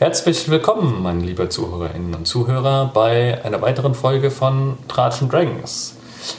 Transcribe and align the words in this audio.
Herzlich 0.00 0.48
willkommen, 0.48 1.02
meine 1.02 1.20
liebe 1.20 1.50
Zuhörerinnen 1.50 2.14
und 2.14 2.26
Zuhörer, 2.26 2.90
bei 2.94 3.44
einer 3.44 3.60
weiteren 3.60 3.94
Folge 3.94 4.30
von 4.30 4.78
Tratschen 4.88 5.28
Dragons. 5.28 5.94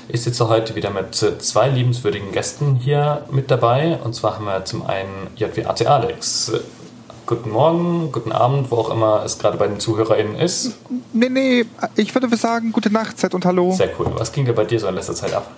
Ich 0.07 0.23
sitze 0.23 0.49
heute 0.49 0.73
wieder 0.73 0.89
mit 0.89 1.13
zwei 1.13 1.69
liebenswürdigen 1.69 2.31
Gästen 2.31 2.77
hier 2.77 3.23
mit 3.29 3.51
dabei. 3.51 3.99
Und 4.03 4.15
zwar 4.15 4.33
haben 4.33 4.45
wir 4.45 4.65
zum 4.65 4.87
einen 4.87 5.27
JWAT 5.35 5.85
Alex. 5.85 6.53
Guten 7.27 7.51
Morgen, 7.51 8.11
guten 8.11 8.31
Abend, 8.31 8.71
wo 8.71 8.77
auch 8.77 8.89
immer 8.89 9.21
es 9.23 9.37
gerade 9.37 9.57
bei 9.57 9.67
den 9.67 9.79
ZuhörerInnen 9.79 10.37
ist. 10.37 10.75
Nee, 11.13 11.29
nee, 11.29 11.65
ich 11.95 12.15
würde 12.15 12.35
sagen, 12.35 12.71
gute 12.71 12.91
Nachtzeit 12.91 13.35
und 13.35 13.45
Hallo. 13.45 13.73
Sehr 13.73 13.91
cool. 13.99 14.07
Was 14.17 14.31
ging 14.31 14.45
dir 14.45 14.53
bei 14.53 14.65
dir 14.65 14.79
so 14.79 14.87
in 14.87 14.95
letzter 14.95 15.13
Zeit 15.13 15.35
ab? 15.35 15.51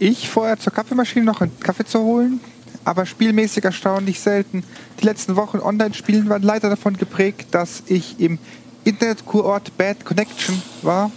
Ich 0.00 0.28
vorher 0.28 0.58
zur 0.58 0.72
Kaffeemaschine 0.72 1.24
noch 1.24 1.40
einen 1.40 1.60
Kaffee 1.60 1.84
zu 1.84 2.00
holen, 2.00 2.40
aber 2.86 3.04
spielmäßig 3.04 3.64
erstaunlich 3.64 4.20
selten. 4.20 4.62
Die 5.00 5.04
letzten 5.04 5.34
Wochen 5.34 5.58
Online-Spielen 5.58 6.28
waren 6.28 6.42
leider 6.42 6.70
davon 6.70 6.96
geprägt, 6.96 7.48
dass 7.50 7.82
ich 7.86 8.20
im 8.20 8.38
Internetkurort 8.84 9.76
Bad 9.76 10.04
Connection 10.04 10.62
war. 10.82 11.10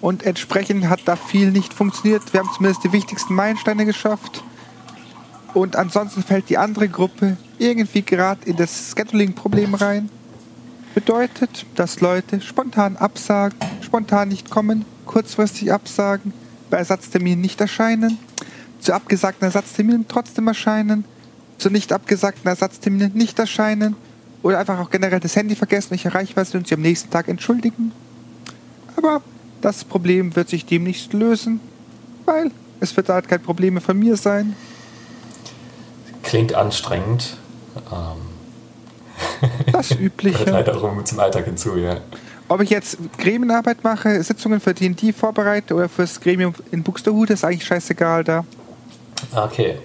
Und 0.00 0.22
entsprechend 0.22 0.88
hat 0.88 1.00
da 1.06 1.16
viel 1.16 1.50
nicht 1.50 1.74
funktioniert. 1.74 2.32
Wir 2.32 2.40
haben 2.40 2.50
zumindest 2.54 2.84
die 2.84 2.92
wichtigsten 2.92 3.34
Meilensteine 3.34 3.84
geschafft. 3.84 4.44
Und 5.54 5.74
ansonsten 5.74 6.22
fällt 6.22 6.48
die 6.48 6.56
andere 6.56 6.88
Gruppe 6.88 7.36
irgendwie 7.58 8.02
gerade 8.02 8.48
in 8.48 8.54
das 8.54 8.94
Scheduling-Problem 8.96 9.74
rein. 9.74 10.08
Bedeutet, 10.94 11.66
dass 11.74 12.00
Leute 12.00 12.40
spontan 12.40 12.96
absagen, 12.96 13.58
spontan 13.80 14.28
nicht 14.28 14.50
kommen, 14.50 14.84
kurzfristig 15.04 15.72
absagen, 15.72 16.32
bei 16.70 16.76
Ersatzterminen 16.76 17.40
nicht 17.40 17.60
erscheinen, 17.60 18.18
zu 18.80 18.92
abgesagten 18.92 19.44
Ersatzterminen 19.44 20.06
trotzdem 20.08 20.48
erscheinen, 20.48 21.04
zu 21.58 21.70
nicht 21.70 21.92
abgesagten 21.92 22.48
Ersatzterminen 22.48 23.12
nicht 23.14 23.38
erscheinen 23.38 23.96
oder 24.42 24.58
einfach 24.58 24.78
auch 24.78 24.90
generell 24.90 25.20
das 25.20 25.36
Handy 25.36 25.54
vergessen, 25.54 25.92
nicht 25.92 26.06
erreichbar 26.06 26.44
sind 26.44 26.60
und 26.60 26.68
sie 26.68 26.74
am 26.74 26.80
nächsten 26.80 27.10
Tag 27.10 27.28
entschuldigen. 27.28 27.92
Aber 28.96 29.22
das 29.60 29.84
Problem 29.84 30.34
wird 30.36 30.48
sich 30.48 30.64
demnächst 30.64 31.12
lösen, 31.12 31.60
weil 32.24 32.50
es 32.80 32.96
wird 32.96 33.08
halt 33.08 33.28
kein 33.28 33.42
Problem 33.42 33.74
mehr 33.74 33.82
von 33.82 33.98
mir 33.98 34.16
sein. 34.16 34.56
Klingt 36.22 36.54
anstrengend. 36.54 37.36
Ähm. 37.92 38.30
Das 39.72 39.90
Übliche. 39.98 40.44
Gehört 40.44 40.66
leider 40.66 40.82
auch 40.82 41.04
zum 41.04 41.18
Alltag 41.18 41.44
hinzu, 41.44 41.76
ja. 41.76 41.98
Ob 42.48 42.60
ich 42.62 42.70
jetzt 42.70 42.98
Gremienarbeit 43.18 43.84
mache, 43.84 44.22
Sitzungen 44.22 44.60
für 44.60 44.74
D&D 44.74 45.12
vorbereite 45.12 45.74
oder 45.74 45.88
fürs 45.88 46.20
Gremium 46.20 46.54
in 46.72 46.82
Buxtehude, 46.82 47.34
ist 47.34 47.44
eigentlich 47.44 47.64
scheißegal 47.64 48.24
da. 48.24 48.44
Okay. 49.34 49.78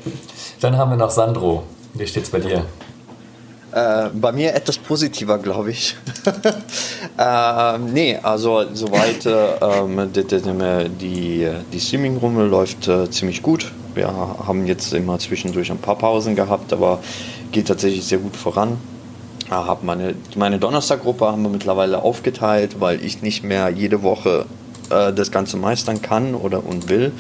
Dann 0.60 0.78
haben 0.78 0.92
wir 0.92 0.98
noch 0.98 1.12
Sandro. 1.12 1.64
Wie 1.94 2.08
steht's 2.08 2.30
bei 2.30 2.40
dir? 2.40 2.66
Äh, 3.76 4.10
bei 4.14 4.32
mir 4.32 4.56
etwas 4.56 4.78
positiver, 4.78 5.38
glaube 5.38 5.72
ich. 5.72 5.98
äh, 7.18 7.78
nee, 7.78 8.18
also 8.24 8.64
soweit 8.74 9.26
äh, 9.26 10.08
die, 10.08 10.90
die, 11.00 11.52
die 11.74 11.80
Streaming-Runde 11.80 12.46
läuft 12.46 12.88
äh, 12.88 13.10
ziemlich 13.12 13.42
gut. 13.42 13.72
Wir 13.94 14.08
haben 14.08 14.66
jetzt 14.66 14.94
immer 14.94 15.20
zwischendurch 15.20 15.72
ein 15.72 15.78
paar 15.78 15.98
Pausen 15.98 16.36
gehabt, 16.36 16.72
aber 16.72 17.00
geht 17.52 17.68
tatsächlich 17.68 18.06
sehr 18.06 18.20
gut 18.20 18.38
voran. 18.38 18.78
Hab 19.50 19.84
meine, 19.84 20.16
meine 20.36 20.58
Donnerstaggruppe 20.58 21.26
haben 21.26 21.44
wir 21.44 21.50
mittlerweile 21.50 22.02
aufgeteilt, 22.02 22.80
weil 22.80 23.04
ich 23.04 23.22
nicht 23.22 23.44
mehr 23.44 23.70
jede 23.70 24.02
Woche 24.02 24.46
äh, 24.90 25.14
das 25.14 25.32
Ganze 25.32 25.58
meistern 25.58 26.02
kann 26.02 26.36
oder 26.36 26.66
und 26.66 26.90
will, 26.90 27.12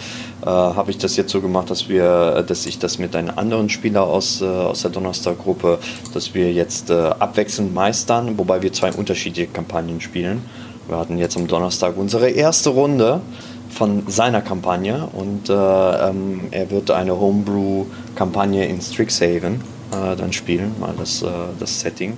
äh, 0.42 0.46
habe 0.46 0.92
ich 0.92 0.98
das 0.98 1.16
jetzt 1.16 1.32
so 1.32 1.42
gemacht, 1.42 1.70
dass 1.70 1.90
wir, 1.90 2.44
dass 2.48 2.66
ich 2.66 2.80
das 2.80 3.00
mit 3.00 3.16
einem 3.16 3.38
anderen 3.38 3.70
Spieler 3.70 4.04
aus, 4.04 4.42
äh, 4.42 4.46
aus 4.46 4.82
der 4.82 4.92
Donnerstaggruppe, 4.92 5.80
dass 6.14 6.34
wir 6.34 6.52
jetzt 6.52 6.90
äh, 6.90 6.94
abwechselnd 6.94 7.74
meistern, 7.74 8.38
wobei 8.38 8.62
wir 8.62 8.72
zwei 8.74 8.92
unterschiedliche 8.92 9.48
Kampagnen 9.48 10.02
spielen. 10.02 10.44
Wir 10.88 10.98
hatten 10.98 11.18
jetzt 11.18 11.36
am 11.36 11.48
Donnerstag 11.48 11.98
unsere 11.98 12.30
erste 12.30 12.70
Runde 12.70 13.22
von 13.70 14.04
seiner 14.08 14.42
Kampagne 14.42 15.08
und 15.14 15.50
äh, 15.50 15.54
ähm, 15.54 16.42
er 16.52 16.70
wird 16.70 16.92
eine 16.92 17.20
Homebrew-Kampagne 17.20 18.66
in 18.66 18.80
Strixhaven 18.80 19.62
äh, 19.92 20.16
dann 20.16 20.32
spielen, 20.32 20.76
mal 20.80 20.94
das, 20.98 21.26
das 21.60 21.80
Setting. 21.82 22.18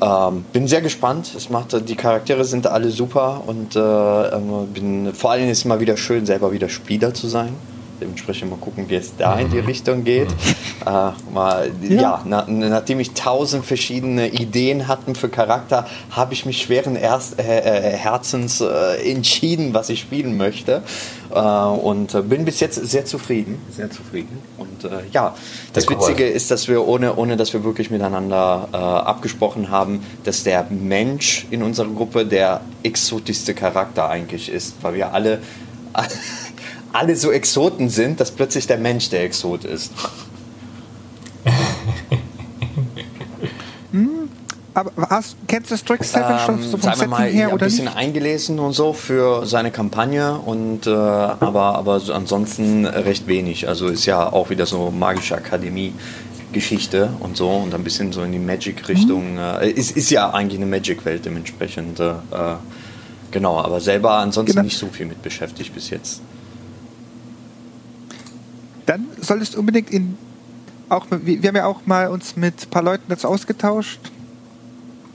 Ähm, 0.00 0.44
bin 0.52 0.68
sehr 0.68 0.82
gespannt. 0.82 1.32
Es 1.34 1.48
macht, 1.48 1.88
die 1.88 1.96
Charaktere 1.96 2.44
sind 2.44 2.66
alle 2.66 2.90
super 2.90 3.42
und 3.46 3.76
äh, 3.76 3.80
ähm, 3.80 4.68
bin, 4.72 5.14
vor 5.14 5.30
allem 5.32 5.48
ist 5.48 5.58
es 5.58 5.64
mal 5.64 5.80
wieder 5.80 5.96
schön, 5.96 6.26
selber 6.26 6.52
wieder 6.52 6.68
Spieler 6.68 7.14
zu 7.14 7.28
sein. 7.28 7.54
Dementsprechend 8.00 8.50
mal 8.50 8.56
gucken, 8.56 8.88
wie 8.88 8.96
es 8.96 9.16
da 9.16 9.38
in 9.38 9.50
die 9.50 9.60
mhm. 9.60 9.66
Richtung 9.66 10.04
geht. 10.04 10.28
Mhm. 10.28 10.34
Äh, 10.86 11.32
mal, 11.32 11.70
ja, 11.82 12.00
ja 12.00 12.22
na, 12.24 12.44
nachdem 12.46 13.00
ich 13.00 13.12
tausend 13.12 13.64
verschiedene 13.64 14.28
Ideen 14.28 14.86
hatte 14.86 15.14
für 15.14 15.28
Charakter, 15.28 15.86
habe 16.10 16.34
ich 16.34 16.46
mich 16.46 16.62
schweren 16.62 16.96
Erst, 16.96 17.38
äh, 17.38 17.42
äh, 17.42 17.96
Herzens 17.96 18.60
äh, 18.60 19.10
entschieden, 19.10 19.74
was 19.74 19.88
ich 19.88 20.00
spielen 20.00 20.36
möchte. 20.36 20.82
Äh, 21.32 21.38
und 21.40 22.14
äh, 22.14 22.22
bin 22.22 22.44
bis 22.44 22.60
jetzt 22.60 22.74
sehr 22.74 23.04
zufrieden. 23.04 23.60
Sehr 23.70 23.90
zufrieden. 23.90 24.38
Und 24.58 24.88
ja, 25.12 25.34
das 25.72 25.88
Witzige 25.88 26.26
ist, 26.26 26.50
dass 26.50 26.68
wir 26.68 26.86
ohne, 26.86 27.16
ohne 27.16 27.36
dass 27.36 27.52
wir 27.52 27.64
wirklich 27.64 27.90
miteinander 27.90 28.68
abgesprochen 28.72 29.70
haben, 29.70 30.04
dass 30.24 30.44
der 30.44 30.66
Mensch 30.70 31.46
in 31.50 31.62
unserer 31.62 31.88
Gruppe 31.88 32.26
der 32.26 32.60
exotischste 32.82 33.54
Charakter 33.54 34.08
eigentlich 34.08 34.50
ist, 34.50 34.76
weil 34.82 34.94
wir 34.94 35.12
alle 35.12 35.40
alle 36.96 37.14
so 37.14 37.30
Exoten 37.30 37.90
sind, 37.90 38.20
dass 38.20 38.30
plötzlich 38.30 38.66
der 38.66 38.78
Mensch 38.78 39.10
der 39.10 39.24
Exot 39.24 39.64
ist. 39.64 39.92
hm, 43.92 44.30
aber 44.72 44.90
hast, 45.10 45.36
kennst 45.46 45.70
du 45.70 45.76
Strixhaven 45.76 46.36
ähm, 46.36 46.40
schon 46.44 46.62
so 46.62 46.78
vom 46.78 46.92
Setting 46.92 47.10
mal, 47.10 47.28
her 47.28 47.52
oder 47.52 47.66
ein 47.66 47.68
bisschen 47.68 47.84
nicht? 47.84 47.96
eingelesen 47.96 48.58
und 48.58 48.72
so 48.72 48.94
für 48.94 49.44
seine 49.44 49.70
Kampagne 49.70 50.38
und 50.38 50.86
äh, 50.86 50.90
aber 50.90 51.76
aber 51.76 52.00
ansonsten 52.12 52.86
recht 52.86 53.26
wenig. 53.26 53.68
Also 53.68 53.88
ist 53.88 54.06
ja 54.06 54.32
auch 54.32 54.48
wieder 54.48 54.64
so 54.66 54.90
magische 54.90 55.36
Akademie. 55.36 55.92
Geschichte 56.52 57.10
und 57.20 57.36
so 57.36 57.50
und 57.50 57.74
ein 57.74 57.82
bisschen 57.84 58.12
so 58.12 58.22
in 58.22 58.30
die 58.32 58.38
Magic-Richtung. 58.38 59.32
Mhm. 59.32 59.38
Äh, 59.38 59.70
ist, 59.70 59.94
ist 59.94 60.10
ja 60.10 60.30
eigentlich 60.32 60.58
eine 60.58 60.70
Magic-Welt 60.70 61.26
dementsprechend. 61.26 62.00
Äh, 62.00 62.14
genau, 63.30 63.58
aber 63.58 63.80
selber 63.80 64.12
ansonsten 64.12 64.52
genau. 64.52 64.64
nicht 64.64 64.78
so 64.78 64.86
viel 64.86 65.06
mit 65.06 65.20
beschäftigt 65.22 65.74
bis 65.74 65.90
jetzt 65.90 66.22
dann 68.86 69.06
solltest 69.20 69.54
du 69.54 69.60
unbedingt 69.60 69.90
in 69.90 70.16
auch 70.88 71.06
wir 71.10 71.48
haben 71.48 71.56
ja 71.56 71.66
auch 71.66 71.84
mal 71.86 72.08
uns 72.08 72.36
mit 72.36 72.62
ein 72.62 72.70
paar 72.70 72.82
Leuten 72.82 73.04
dazu 73.08 73.26
ausgetauscht. 73.26 73.98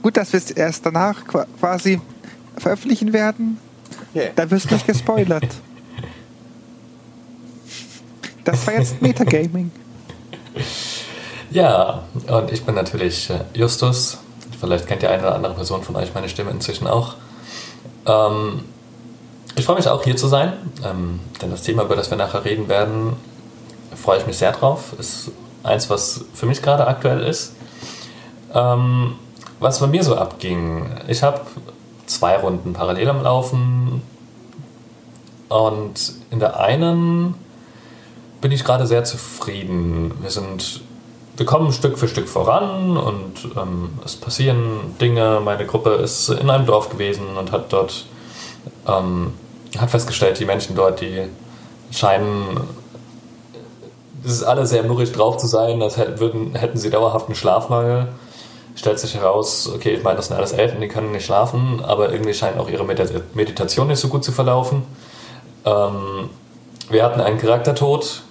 Gut, 0.02 0.16
dass 0.16 0.32
wir 0.32 0.38
es 0.38 0.50
erst 0.50 0.84
danach 0.84 1.24
quasi 1.24 2.00
veröffentlichen 2.58 3.12
werden. 3.12 3.58
Yeah. 4.14 4.30
Da 4.36 4.50
wirst 4.50 4.70
du 4.70 4.74
nicht 4.74 4.86
gespoilert. 4.86 5.46
Das 8.44 8.66
war 8.66 8.74
jetzt 8.74 9.00
Metagaming. 9.00 9.70
Ja, 11.50 12.02
und 12.26 12.50
ich 12.50 12.64
bin 12.64 12.74
natürlich 12.74 13.30
äh, 13.30 13.44
Justus. 13.54 14.18
Vielleicht 14.60 14.86
kennt 14.86 15.02
die 15.02 15.06
eine 15.06 15.22
oder 15.22 15.34
andere 15.34 15.54
Person 15.54 15.82
von 15.82 15.96
euch 15.96 16.12
meine 16.14 16.28
Stimme 16.28 16.50
inzwischen 16.50 16.86
auch. 16.86 17.14
Ähm, 18.06 18.64
ich 19.54 19.64
freue 19.64 19.76
mich 19.76 19.88
auch 19.88 20.02
hier 20.02 20.16
zu 20.16 20.28
sein, 20.28 20.54
ähm, 20.84 21.20
denn 21.40 21.50
das 21.50 21.62
Thema, 21.62 21.84
über 21.84 21.94
das 21.94 22.10
wir 22.10 22.16
nachher 22.16 22.44
reden 22.44 22.68
werden, 22.68 23.16
freue 23.96 24.18
ich 24.18 24.26
mich 24.26 24.38
sehr 24.38 24.52
drauf. 24.52 24.92
Ist 24.98 25.30
eins, 25.62 25.90
was 25.90 26.24
für 26.34 26.46
mich 26.46 26.62
gerade 26.62 26.86
aktuell 26.86 27.22
ist. 27.22 27.54
Ähm, 28.54 29.14
was 29.60 29.80
bei 29.80 29.86
mir 29.86 30.02
so 30.02 30.16
abging, 30.16 30.86
ich 31.08 31.22
habe 31.22 31.40
zwei 32.06 32.36
Runden 32.36 32.72
parallel 32.72 33.08
am 33.10 33.22
Laufen 33.22 34.02
und 35.48 36.14
in 36.30 36.40
der 36.40 36.58
einen 36.58 37.34
bin 38.40 38.50
ich 38.50 38.64
gerade 38.64 38.86
sehr 38.86 39.04
zufrieden. 39.04 40.12
Wir 40.20 40.30
sind, 40.30 40.80
wir 41.36 41.46
kommen 41.46 41.72
Stück 41.72 41.96
für 41.96 42.08
Stück 42.08 42.28
voran 42.28 42.96
und 42.96 43.50
ähm, 43.56 43.90
es 44.04 44.16
passieren 44.16 44.96
Dinge. 45.00 45.40
Meine 45.44 45.64
Gruppe 45.64 45.90
ist 45.90 46.28
in 46.28 46.50
einem 46.50 46.66
Dorf 46.66 46.90
gewesen 46.90 47.36
und 47.38 47.52
hat 47.52 47.72
dort 47.72 48.06
ähm, 48.86 49.34
hat 49.78 49.90
festgestellt, 49.90 50.38
die 50.38 50.44
Menschen 50.44 50.74
dort, 50.74 51.00
die 51.00 51.28
scheinen 51.92 52.60
es 54.24 54.32
ist 54.32 54.42
alle 54.42 54.66
sehr 54.66 54.82
murrig 54.82 55.12
drauf 55.12 55.36
zu 55.36 55.46
sein, 55.46 55.82
als 55.82 55.96
hätten, 55.96 56.54
hätten 56.54 56.78
sie 56.78 56.90
dauerhaft 56.90 57.26
einen 57.26 57.34
Schlafmangel. 57.34 58.08
Stellt 58.74 58.98
sich 58.98 59.14
heraus, 59.14 59.70
okay, 59.74 59.90
ich 59.90 60.02
meine, 60.02 60.16
das 60.16 60.28
sind 60.28 60.36
alles 60.36 60.52
Elfen, 60.52 60.80
die 60.80 60.88
können 60.88 61.12
nicht 61.12 61.26
schlafen, 61.26 61.82
aber 61.84 62.10
irgendwie 62.10 62.32
scheint 62.32 62.58
auch 62.58 62.70
ihre 62.70 62.84
Meditation 62.84 63.88
nicht 63.88 64.00
so 64.00 64.08
gut 64.08 64.24
zu 64.24 64.32
verlaufen. 64.32 64.84
Ähm, 65.64 66.30
wir 66.88 67.04
hatten 67.04 67.20
einen 67.20 67.38
Charaktertod. 67.38 68.22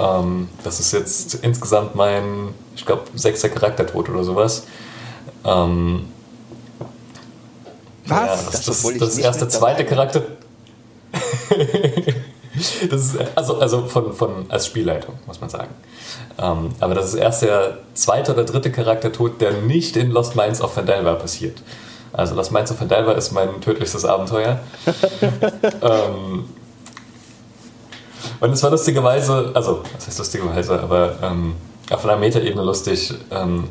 Ähm, 0.00 0.48
das 0.64 0.80
ist 0.80 0.92
jetzt 0.92 1.34
insgesamt 1.34 1.94
mein, 1.94 2.54
ich 2.74 2.84
glaube, 2.84 3.02
sechster 3.14 3.48
Charaktertod 3.48 4.08
oder 4.08 4.24
sowas. 4.24 4.64
Ähm, 5.44 6.08
Was? 8.06 8.18
Ja, 8.18 8.26
das, 8.26 8.50
das, 8.50 8.82
das, 8.82 8.98
das 8.98 9.18
erste, 9.18 9.48
zweite 9.48 9.84
Charakter. 9.84 10.22
Das 12.90 13.00
ist, 13.02 13.18
also, 13.34 13.58
also 13.58 13.86
von, 13.86 14.12
von, 14.12 14.46
als 14.48 14.66
Spielleitung, 14.66 15.18
muss 15.26 15.40
man 15.40 15.50
sagen. 15.50 15.74
Ähm, 16.38 16.70
aber 16.80 16.94
das 16.94 17.06
ist 17.06 17.14
erst 17.14 17.42
der 17.42 17.78
zweite 17.94 18.32
oder 18.32 18.44
dritte 18.44 18.70
Charaktertod, 18.70 19.40
der 19.40 19.52
nicht 19.52 19.96
in 19.96 20.10
Lost 20.10 20.36
Minds 20.36 20.60
of 20.60 20.72
Fandelver 20.74 21.14
passiert. 21.14 21.62
Also 22.12 22.34
Lost 22.34 22.52
Minds 22.52 22.70
of 22.70 22.78
Fandelver 22.78 23.14
ist 23.16 23.32
mein 23.32 23.60
tödlichstes 23.60 24.04
Abenteuer. 24.04 24.60
ähm, 25.82 26.44
und 28.40 28.52
es 28.52 28.62
war 28.62 28.70
lustigerweise, 28.70 29.50
also, 29.54 29.82
was 29.94 30.06
heißt 30.06 30.18
lustigerweise, 30.18 30.80
aber 30.80 31.14
ähm, 31.22 31.54
auf 31.90 32.04
einer 32.04 32.16
Metaebene 32.16 32.62
lustig. 32.62 33.12
Ähm, 33.30 33.68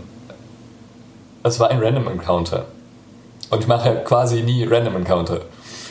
es 1.43 1.59
war 1.59 1.69
ein 1.69 1.81
Random 1.81 2.07
Encounter. 2.07 2.65
Und 3.49 3.61
ich 3.61 3.67
mache 3.67 3.89
ja 3.89 3.95
quasi 3.95 4.43
nie 4.43 4.65
Random 4.65 4.97
Encounter. 4.97 5.41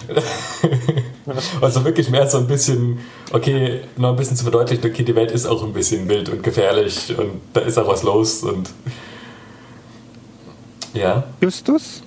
also 1.61 1.85
wirklich 1.85 2.11
mehr 2.11 2.27
so 2.27 2.39
ein 2.39 2.47
bisschen, 2.47 2.99
okay, 3.33 3.81
noch 3.97 4.11
ein 4.11 4.17
bisschen 4.17 4.37
zu 4.37 4.45
verdeutlichen, 4.45 4.91
okay, 4.91 5.03
die 5.03 5.15
Welt 5.15 5.31
ist 5.31 5.47
auch 5.47 5.63
ein 5.63 5.73
bisschen 5.73 6.09
wild 6.09 6.29
und 6.29 6.43
gefährlich 6.43 7.15
und 7.17 7.41
da 7.53 7.61
ist 7.61 7.79
auch 7.79 7.89
was 7.89 8.03
los 8.03 8.43
und 8.43 8.71
ja. 10.95 11.25
Justus? 11.41 12.03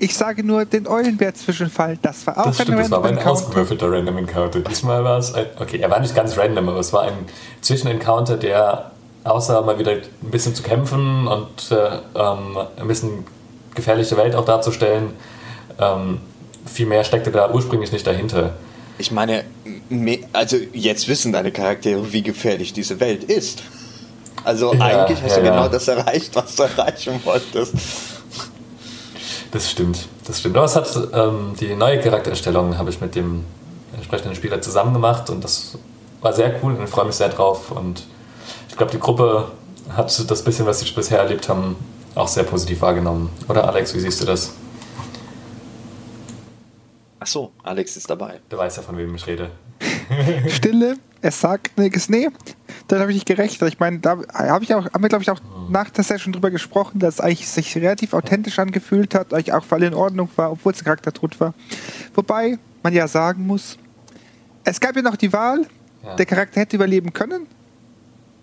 Ich 0.00 0.16
sage 0.16 0.44
nur 0.44 0.64
den 0.64 0.86
Eulenbär-Zwischenfall. 0.86 1.98
Das 2.00 2.24
war 2.26 2.38
auch 2.38 2.44
das 2.46 2.56
stimmt, 2.56 2.70
ein 2.70 2.78
das 2.78 2.90
war 2.90 3.02
Random 3.02 3.18
ein 3.18 3.26
ausgewürfelter 3.26 3.90
Random 3.90 4.18
Encounter. 4.18 4.60
Diesmal 4.60 5.02
war 5.02 5.18
es 5.18 5.34
ein, 5.34 5.46
okay, 5.58 5.78
er 5.78 5.90
war 5.90 5.98
nicht 5.98 6.14
ganz 6.14 6.38
random, 6.38 6.68
aber 6.68 6.78
es 6.78 6.92
war 6.92 7.02
ein 7.02 7.26
Zwischenencounter, 7.62 8.36
der 8.36 8.92
außer 9.24 9.60
mal 9.62 9.78
wieder 9.78 9.92
ein 9.92 10.30
bisschen 10.30 10.54
zu 10.54 10.62
kämpfen 10.62 11.26
und 11.26 11.72
äh, 11.72 11.98
ähm, 12.14 12.58
ein 12.76 12.86
bisschen 12.86 13.26
gefährliche 13.74 14.16
Welt 14.16 14.34
auch 14.34 14.44
darzustellen, 14.44 15.10
ähm, 15.80 16.20
viel 16.72 16.86
mehr 16.86 17.04
steckte 17.04 17.30
da 17.30 17.50
ursprünglich 17.52 17.92
nicht 17.92 18.06
dahinter. 18.06 18.54
Ich 18.98 19.10
meine, 19.12 19.44
me- 19.88 20.20
also 20.32 20.56
jetzt 20.72 21.06
wissen 21.08 21.32
deine 21.32 21.52
Charaktere, 21.52 22.12
wie 22.12 22.22
gefährlich 22.22 22.72
diese 22.72 22.98
Welt 23.00 23.24
ist. 23.24 23.62
Also 24.44 24.74
Ja, 24.74 24.80
eigentlich 24.80 25.22
hast 25.22 25.36
ja, 25.36 25.40
du 25.40 25.46
ja. 25.46 25.50
genau 25.52 25.68
das 25.68 25.86
erreicht, 25.88 26.34
was 26.34 26.56
du 26.56 26.62
erreichen 26.64 27.20
wolltest. 27.24 27.74
Das 29.50 29.70
stimmt, 29.70 30.06
das 30.26 30.40
stimmt. 30.40 30.56
Aber 30.56 30.66
es 30.66 30.76
hat 30.76 30.88
ähm, 31.12 31.54
die 31.58 31.74
neue 31.74 32.00
Charaktererstellung 32.00 32.76
habe 32.76 32.90
ich 32.90 33.00
mit 33.00 33.14
dem 33.14 33.44
entsprechenden 33.94 34.34
Spieler 34.34 34.60
zusammen 34.60 34.92
gemacht 34.92 35.30
und 35.30 35.42
das 35.42 35.78
war 36.20 36.32
sehr 36.32 36.54
cool 36.62 36.74
und 36.74 36.84
ich 36.84 36.90
freue 36.90 37.06
mich 37.06 37.14
sehr 37.14 37.28
drauf. 37.30 37.70
Und 37.70 38.04
ich 38.68 38.76
glaube, 38.76 38.92
die 38.92 38.98
Gruppe 39.00 39.50
hat 39.96 40.30
das 40.30 40.42
bisschen, 40.42 40.66
was 40.66 40.80
sie 40.80 40.90
bisher 40.90 41.18
erlebt 41.20 41.48
haben, 41.48 41.76
auch 42.14 42.28
sehr 42.28 42.42
positiv 42.44 42.80
wahrgenommen. 42.82 43.30
Oder 43.48 43.66
Alex, 43.68 43.94
wie 43.94 44.00
siehst 44.00 44.20
du 44.20 44.24
das? 44.26 44.52
Ach 47.20 47.26
so, 47.26 47.52
Alex 47.62 47.96
ist 47.96 48.08
dabei. 48.10 48.40
Du 48.48 48.56
weißt 48.56 48.76
ja, 48.76 48.82
von 48.82 48.96
wem 48.96 49.14
ich 49.14 49.26
rede. 49.26 49.50
Stille, 50.48 50.96
es 51.20 51.40
sagt 51.40 51.76
nichts. 51.78 52.08
Nee, 52.08 52.28
dann 52.86 53.00
habe 53.00 53.10
ich 53.10 53.16
nicht 53.16 53.26
gerechnet. 53.26 53.72
Ich 53.72 53.78
meine, 53.80 53.98
da 53.98 54.18
habe 54.32 54.64
ich 54.64 54.74
auch, 54.74 54.84
haben 54.92 55.02
wir, 55.02 55.08
glaube 55.08 55.22
ich, 55.22 55.30
auch 55.30 55.40
nach 55.68 55.90
der 55.90 56.04
Session 56.04 56.32
drüber 56.32 56.50
gesprochen, 56.50 56.98
dass 57.00 57.14
es 57.14 57.20
eigentlich 57.20 57.48
sich 57.48 57.76
relativ 57.76 58.14
authentisch 58.14 58.58
angefühlt 58.58 59.14
hat, 59.14 59.32
euch 59.32 59.52
auch 59.52 59.64
alle 59.70 59.86
in 59.86 59.94
Ordnung 59.94 60.28
war, 60.36 60.52
obwohl 60.52 60.72
es 60.72 60.80
ein 60.80 60.84
Charaktertod 60.84 61.38
war. 61.40 61.54
Wobei 62.14 62.58
man 62.82 62.92
ja 62.92 63.06
sagen 63.08 63.46
muss, 63.46 63.76
es 64.64 64.78
gab 64.80 64.94
ja 64.96 65.02
noch 65.02 65.16
die 65.16 65.32
Wahl, 65.32 65.66
Ja. 66.04 66.14
der 66.14 66.26
Charakter 66.26 66.60
hätte 66.60 66.76
überleben 66.76 67.12
können. 67.12 67.46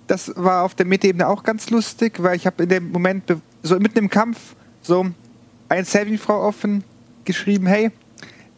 Das 0.07 0.31
war 0.35 0.63
auf 0.63 0.75
der 0.75 0.85
Metaebene 0.85 1.27
auch 1.27 1.41
ganz 1.43 1.69
lustig, 1.69 2.21
weil 2.21 2.35
ich 2.35 2.45
habe 2.45 2.63
in 2.63 2.69
dem 2.69 2.91
Moment, 2.91 3.23
so 3.63 3.79
mitten 3.79 3.97
im 3.99 4.09
Kampf, 4.09 4.55
so 4.81 5.07
eine 5.69 5.83
Saving-Frau 5.85 6.41
offen 6.45 6.83
geschrieben, 7.23 7.65
hey, 7.65 7.89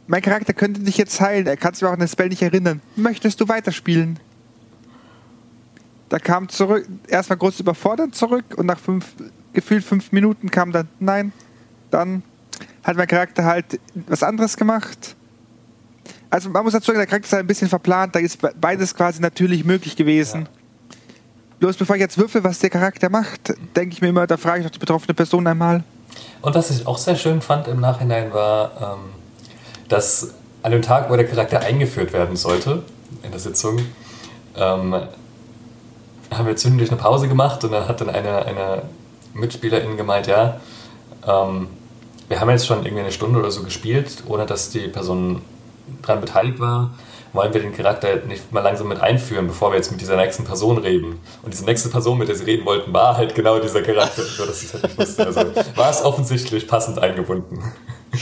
mein 0.08 0.22
Charakter 0.22 0.54
könnte 0.54 0.82
dich 0.82 0.98
jetzt 0.98 1.20
heilen, 1.22 1.48
er 1.48 1.58
kann 1.58 1.74
sich 1.74 1.84
aber 1.84 1.92
auch 1.92 1.94
an 1.94 2.00
den 2.00 2.08
Spell 2.08 2.30
nicht 2.30 2.42
erinnern. 2.42 2.82
Möchtest 2.96 3.40
du 3.42 3.48
weiterspielen? 3.48 4.20
Da 6.10 6.20
kam 6.20 6.48
zurück, 6.48 6.88
erstmal 7.08 7.38
kurz 7.38 7.60
überfordert 7.60 8.16
zurück 8.16 8.46
und 8.56 8.66
nach 8.66 8.80
fünf, 8.80 9.14
gefühlt 9.54 9.84
fünf 9.84 10.12
Minuten 10.14 10.50
kam 10.50 10.72
dann, 10.72 10.88
nein, 11.00 11.34
dann 11.92 12.24
hat 12.84 12.96
mein 12.96 13.08
Charakter 13.08 13.44
halt 13.44 13.80
was 14.08 14.24
anderes 14.24 14.56
gemacht. 14.56 15.16
Also 16.30 16.50
man 16.50 16.64
muss 16.64 16.74
dazu 16.74 16.88
sagen, 16.88 17.00
der 17.00 17.08
Charakter 17.08 17.28
ist 17.28 17.34
halt 17.34 17.44
ein 17.44 17.48
bisschen 17.48 17.68
verplant, 17.68 18.16
da 18.16 18.20
ist 18.20 18.42
be- 18.42 18.54
beides 18.60 18.96
quasi 18.96 19.22
natürlich 19.22 19.66
möglich 19.66 19.96
gewesen. 19.98 20.48
Bloß 21.60 21.76
bevor 21.76 21.96
ich 21.96 22.02
jetzt 22.02 22.18
würfel, 22.18 22.44
was 22.44 22.60
der 22.60 22.70
Charakter 22.70 23.10
macht, 23.10 23.54
denke 23.76 23.94
ich 23.94 24.02
mir 24.02 24.10
immer, 24.10 24.28
da 24.28 24.38
frage 24.38 24.60
ich 24.60 24.66
doch 24.66 24.72
die 24.72 24.80
betroffene 24.80 25.14
Person 25.14 25.46
einmal. 25.48 25.84
Und 26.42 26.56
was 26.56 26.70
ich 26.70 26.86
auch 26.88 26.98
sehr 26.98 27.16
schön 27.16 27.42
fand 27.42 27.68
im 27.68 27.80
Nachhinein 27.80 28.32
war, 28.32 28.96
ähm, 28.96 29.00
dass 29.90 30.34
an 30.64 30.72
dem 30.72 30.82
Tag, 30.82 31.10
wo 31.10 31.16
der 31.16 31.28
Charakter 31.28 31.60
eingeführt 31.60 32.14
werden 32.14 32.36
sollte, 32.36 32.84
in 33.24 33.32
der 33.32 33.40
Sitzung, 33.40 33.80
ähm, 34.56 34.94
haben 34.94 36.46
wir 36.46 36.56
zwischendurch 36.56 36.92
eine 36.92 37.00
Pause 37.00 37.28
gemacht 37.28 37.64
und 37.64 37.72
dann 37.72 37.88
hat 37.88 38.02
dann 38.02 38.10
eine, 38.10 38.46
eine 38.46 38.82
Mitspielerin 39.34 39.98
gemeint, 39.98 40.28
ja, 40.28 40.60
ähm, 41.26 41.70
wir 42.28 42.40
haben 42.40 42.50
jetzt 42.50 42.68
schon 42.68 42.84
irgendwie 42.84 43.04
eine 43.04 43.12
Stunde 43.12 43.40
oder 43.40 43.52
so 43.52 43.64
gespielt, 43.64 44.24
ohne 44.28 44.46
dass 44.46 44.70
die 44.70 44.88
Person 44.88 45.42
dran 46.02 46.20
beteiligt 46.20 46.60
war. 46.60 46.92
Wollen 47.34 47.54
wir 47.54 47.62
den 47.62 47.76
Charakter 47.76 48.16
nicht 48.28 48.52
mal 48.52 48.62
langsam 48.62 48.88
mit 48.88 49.00
einführen, 49.00 49.48
bevor 49.48 49.72
wir 49.72 49.78
jetzt 49.78 49.92
mit 49.92 50.02
dieser 50.02 50.16
nächsten 50.16 50.44
Person 50.44 50.78
reden? 50.78 51.20
Und 51.44 51.54
diese 51.54 51.66
nächste 51.66 51.90
Person, 51.90 52.18
mit 52.18 52.28
der 52.28 52.36
sie 52.36 52.46
reden 52.46 52.66
wollten, 52.66 52.92
war 52.94 53.16
halt 53.16 53.36
genau 53.36 53.60
dieser 53.60 53.82
Charakter. 53.82 54.24
Nur, 54.38 54.48
dass 54.48 54.62
ich 54.62 54.68
es 54.68 54.74
halt 54.74 54.84
nicht 54.84 54.98
wusste. 54.98 55.26
Also 55.26 55.42
war 55.76 55.90
es 55.90 56.04
offensichtlich 56.04 56.68
passend 56.68 57.00
eingebunden. 57.00 57.64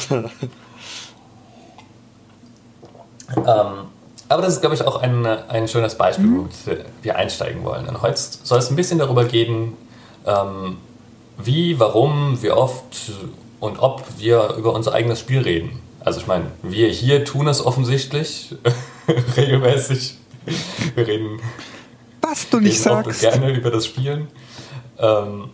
ähm, 3.37 3.87
aber 4.27 4.41
das 4.41 4.55
ist, 4.55 4.61
glaube 4.61 4.75
ich, 4.75 4.81
auch 4.85 5.01
ein, 5.01 5.25
ein 5.25 5.67
schönes 5.67 5.95
Beispiel, 5.95 6.27
wo 6.27 6.47
wir 7.03 7.15
einsteigen 7.15 7.63
wollen. 7.63 7.87
Und 7.87 8.01
heute 8.01 8.19
soll 8.43 8.59
es 8.59 8.69
ein 8.69 8.75
bisschen 8.75 8.97
darüber 8.97 9.25
gehen, 9.25 9.73
ähm, 10.25 10.77
wie, 11.37 11.79
warum, 11.79 12.41
wie 12.41 12.51
oft 12.51 13.11
und 13.59 13.79
ob 13.79 14.03
wir 14.17 14.55
über 14.57 14.73
unser 14.73 14.93
eigenes 14.93 15.19
Spiel 15.19 15.41
reden. 15.41 15.79
Also 15.99 16.19
ich 16.19 16.27
meine, 16.27 16.45
wir 16.63 16.87
hier 16.89 17.25
tun 17.25 17.47
es 17.47 17.65
offensichtlich 17.65 18.55
regelmäßig. 19.37 20.17
Wir 20.93 21.07
reden 21.07 21.41
Was 22.21 22.49
du 22.49 22.59
nicht 22.59 22.79
reden 22.85 22.97
oft 22.97 23.07
und 23.07 23.15
sagst. 23.15 23.39
gerne 23.39 23.51
über 23.55 23.71
das 23.71 23.85
Spielen. 23.85 24.27
Ähm, 24.97 25.49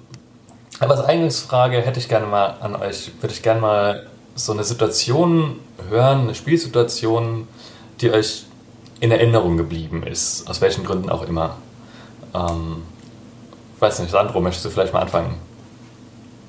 aber 0.79 0.97
als 0.97 1.05
Eingangsfrage 1.05 1.81
hätte 1.81 1.99
ich 1.99 2.09
gerne 2.09 2.25
mal 2.25 2.57
an 2.59 2.75
euch, 2.75 3.11
würde 3.21 3.33
ich 3.33 3.41
gerne 3.41 3.61
mal 3.61 4.07
so 4.35 4.51
eine 4.51 4.63
Situation 4.63 5.59
hören, 5.89 6.21
eine 6.21 6.35
Spielsituation, 6.35 7.47
die 8.01 8.11
euch 8.11 8.45
in 8.99 9.11
Erinnerung 9.11 9.57
geblieben 9.57 10.03
ist, 10.03 10.47
aus 10.49 10.61
welchen 10.61 10.83
Gründen 10.83 11.09
auch 11.09 11.27
immer. 11.27 11.57
Ähm, 12.33 12.83
ich 13.75 13.81
weiß 13.81 13.99
nicht, 13.99 14.11
Sandro, 14.11 14.41
möchtest 14.41 14.65
du 14.65 14.69
vielleicht 14.69 14.93
mal 14.93 15.01
anfangen? 15.01 15.35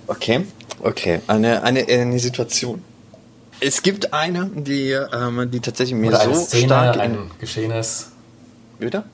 Okay, 0.06 0.46
okay. 0.82 1.20
Eine, 1.26 1.62
eine, 1.62 1.86
eine 1.88 2.18
Situation. 2.18 2.84
Es 3.60 3.82
gibt 3.82 4.12
eine, 4.12 4.50
die, 4.54 4.90
ähm, 4.90 5.50
die 5.50 5.60
tatsächlich 5.60 5.96
mir 5.98 6.08
Oder 6.08 6.20
eine 6.20 6.34
so 6.34 6.40
Szene, 6.42 6.66
stark 6.66 6.96
in, 6.96 7.00
ein 7.00 7.30
Geschehenes 7.38 8.12
Wieder? 8.78 9.04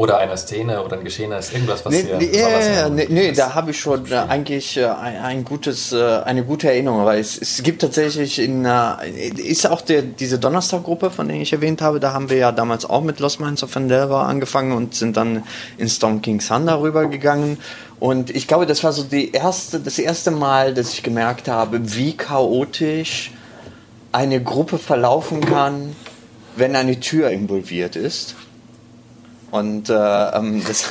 Oder 0.00 0.16
eine 0.16 0.34
Szene 0.38 0.82
oder 0.82 0.96
ein 0.96 1.04
Geschehenes, 1.04 1.52
irgendwas, 1.52 1.84
was 1.84 1.92
Nee, 1.92 2.04
dir 2.04 2.16
nee, 2.16 2.38
ja, 2.38 2.88
nee, 2.88 3.06
nee, 3.10 3.28
ist. 3.28 3.38
da 3.38 3.54
habe 3.54 3.72
ich 3.72 3.80
schon 3.80 4.10
äh, 4.10 4.14
eigentlich 4.14 4.78
äh, 4.78 4.86
ein, 4.86 5.16
ein 5.18 5.44
gutes, 5.44 5.92
äh, 5.92 6.22
eine 6.24 6.42
gute 6.42 6.68
Erinnerung, 6.68 7.04
weil 7.04 7.20
es, 7.20 7.36
es 7.36 7.62
gibt 7.62 7.82
tatsächlich 7.82 8.38
in, 8.38 8.64
äh, 8.64 8.94
ist 9.36 9.68
auch 9.68 9.82
der, 9.82 10.00
diese 10.00 10.38
Donnerstag-Gruppe, 10.38 11.10
von 11.10 11.28
der 11.28 11.36
ich 11.36 11.52
erwähnt 11.52 11.82
habe, 11.82 12.00
da 12.00 12.14
haben 12.14 12.30
wir 12.30 12.38
ja 12.38 12.50
damals 12.50 12.88
auch 12.88 13.02
mit 13.02 13.20
Lost 13.20 13.40
Minds 13.40 13.62
of 13.62 13.72
Fandelver 13.72 14.22
angefangen 14.22 14.72
und 14.72 14.94
sind 14.94 15.18
dann 15.18 15.42
in 15.76 15.86
Storm 15.90 16.22
King 16.22 16.38
Thunder 16.38 16.80
rübergegangen. 16.80 17.58
Und 17.98 18.30
ich 18.30 18.48
glaube, 18.48 18.64
das 18.64 18.82
war 18.82 18.92
so 18.92 19.02
die 19.02 19.32
erste, 19.32 19.80
das 19.80 19.98
erste 19.98 20.30
Mal, 20.30 20.72
dass 20.72 20.94
ich 20.94 21.02
gemerkt 21.02 21.46
habe, 21.46 21.78
wie 21.94 22.16
chaotisch 22.16 23.32
eine 24.12 24.42
Gruppe 24.42 24.78
verlaufen 24.78 25.42
kann, 25.42 25.94
wenn 26.56 26.74
eine 26.74 26.98
Tür 27.00 27.28
involviert 27.28 27.96
ist. 27.96 28.34
Und 29.50 29.88
äh, 29.88 29.94
ähm, 29.94 30.62
das, 30.66 30.90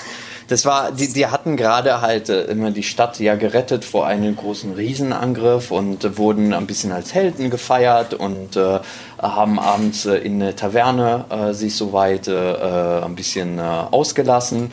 das 0.50 0.66
war, 0.66 0.92
die, 0.92 1.14
die 1.14 1.28
hatten 1.28 1.58
gerade 1.58 2.02
halt 2.02 2.30
äh, 2.30 2.46
immer 2.46 2.72
die 2.72 2.84
Stadt 2.84 3.20
ja 3.20 3.36
gerettet 3.36 3.86
vor 3.86 4.08
einem 4.08 4.36
großen 4.36 4.74
Riesenangriff 4.74 5.70
und 5.70 6.18
wurden 6.18 6.54
ein 6.54 6.66
bisschen 6.66 6.92
als 6.92 7.14
Helden 7.14 7.52
gefeiert 7.52 8.16
und 8.16 8.56
äh, 8.56 8.80
haben 9.20 9.60
abends 9.60 10.08
äh, 10.08 10.16
in 10.16 10.40
der 10.40 10.56
Taverne 10.56 11.26
äh, 11.30 11.54
sich 11.54 11.76
soweit 11.76 12.28
äh, 12.28 12.34
äh, 12.34 13.04
ein 13.06 13.16
bisschen 13.16 13.60
ausgelassen. 13.60 14.72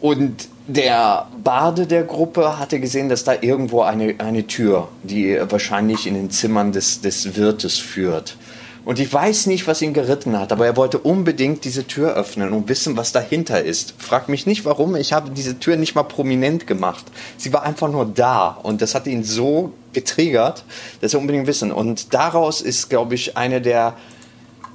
Und 0.00 0.48
der 0.66 1.28
Bade 1.42 1.86
der 1.86 2.02
Gruppe 2.02 2.58
hatte 2.58 2.80
gesehen, 2.80 3.08
dass 3.08 3.22
da 3.22 3.34
irgendwo 3.40 3.82
eine, 3.82 4.16
eine 4.18 4.46
Tür, 4.46 4.88
die 5.04 5.38
wahrscheinlich 5.48 6.06
in 6.06 6.14
den 6.14 6.30
Zimmern 6.30 6.72
des, 6.72 7.00
des 7.00 7.36
Wirtes 7.36 7.78
führt. 7.78 8.36
Und 8.86 9.00
ich 9.00 9.12
weiß 9.12 9.46
nicht, 9.46 9.66
was 9.66 9.82
ihn 9.82 9.94
geritten 9.94 10.38
hat, 10.38 10.52
aber 10.52 10.64
er 10.64 10.76
wollte 10.76 10.98
unbedingt 10.98 11.64
diese 11.64 11.88
Tür 11.88 12.14
öffnen 12.14 12.52
und 12.52 12.68
wissen, 12.68 12.96
was 12.96 13.10
dahinter 13.10 13.60
ist. 13.60 13.94
Frag 13.98 14.28
mich 14.28 14.46
nicht 14.46 14.64
warum, 14.64 14.94
ich 14.94 15.12
habe 15.12 15.30
diese 15.30 15.58
Tür 15.58 15.76
nicht 15.76 15.96
mal 15.96 16.04
prominent 16.04 16.68
gemacht. 16.68 17.04
Sie 17.36 17.52
war 17.52 17.64
einfach 17.64 17.90
nur 17.90 18.06
da 18.06 18.46
und 18.62 18.80
das 18.80 18.94
hat 18.94 19.08
ihn 19.08 19.24
so 19.24 19.72
getriggert, 19.92 20.64
dass 21.00 21.14
er 21.14 21.20
unbedingt 21.20 21.48
wissen. 21.48 21.72
Und 21.72 22.14
daraus 22.14 22.60
ist, 22.60 22.88
glaube 22.88 23.16
ich, 23.16 23.36
eine 23.36 23.60
der 23.60 23.96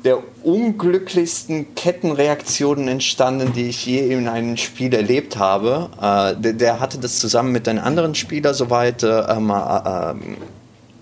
der 0.04 0.18
unglücklichsten 0.44 1.76
Kettenreaktionen 1.76 2.88
entstanden, 2.88 3.54
die 3.54 3.70
ich 3.70 3.86
je 3.86 4.00
in 4.00 4.28
einem 4.28 4.58
Spiel 4.58 4.94
erlebt 4.94 5.38
habe. 5.38 5.90
Äh, 6.02 6.42
der, 6.42 6.54
der, 6.54 6.80
hatte 6.80 6.98
das 6.98 7.20
zusammen 7.20 7.52
mit 7.52 7.68
einem 7.68 7.84
anderen 7.84 8.16
Spieler 8.16 8.56
soweit 8.56 9.04
äh, 9.04 9.08
ähm, 9.08 9.52
äh, 9.52 10.14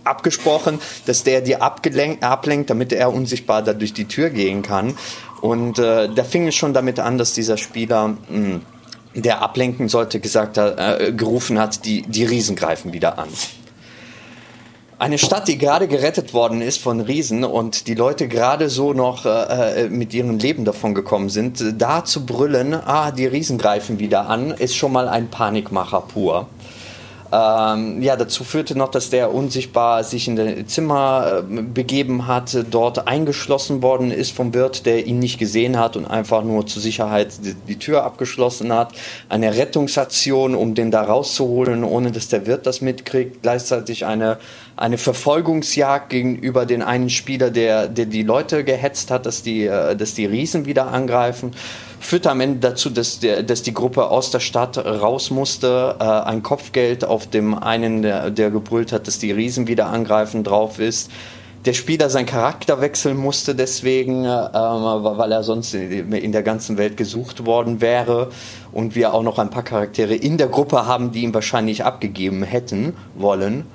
abgesprochen, 0.09 0.79
dass 1.05 1.23
der 1.23 1.41
die 1.41 1.55
ablenkt, 1.55 2.69
damit 2.69 2.91
er 2.91 3.13
unsichtbar 3.13 3.61
da 3.61 3.73
durch 3.73 3.93
die 3.93 4.05
Tür 4.05 4.29
gehen 4.29 4.61
kann. 4.61 4.95
Und 5.41 5.79
äh, 5.79 6.09
da 6.13 6.23
fing 6.23 6.47
es 6.47 6.55
schon 6.55 6.73
damit 6.73 6.99
an, 6.99 7.17
dass 7.17 7.33
dieser 7.33 7.57
Spieler, 7.57 8.09
mh, 8.09 8.17
hm, 8.27 8.61
der 9.13 9.41
ablenken 9.41 9.89
sollte, 9.89 10.19
gesagt 10.19 10.57
hat, 10.57 10.77
äh, 10.77 11.11
gerufen 11.13 11.59
hat, 11.59 11.85
die, 11.85 12.03
die 12.03 12.25
Riesen 12.25 12.55
greifen 12.55 12.93
wieder 12.93 13.17
an. 13.17 13.29
Eine 14.99 15.17
Stadt, 15.17 15.47
die 15.47 15.57
gerade 15.57 15.87
gerettet 15.87 16.33
worden 16.33 16.61
ist 16.61 16.81
von 16.81 16.99
Riesen 16.99 17.45
und 17.45 17.87
die 17.87 17.95
Leute 17.95 18.27
gerade 18.27 18.69
so 18.69 18.91
noch 18.91 19.25
äh, 19.25 19.85
äh 19.85 19.89
mit 19.89 20.13
ihrem 20.13 20.37
Leben 20.39 20.65
davon 20.65 20.93
gekommen 20.93 21.29
sind, 21.29 21.63
da 21.81 22.03
zu 22.03 22.25
brüllen, 22.25 22.73
ah, 22.73 23.11
die 23.11 23.25
Riesen 23.25 23.57
greifen 23.57 23.97
wieder 23.97 24.27
an, 24.27 24.51
ist 24.51 24.75
schon 24.75 24.91
mal 24.91 25.07
ein 25.07 25.29
Panikmacher 25.29 26.01
pur. 26.01 26.47
Ähm, 27.31 28.01
ja, 28.01 28.15
dazu 28.15 28.43
führte 28.43 28.75
noch, 28.75 28.89
dass 28.89 29.11
der 29.11 29.33
unsichtbar 29.33 30.03
sich 30.03 30.27
in 30.27 30.35
das 30.35 30.65
Zimmer 30.67 31.43
äh, 31.47 31.61
begeben 31.61 32.25
hat, 32.25 32.57
dort 32.71 33.07
eingeschlossen 33.07 33.83
worden 33.83 34.09
ist 34.09 34.35
vom 34.35 34.53
Wirt, 34.55 34.87
der 34.87 35.05
ihn 35.05 35.19
nicht 35.19 35.37
gesehen 35.37 35.77
hat 35.77 35.95
und 35.95 36.05
einfach 36.05 36.43
nur 36.43 36.65
zur 36.65 36.81
Sicherheit 36.81 37.33
die, 37.43 37.53
die 37.53 37.77
Tür 37.77 38.03
abgeschlossen 38.03 38.73
hat. 38.73 38.93
Eine 39.29 39.55
Rettungsaktion, 39.55 40.55
um 40.55 40.73
den 40.73 40.89
da 40.89 41.03
rauszuholen, 41.03 41.83
ohne 41.83 42.11
dass 42.11 42.29
der 42.29 42.47
Wirt 42.47 42.65
das 42.65 42.81
mitkriegt. 42.81 43.43
Gleichzeitig 43.43 44.07
eine, 44.07 44.39
eine 44.75 44.97
Verfolgungsjagd 44.97 46.09
gegenüber 46.09 46.65
den 46.65 46.81
einen 46.81 47.11
Spieler, 47.11 47.51
der, 47.51 47.89
der 47.89 48.07
die 48.07 48.23
Leute 48.23 48.63
gehetzt 48.63 49.11
hat, 49.11 49.27
dass 49.27 49.43
die, 49.43 49.65
äh, 49.65 49.95
dass 49.95 50.15
die 50.15 50.25
Riesen 50.25 50.65
wieder 50.65 50.87
angreifen 50.87 51.51
führte 51.99 52.31
am 52.31 52.41
Ende 52.41 52.59
dazu, 52.59 52.89
dass, 52.89 53.19
der, 53.19 53.43
dass 53.43 53.61
die 53.61 53.73
Gruppe 53.73 54.09
aus 54.09 54.31
der 54.31 54.39
Stadt 54.39 54.77
raus 54.77 55.31
musste, 55.31 55.95
äh, 55.99 56.03
ein 56.03 56.43
Kopfgeld 56.43 57.05
auf 57.05 57.27
dem 57.27 57.53
einen, 57.53 58.01
der, 58.01 58.31
der 58.31 58.51
gebrüllt 58.51 58.91
hat, 58.91 59.07
dass 59.07 59.19
die 59.19 59.31
Riesen 59.31 59.67
wieder 59.67 59.87
angreifen, 59.87 60.43
drauf 60.43 60.79
ist. 60.79 61.11
Der 61.65 61.73
Spieler 61.73 62.09
seinen 62.09 62.25
Charakter 62.25 62.79
wechseln 62.79 63.17
musste 63.17 63.53
deswegen, 63.53 64.23
äh, 64.23 64.27
weil 64.27 65.31
er 65.31 65.43
sonst 65.43 65.73
in 65.73 66.31
der 66.31 66.43
ganzen 66.43 66.77
Welt 66.77 66.95
gesucht 66.95 67.45
worden 67.45 67.81
wäre. 67.81 68.29
Und 68.71 68.95
wir 68.95 69.13
auch 69.13 69.23
noch 69.23 69.39
ein 69.39 69.49
paar 69.49 69.63
Charaktere 69.63 70.15
in 70.15 70.37
der 70.37 70.47
Gruppe 70.47 70.85
haben, 70.85 71.11
die 71.11 71.23
ihn 71.23 71.33
wahrscheinlich 71.33 71.83
abgegeben 71.83 72.43
hätten 72.43 72.95
wollen. 73.15 73.65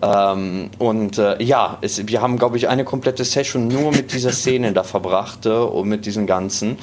Ähm, 0.00 0.70
und 0.78 1.18
äh, 1.18 1.42
ja, 1.42 1.78
es, 1.80 2.06
wir 2.06 2.22
haben, 2.22 2.38
glaube 2.38 2.56
ich, 2.56 2.68
eine 2.68 2.84
komplette 2.84 3.24
Session 3.24 3.68
nur 3.68 3.90
mit 3.90 4.12
dieser 4.12 4.32
Szene 4.32 4.72
da 4.72 4.84
verbracht 4.84 5.44
äh, 5.46 5.50
und 5.50 5.88
mit 5.88 6.06
diesem 6.06 6.26
Ganzen. 6.26 6.78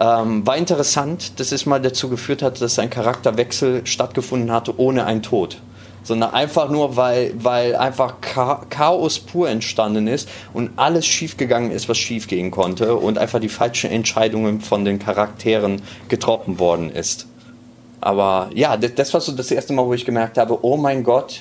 Ähm, 0.00 0.46
war 0.46 0.56
interessant, 0.56 1.40
dass 1.40 1.50
es 1.50 1.66
mal 1.66 1.80
dazu 1.80 2.08
geführt 2.08 2.42
hat, 2.42 2.60
dass 2.60 2.78
ein 2.78 2.88
Charakterwechsel 2.88 3.84
stattgefunden 3.84 4.52
hatte 4.52 4.78
ohne 4.78 5.04
einen 5.06 5.22
Tod. 5.22 5.60
Sondern 6.04 6.32
einfach 6.32 6.70
nur, 6.70 6.96
weil, 6.96 7.34
weil 7.42 7.74
einfach 7.74 8.14
Chaos 8.20 9.18
pur 9.18 9.50
entstanden 9.50 10.06
ist 10.06 10.28
und 10.54 10.70
alles 10.76 11.04
schiefgegangen 11.04 11.72
ist, 11.72 11.88
was 11.88 11.98
schiefgehen 11.98 12.50
konnte 12.50 12.94
und 12.94 13.18
einfach 13.18 13.40
die 13.40 13.48
falschen 13.48 13.90
Entscheidungen 13.90 14.60
von 14.60 14.84
den 14.84 15.00
Charakteren 15.00 15.82
getroffen 16.08 16.60
worden 16.60 16.90
ist. 16.90 17.26
Aber 18.00 18.50
ja, 18.54 18.76
das, 18.76 18.94
das 18.94 19.12
war 19.12 19.20
so 19.20 19.32
das 19.32 19.50
erste 19.50 19.72
Mal, 19.72 19.84
wo 19.84 19.92
ich 19.92 20.04
gemerkt 20.04 20.38
habe, 20.38 20.64
oh 20.64 20.76
mein 20.76 21.02
Gott, 21.02 21.40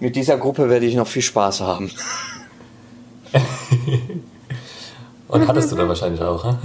mit 0.00 0.16
dieser 0.16 0.36
Gruppe 0.36 0.68
werde 0.68 0.86
ich 0.86 0.96
noch 0.96 1.06
viel 1.06 1.22
Spaß 1.22 1.60
haben. 1.60 1.90
Und 5.30 5.46
hattest 5.46 5.70
du 5.70 5.76
da 5.76 5.86
wahrscheinlich 5.86 6.20
auch. 6.20 6.56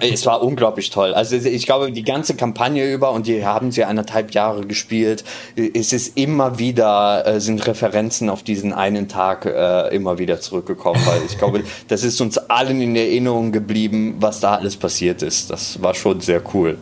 Es 0.00 0.24
war 0.24 0.42
unglaublich 0.42 0.88
toll. 0.88 1.12
Also 1.12 1.36
ich 1.36 1.66
glaube, 1.66 1.92
die 1.92 2.04
ganze 2.04 2.34
Kampagne 2.34 2.90
über, 2.90 3.12
und 3.12 3.26
die 3.26 3.44
haben 3.44 3.70
sie 3.70 3.84
anderthalb 3.84 4.32
Jahre 4.32 4.66
gespielt, 4.66 5.24
es 5.56 5.92
ist 5.92 6.16
immer 6.16 6.58
wieder, 6.58 7.26
äh, 7.26 7.40
sind 7.40 7.66
Referenzen 7.66 8.30
auf 8.30 8.42
diesen 8.42 8.72
einen 8.72 9.08
Tag 9.08 9.44
äh, 9.44 9.94
immer 9.94 10.18
wieder 10.18 10.40
zurückgekommen. 10.40 11.00
Weil 11.04 11.20
ich 11.26 11.36
glaube, 11.36 11.64
das 11.88 12.02
ist 12.02 12.20
uns 12.20 12.38
allen 12.38 12.80
in 12.80 12.96
Erinnerung 12.96 13.52
geblieben, 13.52 14.16
was 14.20 14.40
da 14.40 14.54
alles 14.54 14.76
passiert 14.76 15.20
ist. 15.22 15.50
Das 15.50 15.82
war 15.82 15.94
schon 15.94 16.20
sehr 16.20 16.42
cool. 16.54 16.78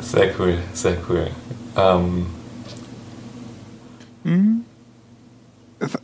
Sehr 0.00 0.30
cool, 0.38 0.56
sehr 0.72 0.96
cool. 1.08 1.26
Ähm. 1.76 2.26
Mhm 4.24 4.64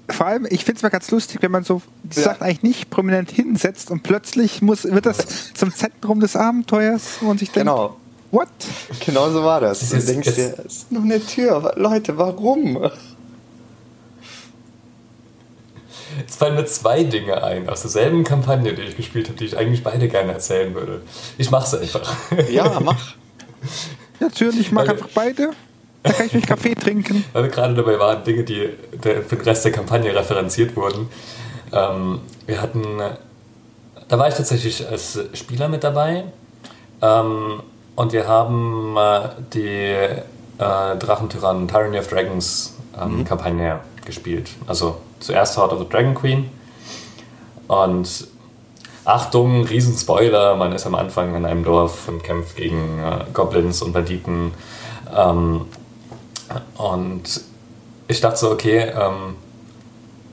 vor 0.09 0.27
allem, 0.27 0.47
ich 0.49 0.65
finde 0.65 0.79
es 0.79 0.83
mal 0.83 0.89
ganz 0.89 1.11
lustig, 1.11 1.43
wenn 1.43 1.51
man 1.51 1.65
so 1.65 1.83
die 2.03 2.19
ja. 2.19 2.25
Sachen 2.25 2.43
eigentlich 2.43 2.63
nicht 2.63 2.91
prominent 2.91 3.31
hinsetzt 3.31 3.91
und 3.91 4.03
plötzlich 4.03 4.63
muss, 4.63 4.85
wird 4.85 5.07
das 5.07 5.53
zum 5.55 5.75
Zentrum 5.75 6.21
des 6.21 6.37
Abenteuers 6.37 7.19
und 7.21 7.39
sich 7.41 7.51
denkt, 7.51 7.69
genau. 7.69 7.97
what? 8.31 8.49
Genau 9.05 9.31
so 9.31 9.43
war 9.43 9.61
das. 9.61 9.89
Du 9.89 9.99
denkst 9.99 10.35
dir, 10.35 10.55
es 10.65 10.77
ist 10.77 10.93
nur 10.93 11.03
eine 11.03 11.21
Tür. 11.21 11.73
Leute, 11.77 12.17
warum? 12.17 12.91
Es 16.29 16.37
fallen 16.37 16.55
mir 16.55 16.67
zwei 16.67 17.03
Dinge 17.03 17.43
ein 17.43 17.69
aus 17.69 17.83
derselben 17.83 18.23
Kampagne, 18.23 18.75
die 18.75 18.83
ich 18.83 18.97
gespielt 18.97 19.29
habe, 19.29 19.39
die 19.39 19.47
ich 19.47 19.57
eigentlich 19.57 19.83
beide 19.83 20.09
gerne 20.09 20.33
erzählen 20.33 20.73
würde. 20.75 21.03
Ich 21.39 21.51
mach's 21.51 21.75
einfach. 21.75 22.15
Ja, 22.49 22.79
mach. 22.81 23.15
Natürlich, 24.21 24.61
ich 24.61 24.73
mag 24.73 24.89
einfach 24.89 25.09
beide. 25.13 25.51
Da 26.05 26.13
kann 26.13 26.27
ich 26.27 26.35
mich 26.35 26.47
Kaffee 26.47 26.75
trinken. 26.75 27.25
Weil 27.33 27.45
wir 27.45 27.51
gerade 27.51 27.75
dabei 27.75 27.99
waren, 27.99 28.23
Dinge, 28.25 28.45
die 28.45 28.69
für 29.01 29.23
den 29.23 29.41
Rest 29.41 29.65
der 29.65 29.73
Kampagne 29.73 30.15
referenziert 30.15 30.77
wurden. 30.77 31.09
Ähm, 31.73 32.21
wir 32.47 32.61
hatten, 32.61 33.01
da 34.09 34.19
war 34.19 34.29
ich 34.29 34.35
tatsächlich 34.35 34.87
als 34.87 35.19
Spieler 35.33 35.69
mit 35.69 35.83
dabei. 35.83 36.25
Ähm, 37.01 37.63
und 37.97 38.13
wir 38.13 38.29
haben 38.29 38.97
äh, 38.99 39.21
die 39.55 39.95
äh, 40.59 40.97
Drachentyrannen 40.99 41.69
Tyranny 41.69 41.99
of 41.99 42.09
Dragons 42.09 42.75
ähm, 43.01 43.19
mhm. 43.19 43.25
Kampagne 43.25 43.81
gespielt. 44.05 44.51
Also 44.67 44.99
zuerst 45.21 45.57
Heart 45.57 45.73
of 45.73 45.79
the 45.79 45.89
Dragon 45.89 46.15
Queen. 46.15 46.51
Und 47.67 48.29
Achtung, 49.07 49.65
Riesenspoiler, 49.65 50.57
man 50.57 50.73
ist 50.73 50.87
am 50.87 50.95
Anfang 50.95 51.35
in 51.35 51.47
einem 51.47 51.65
Dorf 51.65 52.09
und 52.09 52.23
kämpft 52.23 52.57
gegen 52.57 53.03
äh, 53.03 53.25
Goblins 53.33 53.81
und 53.81 53.95
Banditen. 53.95 54.53
Ähm, 55.17 55.63
und 56.77 57.41
ich 58.09 58.21
dachte 58.21 58.39
so, 58.39 58.51
okay, 58.51 58.93
ähm, 58.97 59.37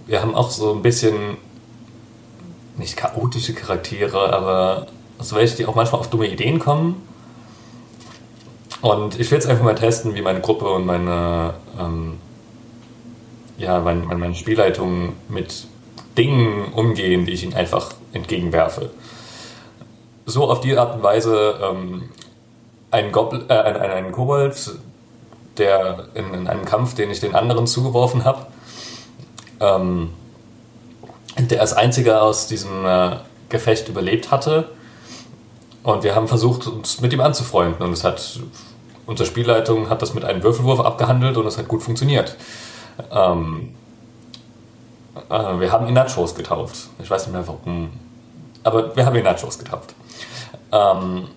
wir 0.07 0.21
haben 0.21 0.35
auch 0.35 0.49
so 0.49 0.73
ein 0.73 0.81
bisschen, 0.81 1.37
nicht 2.77 2.97
chaotische 2.97 3.53
Charaktere, 3.53 4.33
aber 4.33 4.87
so 5.19 5.35
welche, 5.35 5.57
die 5.57 5.65
auch 5.65 5.75
manchmal 5.75 6.01
auf 6.01 6.09
dumme 6.09 6.27
Ideen 6.27 6.59
kommen. 6.59 7.07
Und 8.81 9.19
ich 9.19 9.29
will 9.29 9.37
jetzt 9.37 9.47
einfach 9.47 9.63
mal 9.63 9.75
testen, 9.75 10.15
wie 10.15 10.21
meine 10.21 10.41
Gruppe 10.41 10.65
und 10.65 10.85
meine, 10.85 11.53
ähm, 11.79 12.17
ja, 13.57 13.79
meine, 13.79 14.01
meine 14.01 14.35
Spielleitung 14.35 15.13
mit 15.29 15.67
Dingen 16.17 16.73
umgehen, 16.73 17.25
die 17.25 17.33
ich 17.33 17.43
ihnen 17.43 17.53
einfach 17.53 17.93
entgegenwerfe. 18.11 18.89
So 20.25 20.49
auf 20.49 20.61
die 20.61 20.77
Art 20.77 20.95
und 20.95 21.03
Weise 21.03 21.59
ähm, 21.61 22.09
ein, 22.89 23.11
Gobl 23.11 23.45
äh, 23.49 23.53
ein, 23.53 23.77
ein 23.77 24.11
Kobold 24.11 24.71
der 25.61 26.07
in, 26.15 26.33
in, 26.33 26.47
einem 26.47 26.65
Kampf, 26.65 26.95
den 26.95 27.11
ich 27.11 27.19
den 27.19 27.35
anderen 27.35 27.67
zugeworfen 27.67 28.25
habe, 28.25 28.47
ähm, 29.59 30.09
der 31.37 31.61
als 31.61 31.73
einziger 31.73 32.23
aus 32.23 32.47
diesem 32.47 32.83
äh, 32.83 33.17
Gefecht 33.49 33.87
überlebt 33.87 34.31
hatte. 34.31 34.69
Und 35.83 36.03
wir 36.03 36.15
haben 36.15 36.27
versucht, 36.27 36.65
uns 36.65 36.99
mit 36.99 37.13
ihm 37.13 37.21
anzufreunden. 37.21 37.85
Und 37.85 37.93
es 37.93 38.03
hat, 38.03 38.39
unsere 39.05 39.27
Spielleitung 39.27 39.89
hat 39.89 40.01
das 40.01 40.13
mit 40.15 40.25
einem 40.25 40.41
Würfelwurf 40.41 40.79
abgehandelt 40.79 41.37
und 41.37 41.45
es 41.45 41.57
hat 41.57 41.67
gut 41.67 41.83
funktioniert. 41.83 42.35
Ähm, 43.11 43.75
äh, 45.29 45.59
wir 45.59 45.71
haben 45.71 45.87
ihn 45.87 45.93
Nachos 45.93 46.33
getauft. 46.33 46.89
Ich 47.01 47.09
weiß 47.09 47.27
nicht 47.27 47.33
mehr 47.33 47.47
warum. 47.47 47.91
Aber 48.63 48.95
wir 48.95 49.05
haben 49.05 49.15
ihn 49.15 49.23
Nachos 49.23 49.59
getauft. 49.59 49.93
Ähm, 50.71 51.27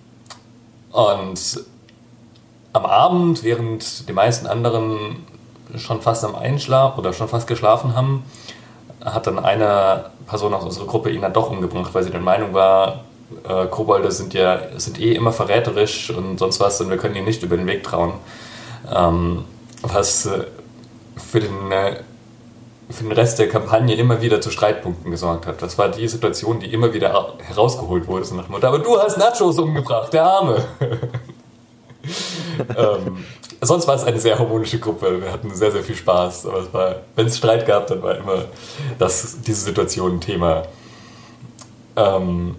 und 0.91 1.65
am 2.75 2.85
Abend, 2.85 3.43
während 3.43 4.07
die 4.07 4.13
meisten 4.13 4.47
anderen 4.47 5.25
schon 5.77 6.01
fast 6.01 6.23
am 6.23 6.35
Einschlaf 6.35 6.97
oder 6.97 7.13
schon 7.13 7.27
fast 7.27 7.47
geschlafen 7.47 7.95
haben, 7.95 8.23
hat 9.03 9.27
dann 9.27 9.39
eine 9.39 10.11
Person 10.27 10.53
aus 10.53 10.63
unserer 10.63 10.87
Gruppe 10.87 11.11
ihn 11.11 11.21
dann 11.21 11.33
doch 11.33 11.49
umgebracht, 11.49 11.93
weil 11.93 12.03
sie 12.03 12.11
der 12.11 12.21
Meinung 12.21 12.53
war, 12.53 13.05
äh, 13.47 13.65
Kobolde 13.67 14.11
sind 14.11 14.33
ja 14.33 14.59
sind 14.77 14.99
eh 14.99 15.13
immer 15.13 15.31
verräterisch 15.31 16.09
und 16.11 16.37
sonst 16.37 16.59
was 16.59 16.81
und 16.81 16.89
wir 16.89 16.97
können 16.97 17.15
ihnen 17.15 17.25
nicht 17.25 17.43
über 17.43 17.57
den 17.57 17.67
Weg 17.67 17.83
trauen. 17.83 18.13
Ähm, 18.93 19.45
was 19.81 20.25
äh, 20.25 20.45
für, 21.15 21.39
den, 21.39 21.71
äh, 21.71 21.97
für 22.89 23.03
den 23.03 23.11
Rest 23.11 23.39
der 23.39 23.49
Kampagne 23.49 23.95
immer 23.95 24.21
wieder 24.21 24.41
zu 24.41 24.51
Streitpunkten 24.51 25.11
gesorgt 25.11 25.47
hat. 25.47 25.61
Das 25.61 25.77
war 25.77 25.89
die 25.89 26.07
Situation, 26.07 26.59
die 26.59 26.71
immer 26.71 26.93
wieder 26.93 27.35
herausgeholt 27.39 28.07
wurde. 28.07 28.25
Aber 28.67 28.79
du 28.79 28.99
hast 28.99 29.17
Nachos 29.17 29.59
umgebracht, 29.59 30.13
der 30.13 30.23
Arme. 30.23 30.63
ähm, 32.77 33.25
sonst 33.61 33.87
war 33.87 33.95
es 33.95 34.03
eine 34.03 34.19
sehr 34.19 34.37
harmonische 34.37 34.79
Gruppe. 34.79 35.21
Wir 35.21 35.31
hatten 35.31 35.53
sehr, 35.53 35.71
sehr 35.71 35.83
viel 35.83 35.95
Spaß. 35.95 36.47
Aber 36.47 37.01
wenn 37.15 37.27
es 37.27 37.37
Streit 37.37 37.65
gab, 37.65 37.87
dann 37.87 38.01
war 38.01 38.15
immer 38.15 38.45
das, 38.99 39.41
diese 39.41 39.61
Situation 39.61 40.15
ein 40.15 40.21
Thema. 40.21 40.63
Ähm, 41.95 42.55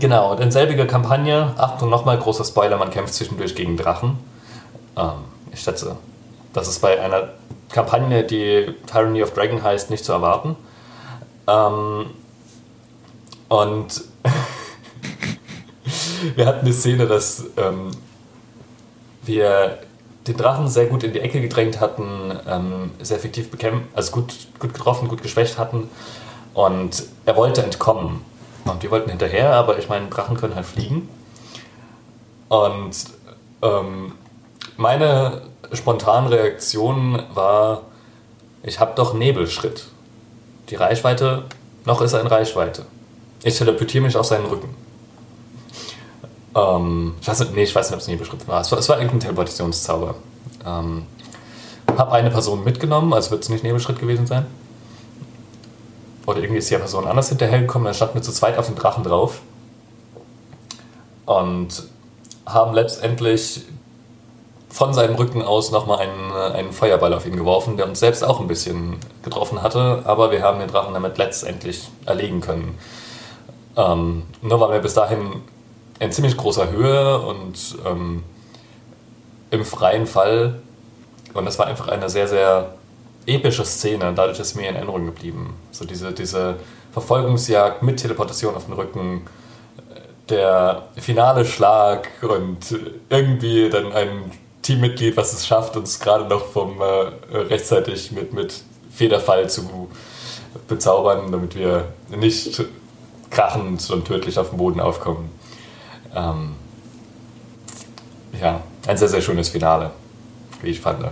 genau, 0.00 0.32
und 0.32 0.40
in 0.40 0.50
selbiger 0.50 0.86
Kampagne, 0.86 1.54
Achtung 1.56 1.90
nochmal, 1.90 2.18
großer 2.18 2.44
Spoiler, 2.44 2.76
man 2.76 2.90
kämpft 2.90 3.14
zwischendurch 3.14 3.54
gegen 3.54 3.76
Drachen. 3.76 4.18
Ähm, 4.96 5.24
ich 5.52 5.60
schätze, 5.60 5.96
das 6.52 6.68
ist 6.68 6.80
bei 6.80 7.00
einer 7.00 7.30
Kampagne, 7.70 8.24
die 8.24 8.74
Tyranny 8.86 9.22
of 9.22 9.32
Dragon 9.32 9.62
heißt, 9.62 9.90
nicht 9.90 10.04
zu 10.04 10.12
erwarten. 10.12 10.56
Ähm, 11.46 12.06
und 13.48 14.02
wir 16.34 16.46
hatten 16.46 16.66
eine 16.66 16.74
Szene, 16.74 17.06
dass 17.06 17.44
ähm, 17.56 17.90
wir 19.22 19.78
den 20.26 20.36
Drachen 20.36 20.68
sehr 20.68 20.86
gut 20.86 21.04
in 21.04 21.12
die 21.12 21.20
Ecke 21.20 21.40
gedrängt 21.40 21.80
hatten, 21.80 22.32
ähm, 22.48 22.90
sehr 23.00 23.16
effektiv 23.16 23.50
bekämpft, 23.50 23.86
also 23.94 24.12
gut, 24.12 24.34
gut 24.58 24.74
getroffen, 24.74 25.08
gut 25.08 25.22
geschwächt 25.22 25.58
hatten. 25.58 25.88
Und 26.54 27.04
er 27.24 27.36
wollte 27.36 27.62
entkommen. 27.62 28.22
Und 28.64 28.82
wir 28.82 28.90
wollten 28.90 29.10
hinterher, 29.10 29.52
aber 29.54 29.78
ich 29.78 29.88
meine, 29.88 30.08
Drachen 30.08 30.36
können 30.36 30.54
halt 30.54 30.66
fliegen. 30.66 31.08
Und 32.48 32.96
ähm, 33.62 34.12
meine 34.76 35.42
spontane 35.72 36.30
Reaktion 36.30 37.22
war, 37.34 37.82
ich 38.62 38.80
habe 38.80 38.92
doch 38.96 39.14
Nebelschritt. 39.14 39.86
Die 40.70 40.74
Reichweite, 40.74 41.44
noch 41.84 42.00
ist 42.00 42.12
er 42.12 42.20
in 42.20 42.26
Reichweite. 42.26 42.86
Ich 43.44 43.56
teleportiere 43.56 44.02
mich 44.02 44.16
auf 44.16 44.26
seinen 44.26 44.46
Rücken. 44.46 44.74
Ähm, 46.56 47.14
ich 47.20 47.28
weiß 47.28 47.40
nicht, 47.40 47.54
nee, 47.54 47.62
ich 47.64 47.74
weiß 47.74 47.90
nicht, 47.90 47.94
ob 47.94 48.00
es 48.00 48.08
Nebelschritt 48.08 48.48
war. 48.48 48.62
Es 48.62 48.72
war, 48.72 48.78
es 48.78 48.88
war 48.88 48.96
irgendein 48.96 49.20
Teleportationszauber. 49.20 50.14
Ähm, 50.64 51.06
habe 51.96 52.12
eine 52.12 52.30
Person 52.30 52.64
mitgenommen, 52.64 53.12
also 53.12 53.30
wird 53.30 53.42
es 53.42 53.48
nicht 53.50 53.62
Nebelschritt 53.62 53.98
gewesen 53.98 54.26
sein. 54.26 54.46
Oder 56.26 56.38
irgendwie 56.38 56.58
ist 56.58 56.70
die 56.70 56.76
Person 56.76 57.06
anders 57.06 57.28
hinterhergekommen, 57.28 57.84
dann 57.84 57.94
standen 57.94 58.14
wir 58.14 58.22
zu 58.22 58.32
zweit 58.32 58.58
auf 58.58 58.66
dem 58.66 58.74
Drachen 58.74 59.04
drauf. 59.04 59.40
Und 61.26 61.84
haben 62.46 62.74
letztendlich 62.74 63.62
von 64.68 64.94
seinem 64.94 65.14
Rücken 65.14 65.42
aus 65.42 65.70
nochmal 65.70 65.98
einen, 65.98 66.32
einen 66.32 66.72
Feuerball 66.72 67.12
auf 67.14 67.26
ihn 67.26 67.36
geworfen, 67.36 67.76
der 67.76 67.88
uns 67.88 68.00
selbst 68.00 68.24
auch 68.24 68.40
ein 68.40 68.46
bisschen 68.46 68.96
getroffen 69.22 69.62
hatte, 69.62 70.02
aber 70.04 70.30
wir 70.30 70.42
haben 70.42 70.58
den 70.58 70.68
Drachen 70.68 70.94
damit 70.94 71.18
letztendlich 71.18 71.88
erlegen 72.04 72.40
können. 72.40 72.78
Ähm, 73.76 74.24
nur 74.42 74.60
weil 74.60 74.72
wir 74.72 74.80
bis 74.80 74.94
dahin 74.94 75.42
in 75.98 76.12
ziemlich 76.12 76.36
großer 76.36 76.70
Höhe 76.70 77.18
und 77.20 77.76
ähm, 77.86 78.22
im 79.50 79.64
freien 79.64 80.06
Fall, 80.06 80.60
und 81.34 81.44
das 81.44 81.58
war 81.58 81.66
einfach 81.66 81.88
eine 81.88 82.08
sehr, 82.08 82.28
sehr 82.28 82.74
epische 83.26 83.64
Szene, 83.64 84.12
dadurch 84.14 84.38
ist 84.38 84.54
mir 84.54 84.68
in 84.68 84.76
Erinnerung 84.76 85.06
geblieben. 85.06 85.54
So 85.72 85.84
diese, 85.84 86.12
diese 86.12 86.56
Verfolgungsjagd 86.92 87.82
mit 87.82 87.98
Teleportation 87.98 88.54
auf 88.54 88.66
den 88.66 88.74
Rücken, 88.74 89.22
der 90.28 90.88
finale 90.96 91.44
Schlag 91.44 92.08
und 92.22 92.58
irgendwie 93.08 93.70
dann 93.70 93.92
ein 93.92 94.30
Teammitglied, 94.62 95.16
was 95.16 95.32
es 95.32 95.46
schafft, 95.46 95.76
uns 95.76 96.00
gerade 96.00 96.24
noch 96.24 96.46
vom 96.46 96.80
äh, 96.80 97.36
rechtzeitig 97.36 98.10
mit, 98.12 98.32
mit 98.32 98.62
Federfall 98.90 99.48
zu 99.48 99.88
bezaubern, 100.66 101.30
damit 101.30 101.54
wir 101.54 101.84
nicht 102.08 102.64
krachend 103.30 103.88
und 103.90 104.06
tödlich 104.06 104.38
auf 104.38 104.50
dem 104.50 104.58
Boden 104.58 104.80
aufkommen. 104.80 105.30
Ähm, 106.16 106.56
ja, 108.40 108.60
ein 108.88 108.96
sehr, 108.96 109.08
sehr 109.08 109.20
schönes 109.20 109.48
Finale, 109.48 109.92
wie 110.62 110.70
ich 110.70 110.80
fand. 110.80 111.04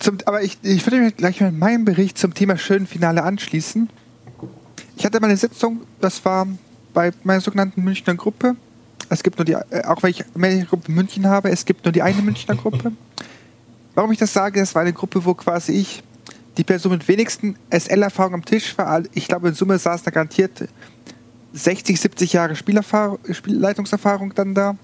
Zum, 0.00 0.18
aber 0.26 0.42
ich, 0.42 0.58
ich 0.62 0.84
würde 0.84 0.98
mich 0.98 1.16
gleich 1.16 1.40
mit 1.40 1.56
meinem 1.56 1.84
Bericht 1.84 2.18
zum 2.18 2.34
Thema 2.34 2.58
schönen 2.58 2.88
Finale 2.88 3.22
anschließen. 3.22 3.88
Ich 4.96 5.04
hatte 5.04 5.20
mal 5.20 5.28
eine 5.28 5.36
Sitzung, 5.36 5.82
das 6.00 6.24
war 6.24 6.48
bei 6.92 7.12
meiner 7.22 7.40
sogenannten 7.40 7.84
Münchner 7.84 8.16
Gruppe 8.16 8.56
es 9.08 9.22
gibt 9.22 9.38
nur 9.38 9.44
die, 9.44 9.52
äh, 9.52 9.84
auch 9.84 10.02
wenn 10.02 10.10
ich 10.10 10.24
eine 10.34 10.64
Gruppe 10.64 10.92
München 10.92 11.26
habe, 11.26 11.50
es 11.50 11.64
gibt 11.64 11.84
nur 11.84 11.92
die 11.92 12.02
eine 12.02 12.22
Münchner 12.22 12.54
Gruppe. 12.56 12.92
Warum 13.94 14.12
ich 14.12 14.18
das 14.18 14.32
sage, 14.32 14.60
es 14.60 14.74
war 14.74 14.82
eine 14.82 14.92
Gruppe, 14.92 15.24
wo 15.24 15.34
quasi 15.34 15.72
ich 15.72 16.02
die 16.56 16.64
Person 16.64 16.92
mit 16.92 17.06
wenigsten 17.08 17.56
SL-Erfahrung 17.70 18.34
am 18.34 18.44
Tisch 18.44 18.76
war. 18.76 19.02
Ich 19.14 19.28
glaube, 19.28 19.48
in 19.48 19.54
Summe 19.54 19.78
saß 19.78 20.02
da 20.02 20.10
garantiert 20.10 20.68
60, 21.52 22.00
70 22.00 22.32
Jahre 22.32 22.56
Spielleitungserfahrung 22.56 24.34
dann 24.34 24.54
da. 24.54 24.76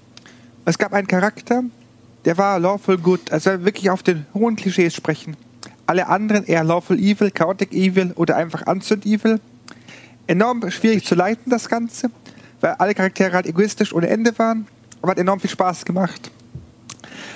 Es 0.65 0.77
gab 0.77 0.93
einen 0.93 1.07
Charakter, 1.07 1.63
der 2.25 2.37
war 2.37 2.59
lawful 2.59 2.97
good, 2.97 3.31
also 3.31 3.63
wirklich 3.63 3.89
auf 3.89 4.03
den 4.03 4.25
hohen 4.33 4.55
Klischees 4.55 4.95
sprechen. 4.95 5.37
Alle 5.85 6.07
anderen 6.07 6.45
eher 6.45 6.63
lawful 6.63 6.97
evil, 6.97 7.29
chaotic 7.29 7.71
evil 7.71 8.11
oder 8.15 8.35
einfach 8.35 8.65
unzund 8.65 9.05
evil. 9.05 9.39
Enorm 10.27 10.71
schwierig 10.71 11.05
zu 11.05 11.13
leiten, 11.13 11.51
das 11.51 11.69
Ganze 11.69 12.09
weil 12.65 12.73
alle 12.73 12.95
Charaktere 12.95 13.33
halt 13.33 13.45
egoistisch 13.45 13.93
ohne 13.93 14.07
Ende 14.07 14.37
waren, 14.39 14.67
aber 15.01 15.11
hat 15.11 15.19
enorm 15.19 15.39
viel 15.39 15.51
Spaß 15.51 15.85
gemacht. 15.85 16.31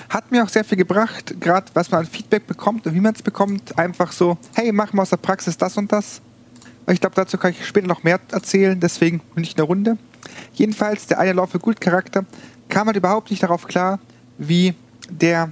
Hat 0.08 0.32
mir 0.32 0.42
auch 0.42 0.48
sehr 0.48 0.64
viel 0.64 0.76
gebracht, 0.76 1.34
gerade 1.40 1.66
was 1.74 1.90
man 1.92 2.00
an 2.00 2.06
Feedback 2.06 2.48
bekommt 2.48 2.84
und 2.86 2.94
wie 2.94 3.00
man 3.00 3.14
es 3.14 3.22
bekommt. 3.22 3.78
Einfach 3.78 4.10
so, 4.10 4.38
hey, 4.54 4.72
mach 4.72 4.92
mal 4.92 5.02
aus 5.02 5.10
der 5.10 5.18
Praxis 5.18 5.56
das 5.56 5.76
und 5.76 5.92
das. 5.92 6.20
Ich 6.90 7.00
glaube, 7.00 7.16
dazu 7.16 7.38
kann 7.38 7.52
ich 7.52 7.66
später 7.66 7.86
noch 7.86 8.02
mehr 8.02 8.20
erzählen, 8.30 8.78
deswegen 8.78 9.20
nicht 9.36 9.58
eine 9.58 9.66
Runde. 9.66 9.96
Jedenfalls, 10.54 11.06
der 11.06 11.18
eine 11.18 11.32
Laufe 11.32 11.58
gut 11.58 11.80
Charakter 11.80 12.24
kam 12.68 12.86
halt 12.86 12.96
überhaupt 12.96 13.30
nicht 13.30 13.42
darauf 13.42 13.66
klar, 13.66 13.98
wie 14.38 14.74
der 15.08 15.50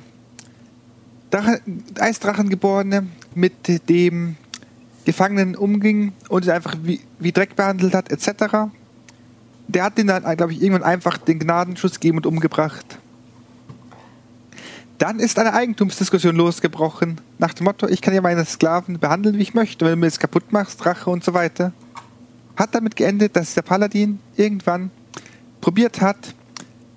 Drache, 1.31 1.61
Eisdrachengeborene 1.98 3.07
mit 3.35 3.88
dem 3.88 4.37
Gefangenen 5.05 5.57
umging 5.57 6.12
und 6.29 6.44
ihn 6.44 6.51
einfach 6.51 6.77
wie, 6.83 7.01
wie 7.18 7.33
Dreck 7.33 7.57
behandelt 7.57 7.94
hat, 7.94 8.11
etc 8.11 8.68
der 9.68 9.85
hat 9.85 9.98
den 9.98 10.07
dann, 10.07 10.22
glaube 10.37 10.53
ich, 10.53 10.62
irgendwann 10.62 10.83
einfach 10.83 11.18
den 11.18 11.38
Gnadenschuss 11.38 11.94
gegeben 11.94 12.18
und 12.18 12.27
umgebracht. 12.27 12.98
Dann 14.98 15.20
ist 15.20 15.38
eine 15.38 15.54
Eigentumsdiskussion 15.54 16.34
losgebrochen, 16.34 17.20
nach 17.38 17.54
dem 17.54 17.64
Motto, 17.64 17.87
ich 17.87 18.00
kann 18.00 18.14
ja 18.14 18.20
meine 18.20 18.44
Sklaven 18.44 18.98
behandeln, 18.98 19.38
wie 19.38 19.42
ich 19.42 19.54
möchte, 19.54 19.84
wenn 19.84 19.92
du 19.92 19.98
mir 19.98 20.06
das 20.06 20.18
kaputt 20.18 20.50
machst, 20.50 20.84
Rache 20.84 21.08
und 21.08 21.22
so 21.22 21.34
weiter. 21.34 21.72
Hat 22.56 22.74
damit 22.74 22.96
geendet, 22.96 23.37
dass 23.37 23.54
der 23.54 23.62
Paladin 23.62 24.18
irgendwann 24.37 24.90
probiert 25.61 26.00
hat, 26.00 26.34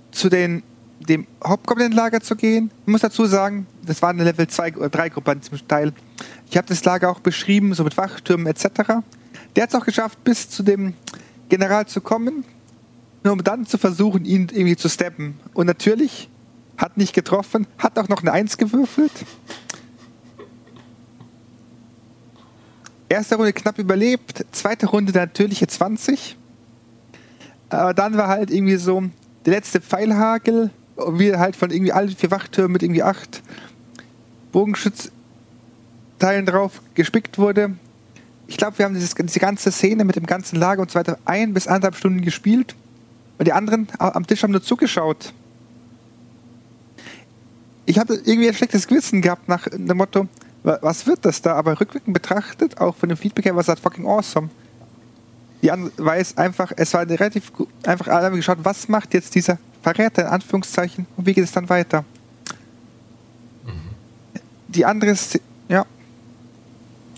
zu 0.10 0.30
den, 0.30 0.64
dem 1.00 1.28
Hauptgoblin-Lager 1.46 2.22
zu 2.22 2.36
gehen. 2.36 2.72
Ich 2.88 2.92
muss 2.92 3.02
dazu 3.02 3.28
sagen, 3.28 3.68
das 3.86 4.02
war 4.02 4.10
eine 4.10 4.24
Level 4.24 4.48
2 4.48 4.78
oder 4.78 4.90
3 4.90 5.10
Gruppe 5.10 5.32
an 5.32 5.40
diesem 5.40 5.68
Teil. 5.68 5.94
Ich 6.50 6.58
habe 6.58 6.68
das 6.68 6.84
Lager 6.84 7.08
auch 7.12 7.20
beschrieben, 7.20 7.76
so 7.76 7.84
mit 7.84 7.98
Wachtürmen 7.98 8.48
etc. 8.48 8.66
Der 9.56 9.64
hat 9.64 9.70
es 9.70 9.76
auch 9.76 9.86
geschafft, 9.86 10.24
bis 10.24 10.50
zu 10.50 10.64
dem 10.64 10.96
General 11.50 11.86
zu 11.86 12.02
kommen, 12.02 12.46
nur 13.24 13.34
um 13.34 13.44
dann 13.44 13.68
zu 13.68 13.78
versuchen, 13.78 14.26
ihn 14.26 14.48
irgendwie 14.52 14.76
zu 14.76 14.90
steppen. 14.90 15.40
Und 15.54 15.68
natürlich 15.68 16.31
hat 16.82 16.98
nicht 16.98 17.14
getroffen, 17.14 17.68
hat 17.78 17.98
auch 18.00 18.10
noch 18.10 18.22
eine 18.22 18.32
Eins 18.32 18.58
gewürfelt. 18.58 19.12
Erste 23.08 23.36
Runde 23.36 23.54
knapp 23.54 23.78
überlebt, 23.78 24.46
zweite 24.52 24.88
Runde 24.88 25.12
natürliche 25.14 25.68
20. 25.68 26.38
Aber 27.70 27.94
dann 27.94 28.18
war 28.18 28.28
halt 28.28 28.50
irgendwie 28.52 28.78
so 28.78 29.04
der 29.46 29.54
letzte 29.54 29.80
Pfeilhagel, 29.82 30.72
wie 30.98 31.36
halt 31.36 31.56
von 31.56 31.72
irgendwie 31.72 31.92
allen 31.92 32.10
vier 32.10 32.32
Wachtürmen 32.32 32.74
mit 32.74 32.84
irgendwie 32.84 33.04
acht 33.04 33.42
Bogenschützteilen 34.52 36.46
drauf 36.46 36.82
gespickt 36.96 37.38
wurde. 37.38 37.76
Ich 38.48 38.58
glaube, 38.58 38.78
wir 38.80 38.86
haben 38.86 38.94
dieses, 38.94 39.14
diese 39.14 39.40
ganze 39.40 39.72
Szene 39.72 40.04
mit 40.04 40.16
dem 40.16 40.26
ganzen 40.26 40.58
Lager 40.58 40.82
und 40.82 40.92
so 40.92 41.00
weiter 41.00 41.18
ein 41.26 41.54
bis 41.54 41.68
anderthalb 41.68 41.96
Stunden 41.96 42.22
gespielt. 42.22 42.76
Und 43.38 43.48
die 43.48 43.54
anderen 43.54 43.88
am 43.98 44.28
Tisch 44.28 44.44
haben 44.44 44.52
nur 44.52 44.64
zugeschaut. 44.64 45.34
Ich 47.86 48.00
hatte 48.00 48.14
irgendwie 48.14 48.48
ein 48.48 48.54
schlechtes 48.54 48.88
Gewissen 48.88 49.22
gehabt 49.22 49.50
nach 49.50 49.68
dem 49.72 49.98
Motto, 49.98 50.28
was 50.64 51.08
wird 51.08 51.26
das 51.26 51.42
da? 51.42 51.56
Aber 51.56 51.80
rückwirkend 51.80 52.14
betrachtet, 52.14 52.80
auch 52.80 52.96
von 52.96 53.10
dem 53.10 53.18
Feedback 53.18 53.46
her, 53.46 53.56
war 53.56 53.62
es 53.62 53.68
halt 53.68 53.80
fucking 53.80 54.06
awesome. 54.06 54.50
Die 55.62 55.72
andere 55.72 55.92
weiß 55.98 56.38
einfach, 56.38 56.72
es 56.76 56.94
war 56.94 57.08
relativ 57.08 57.52
einfach 57.86 58.08
alle 58.08 58.28
haben 58.28 58.36
geschaut, 58.36 58.60
was 58.64 58.88
macht 58.88 59.14
jetzt 59.14 59.34
dieser 59.36 59.58
Verräter 59.82 60.24
in 60.24 60.28
Anführungszeichen 60.28 61.08
und 61.18 61.26
wie 61.26 61.34
geht 61.34 61.44
es 61.44 61.52
dann 61.52 61.70
weiter? 61.70 62.04
Mhm. 63.66 63.92
Die 64.68 64.86
andere 64.86 65.12
ist, 65.12 65.40
ja. 65.68 65.86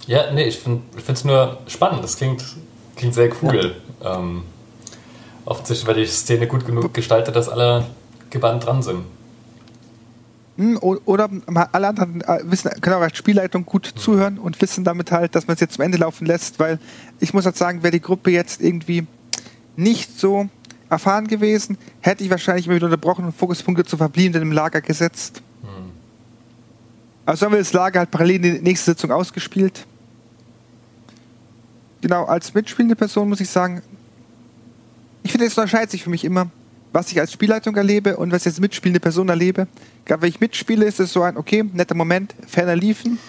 Ja, 0.07 0.31
nee, 0.31 0.45
ich 0.45 0.59
finde 0.59 0.81
es 1.07 1.23
nur 1.23 1.59
spannend. 1.67 2.03
Das 2.03 2.17
klingt, 2.17 2.43
klingt 2.95 3.13
sehr 3.13 3.29
cool. 3.41 3.75
Ja. 4.01 4.19
Ähm, 4.19 4.43
Offensichtlich 5.45 5.87
war 5.87 5.93
die 5.93 6.05
Szene 6.05 6.47
gut 6.47 6.65
genug 6.65 6.93
gestaltet, 6.93 7.35
dass 7.35 7.49
alle 7.49 7.85
gebannt 8.29 8.65
dran 8.65 8.81
sind. 8.81 9.03
Hm, 10.57 10.77
oder 10.77 11.29
alle 11.71 11.87
anderen 11.87 12.21
äh, 12.21 12.39
wissen, 12.43 12.69
können 12.81 12.97
auch 12.97 13.01
als 13.01 13.17
Spielleitung 13.17 13.65
gut 13.65 13.87
hm. 13.87 13.97
zuhören 13.97 14.37
und 14.37 14.61
wissen 14.61 14.83
damit 14.83 15.11
halt, 15.11 15.35
dass 15.35 15.47
man 15.47 15.55
es 15.55 15.61
jetzt 15.61 15.75
zum 15.75 15.83
Ende 15.83 15.97
laufen 15.97 16.25
lässt, 16.25 16.59
weil 16.59 16.79
ich 17.19 17.33
muss 17.33 17.45
halt 17.45 17.57
sagen, 17.57 17.81
wäre 17.81 17.91
die 17.91 18.01
Gruppe 18.01 18.31
jetzt 18.31 18.61
irgendwie 18.61 19.07
nicht 19.75 20.19
so 20.19 20.49
erfahren 20.89 21.27
gewesen, 21.27 21.77
hätte 22.01 22.23
ich 22.23 22.29
wahrscheinlich 22.29 22.67
immer 22.67 22.75
wieder 22.75 22.85
unterbrochen 22.85 23.25
und 23.25 23.35
Fokuspunkte 23.35 23.83
zu 23.83 23.97
Verbliebenen 23.97 24.43
im 24.43 24.51
Lager 24.51 24.81
gesetzt. 24.81 25.41
Also 27.25 27.45
haben 27.45 27.53
wir 27.53 27.59
das 27.59 27.73
Lager 27.73 27.99
halt 27.99 28.11
parallel 28.11 28.35
in 28.35 28.41
die 28.41 28.61
nächste 28.61 28.91
Sitzung 28.91 29.11
ausgespielt. 29.11 29.85
Genau, 32.01 32.25
als 32.25 32.53
mitspielende 32.53 32.95
Person 32.95 33.29
muss 33.29 33.39
ich 33.39 33.49
sagen, 33.49 33.81
ich 35.23 35.31
finde, 35.31 35.47
es 35.47 35.57
unterscheidet 35.57 35.91
sich 35.91 36.03
für 36.03 36.09
mich 36.09 36.25
immer, 36.25 36.49
was 36.91 37.11
ich 37.11 37.19
als 37.19 37.31
Spielleitung 37.31 37.75
erlebe 37.77 38.17
und 38.17 38.31
was 38.33 38.41
ich 38.41 38.47
als 38.47 38.59
mitspielende 38.59 38.99
Person 38.99 39.29
erlebe. 39.29 39.67
Gerade 40.05 40.21
wenn 40.21 40.29
ich 40.29 40.39
mitspiele, 40.39 40.85
ist 40.85 40.99
es 40.99 41.13
so 41.13 41.21
ein, 41.21 41.37
okay, 41.37 41.63
netter 41.73 41.95
Moment, 41.95 42.35
ferner 42.47 42.75
liefen. 42.75 43.19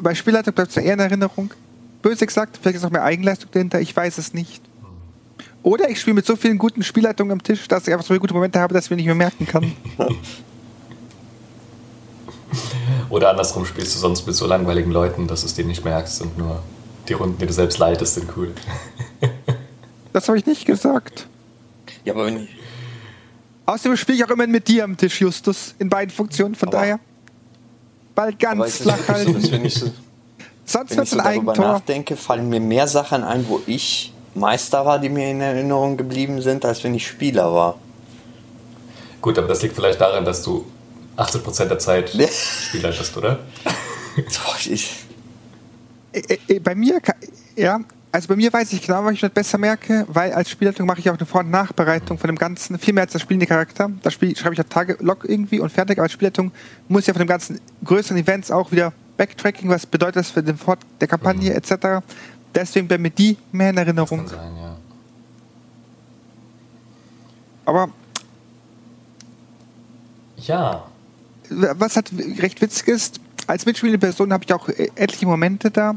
Bei 0.00 0.14
Spielleitung 0.14 0.54
bleibt 0.54 0.70
es 0.70 0.76
eher 0.76 0.94
in 0.94 1.00
Erinnerung. 1.00 1.52
Böse 2.02 2.26
gesagt, 2.26 2.58
vielleicht 2.60 2.76
ist 2.76 2.84
auch 2.84 2.90
mehr 2.90 3.04
Eigenleistung 3.04 3.50
dahinter, 3.50 3.80
ich 3.80 3.96
weiß 3.96 4.18
es 4.18 4.34
nicht. 4.34 4.62
Oder 5.62 5.88
ich 5.88 5.98
spiele 5.98 6.14
mit 6.14 6.26
so 6.26 6.36
vielen 6.36 6.58
guten 6.58 6.82
Spielleitungen 6.82 7.32
am 7.32 7.42
Tisch, 7.42 7.66
dass 7.68 7.86
ich 7.86 7.94
einfach 7.94 8.04
so 8.04 8.08
viele 8.08 8.20
gute 8.20 8.34
Momente 8.34 8.60
habe, 8.60 8.74
dass 8.74 8.84
ich 8.84 8.90
mir 8.90 8.96
nicht 8.96 9.06
mehr 9.06 9.14
merken 9.14 9.46
kann. 9.46 9.72
Oder 13.08 13.30
andersrum 13.30 13.64
spielst 13.64 13.94
du 13.94 13.98
sonst 13.98 14.26
mit 14.26 14.36
so 14.36 14.46
langweiligen 14.46 14.90
Leuten, 14.90 15.26
dass 15.26 15.40
du 15.40 15.46
es 15.46 15.54
dir 15.54 15.64
nicht 15.64 15.84
merkst 15.84 16.20
und 16.20 16.36
nur 16.36 16.62
die 17.08 17.14
Runden, 17.14 17.38
die 17.38 17.46
du 17.46 17.52
selbst 17.52 17.78
leitest, 17.78 18.14
sind 18.14 18.28
cool. 18.36 18.52
Das 20.12 20.28
habe 20.28 20.36
ich 20.38 20.46
nicht 20.46 20.66
gesagt. 20.66 21.26
Ja, 22.04 22.12
aber 22.12 22.26
wenn 22.26 22.44
ich, 22.44 22.50
Außerdem 23.66 23.96
spiele 23.96 24.18
ich 24.18 24.24
auch 24.24 24.30
immer 24.30 24.46
mit 24.46 24.68
dir 24.68 24.84
am 24.84 24.96
Tisch, 24.96 25.20
Justus, 25.20 25.74
in 25.78 25.88
beiden 25.88 26.14
Funktionen, 26.14 26.54
von 26.54 26.68
Aber- 26.68 26.78
daher. 26.78 27.00
Ball 28.14 28.28
aber 28.28 28.36
ganz 28.36 28.76
flach 28.76 28.98
so, 28.98 29.08
halten. 29.12 29.34
dass 29.34 29.50
wenn 29.50 29.64
ich 29.64 29.74
so, 29.74 29.90
Sonst 30.64 30.96
wenn 30.96 31.02
ich 31.02 31.10
so 31.10 31.18
ein 31.18 31.24
darüber 31.24 31.52
Eigentor. 31.52 31.72
nachdenke, 31.72 32.16
fallen 32.16 32.48
mir 32.48 32.60
mehr 32.60 32.86
Sachen 32.86 33.24
ein, 33.24 33.46
wo 33.48 33.60
ich 33.66 34.12
Meister 34.34 34.84
war, 34.86 34.98
die 34.98 35.08
mir 35.08 35.30
in 35.30 35.40
Erinnerung 35.40 35.96
geblieben 35.96 36.40
sind, 36.40 36.64
als 36.64 36.84
wenn 36.84 36.94
ich 36.94 37.06
Spieler 37.06 37.52
war. 37.52 37.78
Gut, 39.20 39.38
aber 39.38 39.48
das 39.48 39.62
liegt 39.62 39.74
vielleicht 39.74 40.00
daran, 40.00 40.24
dass 40.24 40.42
du 40.42 40.64
80% 41.16 41.68
der 41.70 41.78
Zeit 41.78 42.12
Ja. 42.14 42.28
spielleitest, 42.28 43.16
oder? 43.16 43.38
Äh, 46.12 46.38
äh, 46.48 46.60
bei 46.60 46.74
mir, 46.76 47.00
ja, 47.56 47.80
also 48.14 48.28
bei 48.28 48.36
mir 48.36 48.52
weiß 48.52 48.72
ich 48.72 48.80
genau, 48.80 49.04
was 49.04 49.14
ich 49.14 49.22
nicht 49.22 49.34
besser 49.34 49.58
merke, 49.58 50.06
weil 50.06 50.32
als 50.32 50.48
Spielleitung 50.48 50.86
mache 50.86 51.00
ich 51.00 51.10
auch 51.10 51.16
eine 51.16 51.26
Vor- 51.26 51.40
und 51.40 51.50
Nachbereitung 51.50 52.16
von 52.16 52.28
dem 52.28 52.38
Ganzen, 52.38 52.78
viel 52.78 52.94
mehr 52.94 53.02
als 53.02 53.10
der 53.12 53.18
spielende 53.18 53.44
Charakter. 53.44 53.90
Da 54.04 54.10
spiel, 54.12 54.36
schreibe 54.36 54.54
ich 54.54 54.60
auch 54.60 54.68
Tagelog 54.68 55.24
irgendwie 55.28 55.58
und 55.58 55.70
fertig, 55.70 55.98
aber 55.98 56.04
als 56.04 56.12
Spielleitung 56.12 56.52
muss 56.86 57.02
ich 57.02 57.06
ja 57.08 57.12
von 57.12 57.18
dem 57.18 57.26
ganzen 57.26 57.60
größeren 57.82 58.16
Events 58.16 58.52
auch 58.52 58.70
wieder 58.70 58.92
Backtracking, 59.16 59.68
was 59.68 59.84
bedeutet 59.84 60.14
das 60.14 60.30
für 60.30 60.44
den 60.44 60.56
Fort 60.56 60.78
der 61.00 61.08
Kampagne 61.08 61.54
etc. 61.54 62.06
Deswegen 62.54 62.86
bei 62.86 62.98
mir 62.98 63.10
die 63.10 63.36
mehr 63.50 63.70
in 63.70 63.78
Erinnerung. 63.78 64.20
Kann 64.20 64.28
sein, 64.28 64.56
ja. 64.62 64.76
Aber 67.64 67.88
Ja, 70.36 70.84
was 71.50 71.96
halt 71.96 72.12
recht 72.40 72.60
witzig 72.60 72.86
ist, 72.86 73.20
als 73.48 73.66
mitspielende 73.66 73.98
Person 73.98 74.32
habe 74.32 74.44
ich 74.44 74.52
auch 74.52 74.68
äh, 74.68 74.90
etliche 74.94 75.26
Momente 75.26 75.72
da, 75.72 75.96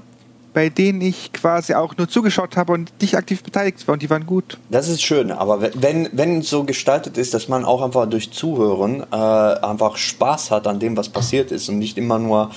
bei 0.58 0.70
denen 0.70 1.02
ich 1.02 1.32
quasi 1.34 1.76
auch 1.76 1.96
nur 1.98 2.10
zugeschaut 2.10 2.58
habe 2.58 2.74
und 2.74 2.92
nicht 3.00 3.16
aktiv 3.16 3.44
beteiligt 3.44 3.88
war 3.88 3.94
und 3.94 4.02
die 4.02 4.10
waren 4.10 4.26
gut. 4.26 4.58
das 4.72 4.88
ist 4.90 5.04
schön, 5.04 5.30
aber 5.32 5.62
wenn- 5.62 6.10
wenn, 6.14 6.42
so 6.42 6.64
gestaltet 6.64 7.16
ist, 7.20 7.36
dass 7.36 7.48
man 7.48 7.64
auch 7.64 7.84
einfach 7.84 8.10
durch 8.10 8.32
Zuhören 8.32 9.04
äh, 9.12 9.16
einfach 9.16 9.98
Spaß 9.98 10.50
hat 10.50 10.66
an 10.66 10.80
dem, 10.80 10.98
was 10.98 11.10
passiert 11.10 11.52
ist 11.52 11.70
und 11.70 11.78
nicht 11.78 11.96
immer 12.00 12.18
nur, 12.18 12.50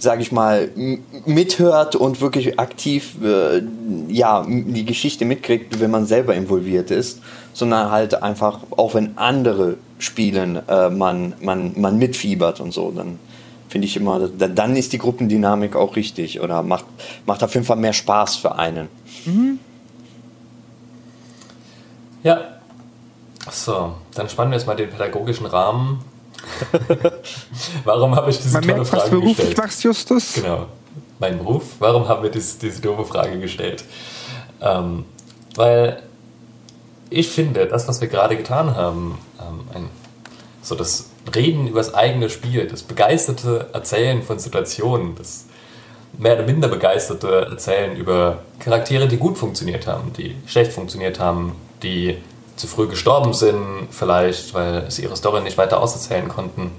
sage 0.00 0.22
ich 0.22 0.32
mal, 0.32 0.68
mithört 1.26 1.94
und 1.94 2.20
wirklich 2.20 2.58
aktiv 2.58 3.14
äh, 3.22 3.62
ja, 4.08 4.44
die 4.48 4.84
Geschichte 4.84 5.24
mitkriegt, 5.24 5.78
wenn 5.78 5.92
man 5.92 6.06
selber 6.06 6.34
involviert 6.34 6.90
ist, 6.90 7.20
sondern 7.52 7.92
halt 7.92 8.20
einfach, 8.20 8.58
auch 8.76 8.94
wenn 8.94 9.16
andere 9.16 9.76
spielen, 10.00 10.60
äh, 10.68 10.90
man, 10.90 11.34
man, 11.40 11.72
man 11.76 11.98
mitfiebert 11.98 12.58
und 12.58 12.72
so, 12.74 12.90
dann 12.90 13.20
finde 13.74 13.88
ich 13.88 13.96
immer, 13.96 14.28
da- 14.28 14.46
dann 14.46 14.76
ist 14.76 14.92
die 14.92 14.98
Gruppendynamik 14.98 15.74
auch 15.74 15.96
richtig 15.96 16.40
oder 16.40 16.62
macht, 16.62 16.84
macht 17.26 17.42
auf 17.42 17.52
jeden 17.54 17.66
Fall 17.66 17.74
mehr 17.76 17.92
Spaß 17.92 18.36
für 18.36 18.54
einen. 18.54 18.88
ja. 22.22 22.40
So, 23.50 23.94
dann 24.14 24.28
spannen 24.28 24.52
wir 24.52 24.58
jetzt 24.58 24.66
mal 24.68 24.76
den 24.76 24.88
pädagogischen 24.90 25.46
Rahmen. 25.46 26.02
Warum 27.84 28.14
habe 28.14 28.30
ich 28.30 28.36
diese 28.38 28.52
Man 28.54 28.62
tolle 28.62 28.74
merkt, 28.76 28.92
was 28.92 29.00
Frage 29.02 29.10
beruflich 29.16 29.36
gestellt? 29.36 29.58
machst, 29.58 29.82
Justus. 29.82 30.34
Genau, 30.34 30.66
mein 31.18 31.38
Beruf. 31.38 31.64
Warum 31.80 32.06
haben 32.06 32.22
wir 32.22 32.30
diese, 32.30 32.60
diese 32.60 32.80
doofe 32.80 33.04
Frage 33.04 33.40
gestellt? 33.40 33.82
Ähm, 34.60 35.04
weil 35.56 36.00
ich 37.10 37.28
finde, 37.28 37.66
das, 37.66 37.88
was 37.88 38.00
wir 38.00 38.06
gerade 38.08 38.36
getan 38.36 38.76
haben, 38.76 39.18
ähm, 39.40 39.60
ein, 39.74 39.88
so 40.62 40.74
das 40.76 41.10
Reden 41.34 41.68
über 41.68 41.80
das 41.80 41.94
eigene 41.94 42.28
Spiel, 42.30 42.66
das 42.66 42.82
begeisterte 42.82 43.68
Erzählen 43.72 44.22
von 44.22 44.38
Situationen, 44.38 45.14
das 45.16 45.46
mehr 46.18 46.34
oder 46.34 46.44
minder 46.44 46.68
begeisterte 46.68 47.46
Erzählen 47.50 47.96
über 47.96 48.38
Charaktere, 48.60 49.08
die 49.08 49.16
gut 49.16 49.38
funktioniert 49.38 49.86
haben, 49.86 50.12
die 50.12 50.36
schlecht 50.46 50.72
funktioniert 50.72 51.18
haben, 51.18 51.56
die 51.82 52.18
zu 52.56 52.66
früh 52.66 52.86
gestorben 52.86 53.32
sind, 53.32 53.88
vielleicht, 53.90 54.54
weil 54.54 54.90
sie 54.90 55.02
ihre 55.02 55.16
Story 55.16 55.40
nicht 55.40 55.58
weiter 55.58 55.80
auserzählen 55.80 56.28
konnten, 56.28 56.70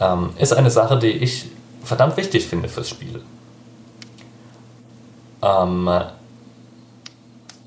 ähm, 0.00 0.30
ist 0.38 0.52
eine 0.52 0.70
Sache, 0.70 0.98
die 0.98 1.10
ich 1.10 1.46
verdammt 1.82 2.16
wichtig 2.16 2.46
finde 2.46 2.68
fürs 2.68 2.88
Spiel. 2.88 3.20
Ähm, 5.42 5.90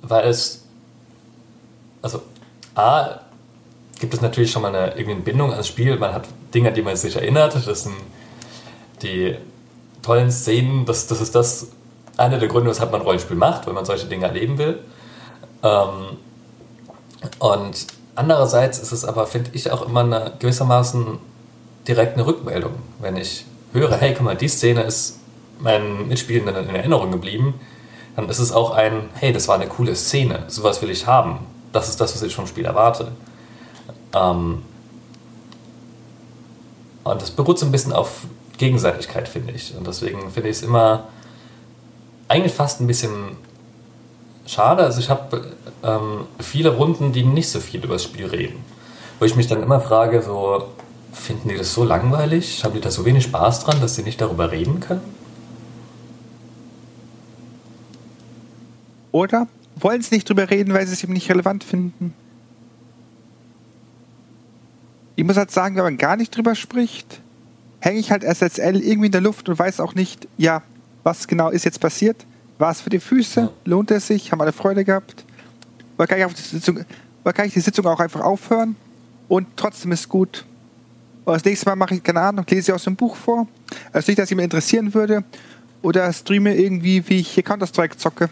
weil 0.02 0.28
es, 0.28 0.65
also 2.02 2.22
A, 2.74 3.20
gibt 4.00 4.14
es 4.14 4.22
natürlich 4.22 4.52
schon 4.52 4.62
mal 4.62 4.76
eine, 4.76 4.92
irgendwie 4.92 5.12
eine 5.12 5.22
Bindung 5.22 5.52
ans 5.52 5.68
Spiel, 5.68 5.98
man 5.98 6.14
hat 6.14 6.28
Dinge, 6.54 6.72
die 6.72 6.82
man 6.82 6.96
sich 6.96 7.16
erinnert, 7.16 7.56
das 7.56 7.84
sind 7.84 7.96
die 9.02 9.36
tollen 10.02 10.32
Szenen, 10.32 10.86
das, 10.86 11.08
das 11.08 11.22
ist 11.22 11.36
das, 11.36 11.68
einer 12.18 12.40
der 12.40 12.48
Gründe, 12.48 12.70
weshalb 12.70 12.92
man 12.92 13.02
Rollenspiel 13.02 13.38
macht, 13.38 13.68
wenn 13.68 13.74
man 13.74 13.86
solche 13.86 14.08
Dinge 14.08 14.26
erleben 14.26 14.58
will. 14.58 14.80
Ähm, 15.64 16.18
und 17.40 17.88
andererseits 18.16 18.80
ist 18.80 18.92
es 18.92 19.06
aber, 19.06 19.28
finde 19.28 19.52
ich, 19.54 19.72
auch 19.72 19.88
immer 19.88 20.02
eine, 20.02 20.34
gewissermaßen 20.40 21.20
direkt 21.88 22.16
eine 22.16 22.26
Rückmeldung. 22.26 22.74
Wenn 23.00 23.18
ich 23.18 23.46
höre, 23.74 23.98
hey, 23.98 24.14
guck 24.14 24.24
mal, 24.24 24.36
die 24.36 24.48
Szene 24.48 24.82
ist 24.82 25.20
meinen 25.60 26.08
Mitspielenden 26.08 26.70
in 26.70 26.76
Erinnerung 26.76 27.12
geblieben, 27.12 27.56
dann 28.16 28.30
ist 28.30 28.40
es 28.40 28.52
auch 28.52 28.72
ein, 28.72 29.10
hey, 29.14 29.32
das 29.32 29.48
war 29.48 29.56
eine 29.56 29.68
coole 29.68 29.96
Szene, 29.96 30.44
sowas 30.48 30.82
will 30.82 30.90
ich 30.90 31.06
haben. 31.06 31.40
Das 31.72 31.88
ist 31.88 32.02
das, 32.02 32.16
was 32.16 32.24
ich 32.24 32.36
vom 32.36 32.48
Spiel 32.48 32.66
erwarte. 32.66 33.12
Ähm, 34.13 34.62
und 37.04 37.22
das 37.22 37.32
beruht 37.32 37.60
so 37.60 37.65
ein 37.65 37.72
bisschen 37.72 37.93
auf 37.93 38.28
Gegenseitigkeit, 38.58 39.28
finde 39.28 39.54
ich. 39.54 39.76
Und 39.76 39.88
deswegen 39.88 40.32
finde 40.32 40.50
ich 40.50 40.58
es 40.58 40.63
immer 40.63 41.08
eigentlich 42.28 42.54
fast 42.54 42.82
ein 42.82 42.88
bisschen 42.88 43.38
schade. 44.46 44.84
Also 44.84 45.00
ich 45.00 45.10
habe 45.10 45.56
ähm, 45.84 46.26
viele 46.39 46.76
Runden, 46.76 47.13
die 47.13 47.24
nicht 47.24 47.50
so 47.50 47.60
viel 47.60 47.84
über 47.84 47.93
das 47.93 48.04
Spiel 48.04 48.26
reden. 48.26 48.63
Wo 49.20 49.26
ich 49.26 49.36
mich 49.36 49.48
dann 49.48 49.63
immer 49.63 49.80
frage, 49.80 50.22
so, 50.22 50.65
finden 51.12 51.50
die 51.50 51.56
das 51.56 51.74
so 51.74 51.84
langweilig? 51.84 52.63
Haben 52.63 52.74
die 52.74 52.82
da 52.82 52.91
so 52.91 53.06
wenig 53.06 53.24
Spaß 53.24 53.63
dran, 53.63 53.82
dass 53.82 53.96
sie 53.96 54.04
nicht 54.04 54.22
darüber 54.22 54.52
reden 54.52 54.80
können? 54.80 55.02
Oder 59.12 59.48
wollen 59.76 60.02
sie 60.02 60.15
nicht 60.15 60.30
drüber 60.30 60.50
reden, 60.50 60.74
weil 60.74 60.86
sie 60.86 60.93
es 60.93 61.04
eben 61.04 61.13
nicht 61.13 61.30
relevant 61.30 61.63
finden? 61.63 62.13
Ich 65.18 65.24
muss 65.24 65.36
halt 65.36 65.50
sagen, 65.50 65.76
wenn 65.76 65.84
man 65.84 65.98
gar 65.98 66.16
nicht 66.16 66.30
drüber 66.38 66.54
spricht, 66.54 67.22
hänge 67.80 68.00
ich 68.00 68.12
halt 68.12 68.24
SSL 68.24 68.80
irgendwie 68.80 69.08
in 69.08 69.12
der 69.12 69.22
Luft 69.22 69.50
und 69.50 69.58
weiß 69.58 69.80
auch 69.80 69.96
nicht, 69.96 70.28
ja, 70.38 70.62
was 71.04 71.28
genau 71.28 71.50
ist 71.50 71.66
jetzt 71.66 71.80
passiert. 71.80 72.24
War 72.60 72.70
es 72.70 72.82
für 72.82 72.92
die 72.92 73.00
Füße? 73.00 73.52
Lohnt 73.66 73.90
es 73.90 74.06
sich? 74.06 74.32
Haben 74.32 74.42
alle 74.42 74.54
Freude 74.54 74.86
gehabt? 74.86 75.26
Oder 75.98 76.06
kann 76.06 76.20
ich, 76.20 76.26
auf 76.26 76.36
die 76.36 76.42
Sitzung, 76.44 76.86
oder 77.24 77.34
kann 77.34 77.48
ich 77.48 77.54
die 77.54 77.62
Sitzung 77.62 77.88
auch 77.88 78.00
einfach 78.00 78.22
aufhören 78.22 78.76
und 79.28 79.48
trotzdem 79.56 79.92
ist 79.92 80.08
gut? 80.08 80.46
Oder 81.26 81.38
das 81.38 81.46
nächste 81.46 81.66
Mal 81.66 81.76
mache 81.76 81.96
ich, 81.96 82.04
keine 82.04 82.22
Ahnung, 82.22 82.46
lese 82.48 82.72
ich 82.72 82.76
aus 82.76 82.84
dem 82.84 82.96
Buch 82.96 83.16
vor. 83.16 83.48
Also 83.92 84.12
nicht, 84.12 84.20
dass 84.20 84.30
ich 84.30 84.38
mich 84.38 84.44
interessieren 84.44 84.94
würde. 84.94 85.24
Oder 85.82 86.14
streame 86.14 86.56
irgendwie, 86.56 87.10
wie 87.10 87.22
ich 87.22 87.30
hier 87.30 87.42
Counter-Strike 87.42 87.98
zocke. 87.98 88.30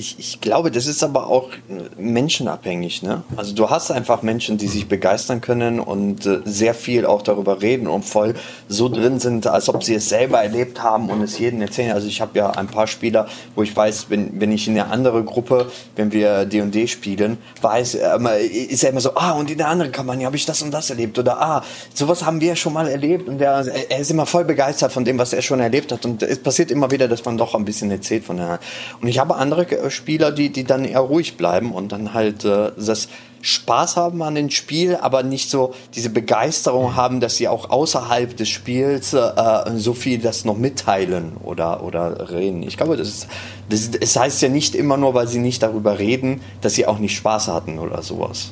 Ich, 0.00 0.14
ich 0.16 0.40
glaube, 0.40 0.70
das 0.70 0.86
ist 0.86 1.02
aber 1.02 1.26
auch 1.26 1.50
äh, 1.50 2.00
menschenabhängig. 2.00 3.02
Ne? 3.02 3.24
Also 3.36 3.52
du 3.52 3.68
hast 3.68 3.90
einfach 3.90 4.22
Menschen, 4.22 4.56
die 4.56 4.68
sich 4.68 4.86
begeistern 4.86 5.40
können 5.40 5.80
und 5.80 6.24
äh, 6.24 6.38
sehr 6.44 6.72
viel 6.74 7.04
auch 7.04 7.20
darüber 7.20 7.62
reden 7.62 7.88
und 7.88 8.04
voll 8.04 8.34
so 8.68 8.88
drin 8.88 9.18
sind, 9.18 9.48
als 9.48 9.68
ob 9.68 9.82
sie 9.82 9.96
es 9.96 10.08
selber 10.08 10.40
erlebt 10.40 10.84
haben 10.84 11.10
und 11.10 11.20
es 11.22 11.36
jedem 11.40 11.60
erzählen. 11.62 11.90
Also 11.90 12.06
ich 12.06 12.20
habe 12.20 12.38
ja 12.38 12.50
ein 12.50 12.68
paar 12.68 12.86
Spieler, 12.86 13.26
wo 13.56 13.64
ich 13.64 13.74
weiß, 13.74 14.06
wenn, 14.08 14.40
wenn 14.40 14.52
ich 14.52 14.68
in 14.68 14.78
eine 14.78 14.88
andere 14.88 15.24
Gruppe, 15.24 15.68
wenn 15.96 16.12
wir 16.12 16.44
D&D 16.44 16.86
spielen, 16.86 17.36
weiß, 17.60 17.96
immer, 17.96 18.36
ist 18.36 18.84
er 18.84 18.90
immer 18.90 19.00
so, 19.00 19.16
ah, 19.16 19.32
und 19.32 19.50
in 19.50 19.58
der 19.58 19.66
anderen 19.66 19.90
Kampagne 19.90 20.26
habe 20.26 20.36
ich 20.36 20.46
das 20.46 20.62
und 20.62 20.70
das 20.70 20.90
erlebt 20.90 21.18
oder 21.18 21.42
ah, 21.42 21.64
sowas 21.92 22.24
haben 22.24 22.40
wir 22.40 22.54
schon 22.54 22.72
mal 22.72 22.86
erlebt 22.86 23.28
und 23.28 23.38
der, 23.38 23.66
er 23.88 23.98
ist 23.98 24.12
immer 24.12 24.26
voll 24.26 24.44
begeistert 24.44 24.92
von 24.92 25.04
dem, 25.04 25.18
was 25.18 25.32
er 25.32 25.42
schon 25.42 25.58
erlebt 25.58 25.90
hat 25.90 26.04
und 26.04 26.22
es 26.22 26.38
passiert 26.38 26.70
immer 26.70 26.92
wieder, 26.92 27.08
dass 27.08 27.24
man 27.24 27.36
doch 27.36 27.56
ein 27.56 27.64
bisschen 27.64 27.90
erzählt 27.90 28.22
von 28.22 28.36
der 28.36 28.60
Und 29.02 29.08
ich 29.08 29.18
habe 29.18 29.34
andere 29.34 29.62
äh, 29.64 29.87
Spieler, 29.90 30.32
die, 30.32 30.50
die 30.50 30.64
dann 30.64 30.84
eher 30.84 31.00
ruhig 31.00 31.36
bleiben 31.36 31.72
und 31.72 31.92
dann 31.92 32.14
halt 32.14 32.44
äh, 32.44 32.72
das 32.76 33.08
Spaß 33.40 33.96
haben 33.96 34.20
an 34.22 34.34
dem 34.34 34.50
Spiel, 34.50 34.96
aber 34.96 35.22
nicht 35.22 35.48
so 35.48 35.72
diese 35.94 36.10
Begeisterung 36.10 36.96
haben, 36.96 37.20
dass 37.20 37.36
sie 37.36 37.46
auch 37.46 37.70
außerhalb 37.70 38.36
des 38.36 38.48
Spiels 38.48 39.12
äh, 39.12 39.30
so 39.76 39.94
viel 39.94 40.18
das 40.18 40.44
noch 40.44 40.56
mitteilen 40.56 41.36
oder, 41.44 41.84
oder 41.84 42.30
reden. 42.30 42.64
Ich 42.64 42.76
glaube, 42.76 42.96
das, 42.96 43.08
ist, 43.08 43.28
das, 43.68 43.90
das 43.92 44.16
heißt 44.16 44.42
ja 44.42 44.48
nicht 44.48 44.74
immer 44.74 44.96
nur, 44.96 45.14
weil 45.14 45.28
sie 45.28 45.38
nicht 45.38 45.62
darüber 45.62 45.98
reden, 45.98 46.40
dass 46.60 46.74
sie 46.74 46.86
auch 46.86 46.98
nicht 46.98 47.16
Spaß 47.16 47.48
hatten 47.48 47.78
oder 47.78 48.02
sowas. 48.02 48.50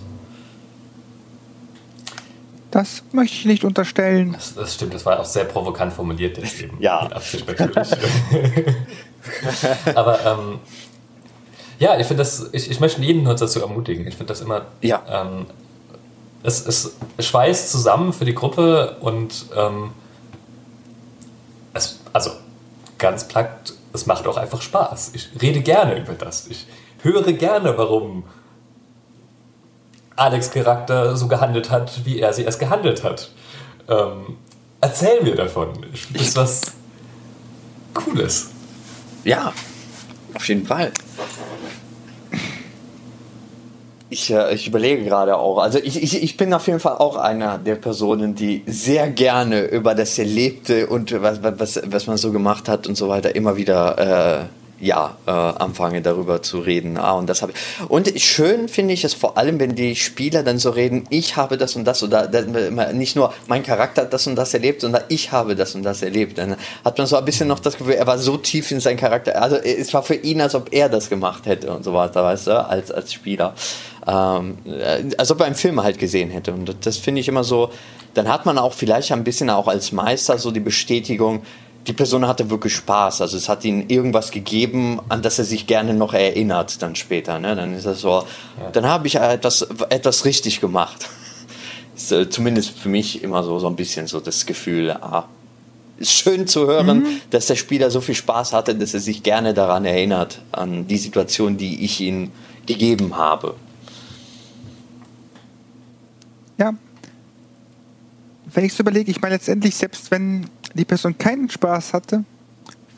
Das 2.70 3.02
möchte 3.12 3.36
ich 3.36 3.44
nicht 3.46 3.64
unterstellen. 3.64 4.34
Das, 4.34 4.54
das 4.54 4.74
stimmt, 4.74 4.94
das 4.94 5.06
war 5.06 5.18
auch 5.18 5.24
sehr 5.24 5.44
provokant 5.44 5.94
formuliert 5.94 6.36
jetzt 6.36 6.60
eben. 6.60 6.76
Ja. 6.80 7.08
Aber 9.94 10.24
ähm, 10.24 10.60
ja, 11.78 11.98
ich 11.98 12.06
finde 12.06 12.22
das, 12.22 12.48
ich, 12.52 12.70
ich 12.70 12.80
möchte 12.80 13.02
jeden 13.02 13.22
Nutzer 13.22 13.46
dazu 13.46 13.60
ermutigen. 13.60 14.06
Ich 14.06 14.14
finde 14.16 14.32
das 14.32 14.40
immer, 14.40 14.66
Ja. 14.82 15.02
ähm, 15.08 15.46
es, 16.42 16.64
es 16.66 16.96
schweißt 17.18 17.70
zusammen 17.70 18.12
für 18.12 18.24
die 18.24 18.34
Gruppe 18.34 18.96
und 19.00 19.46
ähm, 19.56 19.90
es, 21.74 22.00
also 22.12 22.30
ganz 22.98 23.26
plagt, 23.28 23.74
es 23.92 24.06
macht 24.06 24.26
auch 24.26 24.36
einfach 24.36 24.62
Spaß. 24.62 25.10
Ich 25.14 25.30
rede 25.40 25.60
gerne 25.60 25.98
über 25.98 26.12
das. 26.14 26.46
Ich 26.46 26.66
höre 27.02 27.32
gerne, 27.32 27.76
warum 27.76 28.24
Alex 30.16 30.50
Charakter 30.50 31.16
so 31.16 31.28
gehandelt 31.28 31.70
hat, 31.70 32.04
wie 32.04 32.20
er 32.20 32.32
sie 32.32 32.44
erst 32.44 32.58
gehandelt 32.58 33.04
hat. 33.04 33.30
Ähm, 33.88 34.38
erzähl 34.80 35.22
mir 35.22 35.34
davon. 35.34 35.84
Ich 35.92 36.04
finde 36.06 36.20
das 36.20 36.36
was 36.36 36.60
Cooles. 37.92 38.50
Ja, 39.24 39.52
auf 40.36 40.48
jeden 40.48 40.66
Fall. 40.66 40.92
Ich, 44.08 44.30
äh, 44.30 44.54
ich 44.54 44.68
überlege 44.68 45.04
gerade 45.04 45.36
auch. 45.36 45.58
Also 45.58 45.78
ich, 45.78 46.00
ich, 46.00 46.22
ich 46.22 46.36
bin 46.36 46.54
auf 46.54 46.66
jeden 46.68 46.78
Fall 46.78 46.96
auch 46.98 47.16
einer 47.16 47.58
der 47.58 47.74
Personen, 47.74 48.34
die 48.34 48.62
sehr 48.66 49.10
gerne 49.10 49.64
über 49.64 49.94
das 49.94 50.18
Erlebte 50.18 50.86
und 50.86 51.10
was, 51.20 51.40
was, 51.42 51.80
was 51.84 52.06
man 52.06 52.16
so 52.16 52.30
gemacht 52.30 52.68
hat 52.68 52.86
und 52.86 52.94
so 52.94 53.08
weiter 53.08 53.34
immer 53.34 53.56
wieder 53.56 54.44
äh, 54.44 54.65
ja, 54.78 55.16
äh, 55.26 55.30
anfange 55.30 56.02
darüber 56.02 56.42
zu 56.42 56.58
reden. 56.58 56.98
Ah, 56.98 57.12
und 57.12 57.28
das 57.28 57.42
habe 57.42 57.52
ich. 57.52 57.90
Und 57.90 58.20
schön 58.20 58.68
finde 58.68 58.94
ich 58.94 59.04
es 59.04 59.14
vor 59.14 59.38
allem, 59.38 59.58
wenn 59.58 59.74
die 59.74 59.96
Spieler 59.96 60.42
dann 60.42 60.58
so 60.58 60.70
reden, 60.70 61.04
ich 61.10 61.36
habe 61.36 61.56
das 61.56 61.76
und 61.76 61.84
das 61.84 62.02
oder 62.02 62.28
nicht 62.92 63.16
nur 63.16 63.32
mein 63.46 63.62
Charakter 63.62 64.02
hat 64.02 64.12
das 64.12 64.26
und 64.26 64.36
das 64.36 64.52
erlebt, 64.54 64.82
sondern 64.82 65.02
ich 65.08 65.32
habe 65.32 65.56
das 65.56 65.74
und 65.74 65.82
das 65.82 66.02
erlebt. 66.02 66.38
Dann 66.38 66.56
hat 66.84 66.98
man 66.98 67.06
so 67.06 67.16
ein 67.16 67.24
bisschen 67.24 67.48
noch 67.48 67.58
das 67.58 67.78
Gefühl, 67.78 67.94
er 67.94 68.06
war 68.06 68.18
so 68.18 68.36
tief 68.36 68.70
in 68.70 68.80
seinen 68.80 68.98
Charakter. 68.98 69.40
Also 69.40 69.56
es 69.56 69.92
war 69.94 70.02
für 70.02 70.14
ihn, 70.14 70.40
als 70.40 70.54
ob 70.54 70.72
er 70.72 70.88
das 70.88 71.08
gemacht 71.08 71.46
hätte 71.46 71.72
und 71.72 71.82
so 71.82 71.94
weiter, 71.94 72.22
weißt 72.22 72.48
du, 72.48 72.66
als, 72.66 72.90
als 72.90 73.12
Spieler. 73.12 73.54
Ähm, 74.06 74.58
als 75.16 75.30
ob 75.30 75.40
er 75.40 75.46
einen 75.46 75.54
Film 75.54 75.82
halt 75.82 75.98
gesehen 75.98 76.30
hätte. 76.30 76.52
Und 76.52 76.74
das 76.84 76.96
finde 76.98 77.20
ich 77.20 77.28
immer 77.28 77.44
so, 77.44 77.70
dann 78.14 78.28
hat 78.28 78.46
man 78.46 78.56
auch 78.56 78.72
vielleicht 78.72 79.12
ein 79.12 79.24
bisschen 79.24 79.50
auch 79.50 79.68
als 79.68 79.92
Meister 79.92 80.38
so 80.38 80.50
die 80.50 80.60
Bestätigung, 80.60 81.42
die 81.86 81.92
Person 81.92 82.26
hatte 82.26 82.50
wirklich 82.50 82.74
Spaß. 82.74 83.20
Also 83.20 83.36
es 83.36 83.48
hat 83.48 83.64
ihm 83.64 83.84
irgendwas 83.88 84.30
gegeben, 84.30 85.00
an 85.08 85.22
das 85.22 85.38
er 85.38 85.44
sich 85.44 85.66
gerne 85.66 85.94
noch 85.94 86.14
erinnert 86.14 86.82
dann 86.82 86.96
später. 86.96 87.38
Ne? 87.38 87.54
Dann 87.54 87.74
ist 87.74 87.86
das 87.86 88.00
so, 88.00 88.24
Ja. 88.60 88.70
dann 88.72 88.86
habe 88.86 89.06
ich 89.06 89.16
etwas, 89.16 89.62
etwas 89.90 90.24
richtig 90.24 90.60
gemacht. 90.60 91.08
Ist 91.96 92.12
äh, 92.12 92.28
zumindest 92.28 92.78
für 92.78 92.90
mich 92.90 93.22
immer 93.22 93.42
so, 93.42 93.58
so 93.58 93.68
ein 93.68 93.76
bisschen 93.76 94.06
so 94.06 94.20
das 94.20 94.44
Gefühl, 94.44 94.90
ah, 94.90 95.24
ist 95.96 96.12
schön 96.12 96.46
zu 96.46 96.66
hören, 96.66 97.06
dass 97.30 97.46
der 97.46 97.56
Spieler 97.56 97.90
so 97.90 98.02
viel 98.02 98.14
Spaß 98.14 98.52
hatte, 98.52 98.74
dass 98.74 98.92
er 98.92 99.00
sich 99.00 99.22
gerne 99.22 99.54
daran 99.54 99.86
erinnert, 99.86 100.42
an 100.52 100.86
die 100.86 100.98
Situation, 100.98 101.56
die 101.56 101.86
ich 101.86 102.02
ihm 102.02 102.32
gegeben 102.66 103.16
habe. 103.16 103.54
Ja. 106.58 106.74
Wenn 108.52 108.64
ich 108.66 108.72
es 108.72 108.80
überlege, 108.80 109.10
ich 109.10 109.22
meine 109.22 109.36
letztendlich, 109.36 109.74
selbst 109.74 110.10
wenn 110.10 110.50
die 110.74 110.84
Person 110.84 111.16
keinen 111.18 111.48
Spaß 111.48 111.92
hatte, 111.92 112.24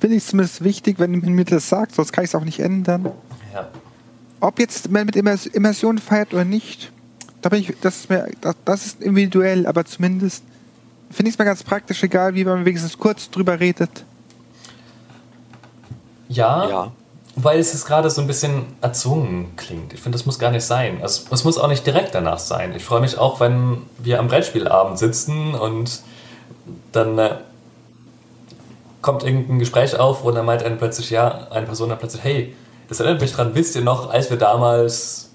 finde 0.00 0.16
ich 0.16 0.22
es 0.22 0.28
zumindest 0.30 0.62
wichtig, 0.64 0.98
wenn 0.98 1.10
man 1.20 1.32
mir 1.32 1.44
das 1.44 1.68
sagt, 1.68 1.94
sonst 1.94 2.12
kann 2.12 2.24
ich 2.24 2.30
es 2.30 2.34
auch 2.34 2.44
nicht 2.44 2.60
ändern. 2.60 3.12
Ja. 3.52 3.68
Ob 4.40 4.58
jetzt 4.58 4.90
man 4.90 5.06
mit 5.06 5.16
Immers 5.16 5.46
Immersion 5.46 5.98
feiert 5.98 6.32
oder 6.32 6.44
nicht, 6.44 6.92
da 7.42 7.48
bin 7.48 7.60
ich, 7.60 7.74
das 7.80 7.96
ist 7.96 8.10
mir, 8.10 8.28
das, 8.40 8.54
das 8.64 8.86
ist 8.86 9.02
individuell, 9.02 9.66
aber 9.66 9.84
zumindest 9.84 10.44
finde 11.10 11.28
ich 11.30 11.34
es 11.34 11.38
mir 11.38 11.44
ganz 11.44 11.62
praktisch, 11.62 12.02
egal 12.02 12.34
wie 12.34 12.44
man 12.44 12.64
wenigstens 12.64 12.98
kurz 12.98 13.30
drüber 13.30 13.58
redet. 13.58 14.04
Ja, 16.28 16.68
Ja. 16.68 16.92
weil 17.36 17.58
es 17.58 17.72
jetzt 17.72 17.86
gerade 17.86 18.10
so 18.10 18.20
ein 18.20 18.26
bisschen 18.26 18.66
erzwungen 18.80 19.56
klingt. 19.56 19.92
Ich 19.94 20.00
finde, 20.00 20.18
das 20.18 20.26
muss 20.26 20.38
gar 20.38 20.50
nicht 20.50 20.64
sein. 20.64 20.98
Also, 21.02 21.22
es 21.30 21.44
muss 21.44 21.56
auch 21.58 21.68
nicht 21.68 21.86
direkt 21.86 22.14
danach 22.14 22.38
sein. 22.38 22.74
Ich 22.76 22.84
freue 22.84 23.00
mich 23.00 23.16
auch, 23.16 23.40
wenn 23.40 23.78
wir 23.98 24.18
am 24.18 24.28
Brettspielabend 24.28 24.98
sitzen 24.98 25.54
und 25.54 26.02
dann 26.92 27.18
äh, 27.18 27.36
kommt 29.02 29.22
irgendein 29.22 29.58
Gespräch 29.58 29.98
auf, 29.98 30.24
wo 30.24 30.30
dann 30.30 30.46
meint 30.46 30.62
eine 30.62 30.76
plötzlich, 30.76 31.10
ja, 31.10 31.48
eine 31.50 31.66
Person 31.66 31.88
dann 31.88 31.98
plötzlich, 31.98 32.24
hey, 32.24 32.54
das 32.88 33.00
erinnert 33.00 33.20
mich 33.20 33.32
dran, 33.32 33.54
wisst 33.54 33.76
ihr 33.76 33.82
noch, 33.82 34.10
als 34.10 34.30
wir 34.30 34.36
damals 34.36 35.30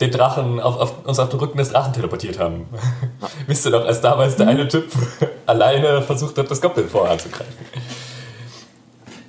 den 0.00 0.10
Drachen 0.10 0.60
auf, 0.60 0.76
auf, 0.76 1.06
uns 1.06 1.18
auf 1.18 1.28
den 1.28 1.40
Rücken 1.40 1.58
des 1.58 1.70
Drachen 1.70 1.92
teleportiert 1.92 2.38
haben. 2.38 2.66
wisst 3.46 3.66
ihr 3.66 3.72
noch, 3.72 3.84
als 3.84 4.00
damals 4.00 4.36
der 4.36 4.48
eine 4.48 4.68
Typ 4.68 4.86
alleine 5.46 6.02
versucht 6.02 6.38
hat, 6.38 6.50
das 6.50 6.60
Goblin 6.60 6.88
vorher 6.88 7.12
anzugreifen. 7.12 7.52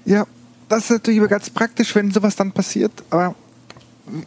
Ja, 0.05 0.25
das 0.67 0.83
ist 0.85 0.91
natürlich 0.91 1.17
immer 1.17 1.27
ganz 1.27 1.49
praktisch, 1.49 1.95
wenn 1.95 2.11
sowas 2.11 2.35
dann 2.35 2.51
passiert, 2.51 2.91
aber 3.09 3.33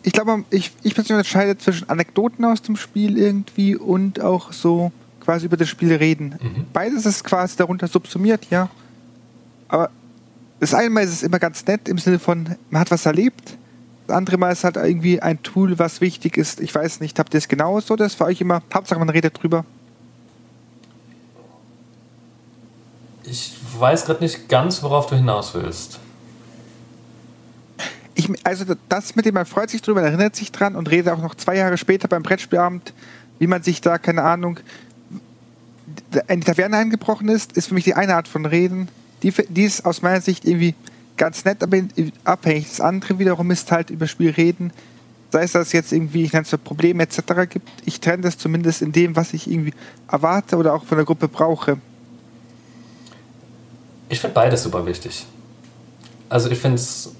ich 0.02 0.12
glaube, 0.12 0.44
ich, 0.50 0.72
ich 0.82 0.94
persönlich 0.94 1.26
unterscheide 1.26 1.58
zwischen 1.58 1.88
Anekdoten 1.88 2.44
aus 2.44 2.62
dem 2.62 2.76
Spiel 2.76 3.18
irgendwie 3.18 3.76
und 3.76 4.20
auch 4.20 4.52
so 4.52 4.92
quasi 5.22 5.46
über 5.46 5.56
das 5.56 5.68
Spiel 5.68 5.94
reden. 5.94 6.38
Mhm. 6.40 6.66
Beides 6.72 7.06
ist 7.06 7.24
quasi 7.24 7.56
darunter 7.56 7.86
subsumiert, 7.86 8.46
ja. 8.50 8.68
Aber 9.68 9.90
das 10.60 10.74
eine 10.74 10.90
Mal 10.90 11.04
ist 11.04 11.12
es 11.12 11.22
immer 11.22 11.38
ganz 11.38 11.64
nett 11.66 11.88
im 11.88 11.98
Sinne 11.98 12.18
von, 12.18 12.56
man 12.70 12.80
hat 12.80 12.90
was 12.90 13.06
erlebt. 13.06 13.56
Das 14.06 14.16
andere 14.16 14.36
Mal 14.36 14.52
ist 14.52 14.64
halt 14.64 14.76
irgendwie 14.76 15.20
ein 15.20 15.42
Tool, 15.42 15.78
was 15.78 16.00
wichtig 16.00 16.36
ist. 16.36 16.60
Ich 16.60 16.74
weiß 16.74 17.00
nicht, 17.00 17.18
habt 17.18 17.34
ihr 17.34 17.38
es 17.38 17.48
genauso? 17.48 17.96
Das 17.96 18.12
ist 18.12 18.18
für 18.18 18.24
euch 18.24 18.40
immer, 18.40 18.62
Hauptsache 18.72 18.98
man 18.98 19.08
redet 19.08 19.42
drüber. 19.42 19.64
Ich 23.24 23.56
weiß 23.78 24.04
gerade 24.04 24.22
nicht 24.22 24.48
ganz, 24.48 24.82
worauf 24.82 25.06
du 25.06 25.16
hinaus 25.16 25.54
willst. 25.54 26.00
Ich, 28.14 28.28
also 28.44 28.64
das 28.88 29.16
mit 29.16 29.24
dem, 29.24 29.34
man 29.34 29.46
freut 29.46 29.70
sich 29.70 29.80
drüber, 29.82 30.02
erinnert 30.02 30.36
sich 30.36 30.52
dran 30.52 30.76
und 30.76 30.90
redet 30.90 31.12
auch 31.12 31.22
noch 31.22 31.34
zwei 31.34 31.56
Jahre 31.56 31.78
später 31.78 32.08
beim 32.08 32.22
Brettspielabend, 32.22 32.92
wie 33.38 33.46
man 33.46 33.62
sich 33.62 33.80
da, 33.80 33.98
keine 33.98 34.22
Ahnung, 34.22 34.60
in 36.28 36.40
die 36.40 36.46
Taverne 36.46 36.76
eingebrochen 36.76 37.28
ist, 37.28 37.56
ist 37.56 37.68
für 37.68 37.74
mich 37.74 37.84
die 37.84 37.94
eine 37.94 38.16
Art 38.16 38.28
von 38.28 38.46
Reden. 38.46 38.88
Die, 39.22 39.32
die 39.48 39.64
ist 39.64 39.84
aus 39.84 40.02
meiner 40.02 40.20
Sicht 40.20 40.44
irgendwie 40.44 40.74
ganz 41.16 41.44
nett, 41.44 41.62
aber 41.62 41.78
abhängig. 42.24 42.68
Das 42.68 42.80
andere 42.80 43.18
wiederum 43.18 43.50
ist 43.50 43.70
halt 43.70 43.90
über 43.90 44.06
Spiel 44.06 44.30
reden. 44.30 44.72
Sei 45.30 45.44
es, 45.44 45.52
dass 45.52 45.68
es 45.68 45.72
jetzt 45.72 45.92
irgendwie, 45.92 46.24
ich 46.24 46.32
nenne 46.32 46.44
es 46.50 46.58
Probleme 46.58 47.02
etc. 47.02 47.48
gibt. 47.48 47.68
Ich 47.84 48.00
trenne 48.00 48.22
das 48.22 48.36
zumindest 48.36 48.82
in 48.82 48.92
dem, 48.92 49.16
was 49.16 49.32
ich 49.32 49.50
irgendwie 49.50 49.72
erwarte 50.10 50.56
oder 50.56 50.74
auch 50.74 50.84
von 50.84 50.98
der 50.98 51.04
Gruppe 51.06 51.28
brauche. 51.28 51.78
Ich 54.08 54.20
finde 54.20 54.34
beides 54.34 54.62
super 54.62 54.84
wichtig. 54.84 55.26
Also 56.28 56.50
ich 56.50 56.58
finde 56.58 56.76
es, 56.76 57.14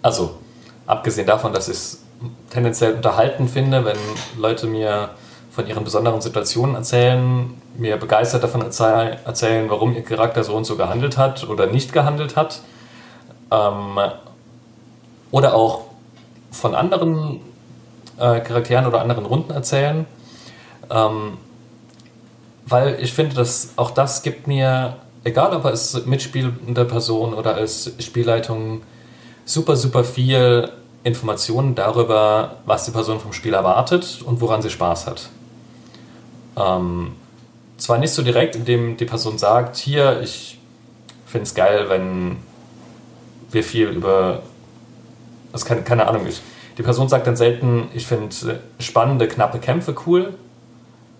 also 0.00 0.38
abgesehen 0.86 1.26
davon, 1.26 1.52
dass 1.52 1.68
ich 1.68 1.74
es 1.74 1.98
tendenziell 2.50 2.94
unterhalten 2.94 3.48
finde, 3.48 3.84
wenn 3.84 3.96
Leute 4.38 4.66
mir 4.66 5.10
von 5.50 5.66
ihren 5.66 5.84
besonderen 5.84 6.20
Situationen 6.20 6.76
erzählen, 6.76 7.54
mir 7.76 7.96
begeistert 7.96 8.42
davon 8.44 8.62
erzähl 8.62 9.18
erzählen, 9.24 9.68
warum 9.68 9.94
ihr 9.94 10.02
Charakter 10.02 10.44
so 10.44 10.54
und 10.54 10.64
so 10.64 10.76
gehandelt 10.76 11.16
hat 11.16 11.48
oder 11.48 11.66
nicht 11.66 11.92
gehandelt 11.92 12.36
hat. 12.36 12.60
Ähm, 13.50 13.98
oder 15.30 15.54
auch 15.54 15.82
von 16.50 16.74
anderen 16.74 17.40
äh, 18.18 18.40
Charakteren 18.40 18.86
oder 18.86 19.00
anderen 19.00 19.26
Runden 19.26 19.52
erzählen. 19.52 20.06
Ähm, 20.90 21.38
weil 22.66 22.98
ich 23.00 23.12
finde, 23.12 23.34
dass 23.34 23.70
auch 23.76 23.90
das 23.90 24.22
gibt 24.22 24.46
mir, 24.46 24.96
egal 25.24 25.54
ob 25.54 25.64
als 25.64 26.06
mitspielende 26.06 26.84
Person 26.84 27.34
oder 27.34 27.54
als 27.54 27.92
Spielleitung, 27.98 28.82
super, 29.44 29.76
super 29.76 30.04
viel 30.04 30.70
Informationen 31.02 31.74
darüber, 31.74 32.56
was 32.66 32.84
die 32.84 32.92
Person 32.92 33.18
vom 33.18 33.32
Spiel 33.32 33.54
erwartet 33.54 34.20
und 34.24 34.40
woran 34.40 34.62
sie 34.62 34.70
Spaß 34.70 35.06
hat. 35.06 35.30
Ähm, 36.60 37.12
zwar 37.78 37.98
nicht 37.98 38.12
so 38.12 38.22
direkt, 38.22 38.56
indem 38.56 38.96
die 38.96 39.06
Person 39.06 39.38
sagt, 39.38 39.76
hier, 39.76 40.20
ich 40.20 40.58
finde 41.26 41.44
es 41.44 41.54
geil, 41.54 41.88
wenn 41.88 42.36
wir 43.50 43.64
viel 43.64 43.88
über, 43.88 44.42
das 45.52 45.64
kann, 45.64 45.84
keine 45.84 46.06
Ahnung, 46.06 46.26
ich, 46.26 46.42
die 46.76 46.82
Person 46.82 47.08
sagt 47.08 47.26
dann 47.26 47.36
selten, 47.36 47.88
ich 47.94 48.06
finde 48.06 48.60
spannende, 48.78 49.26
knappe 49.26 49.58
Kämpfe 49.58 49.94
cool, 50.06 50.34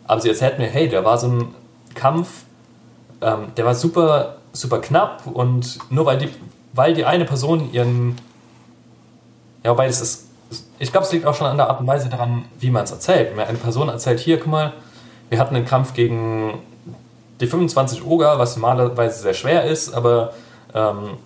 aber 0.07 0.21
sie 0.21 0.29
erzählt 0.29 0.59
mir, 0.59 0.67
hey, 0.67 0.89
da 0.89 1.05
war 1.05 1.19
so 1.19 1.29
ein 1.29 1.55
Kampf, 1.95 2.45
ähm, 3.21 3.53
der 3.57 3.65
war 3.65 3.75
super, 3.75 4.37
super 4.53 4.81
knapp 4.81 5.27
und 5.27 5.79
nur 5.91 6.07
weil 6.07 6.19
die, 6.19 6.29
weil 6.73 6.95
die 6.95 7.05
eine 7.05 7.25
Person 7.25 7.73
ihren 7.73 8.17
Ja, 9.65 9.71
wobei 9.73 9.87
das 9.87 10.01
ist, 10.01 10.27
ich 10.79 10.91
glaube, 10.91 11.07
es 11.07 11.13
liegt 11.13 11.27
auch 11.27 11.35
schon 11.35 11.47
an 11.47 11.57
der 11.57 11.69
Art 11.69 11.81
und 11.81 11.87
Weise 11.87 12.09
daran, 12.09 12.45
wie 12.59 12.71
man 12.71 12.85
es 12.85 12.91
erzählt. 12.91 13.37
Wenn 13.37 13.47
eine 13.47 13.59
Person 13.59 13.89
erzählt, 13.89 14.19
hier, 14.19 14.39
guck 14.39 14.49
mal, 14.49 14.73
wir 15.31 15.39
hatten 15.39 15.57
einen 15.57 15.65
Kampf 15.65 15.95
gegen 15.95 16.59
die 17.41 17.47
25 17.47 18.05
Oger, 18.05 18.39
was 18.39 18.57
normalerweise 18.57 19.23
sehr 19.23 19.35
schwer 19.35 19.65
ist, 19.65 19.95
aber 19.95 20.35
ähm, 20.75 21.17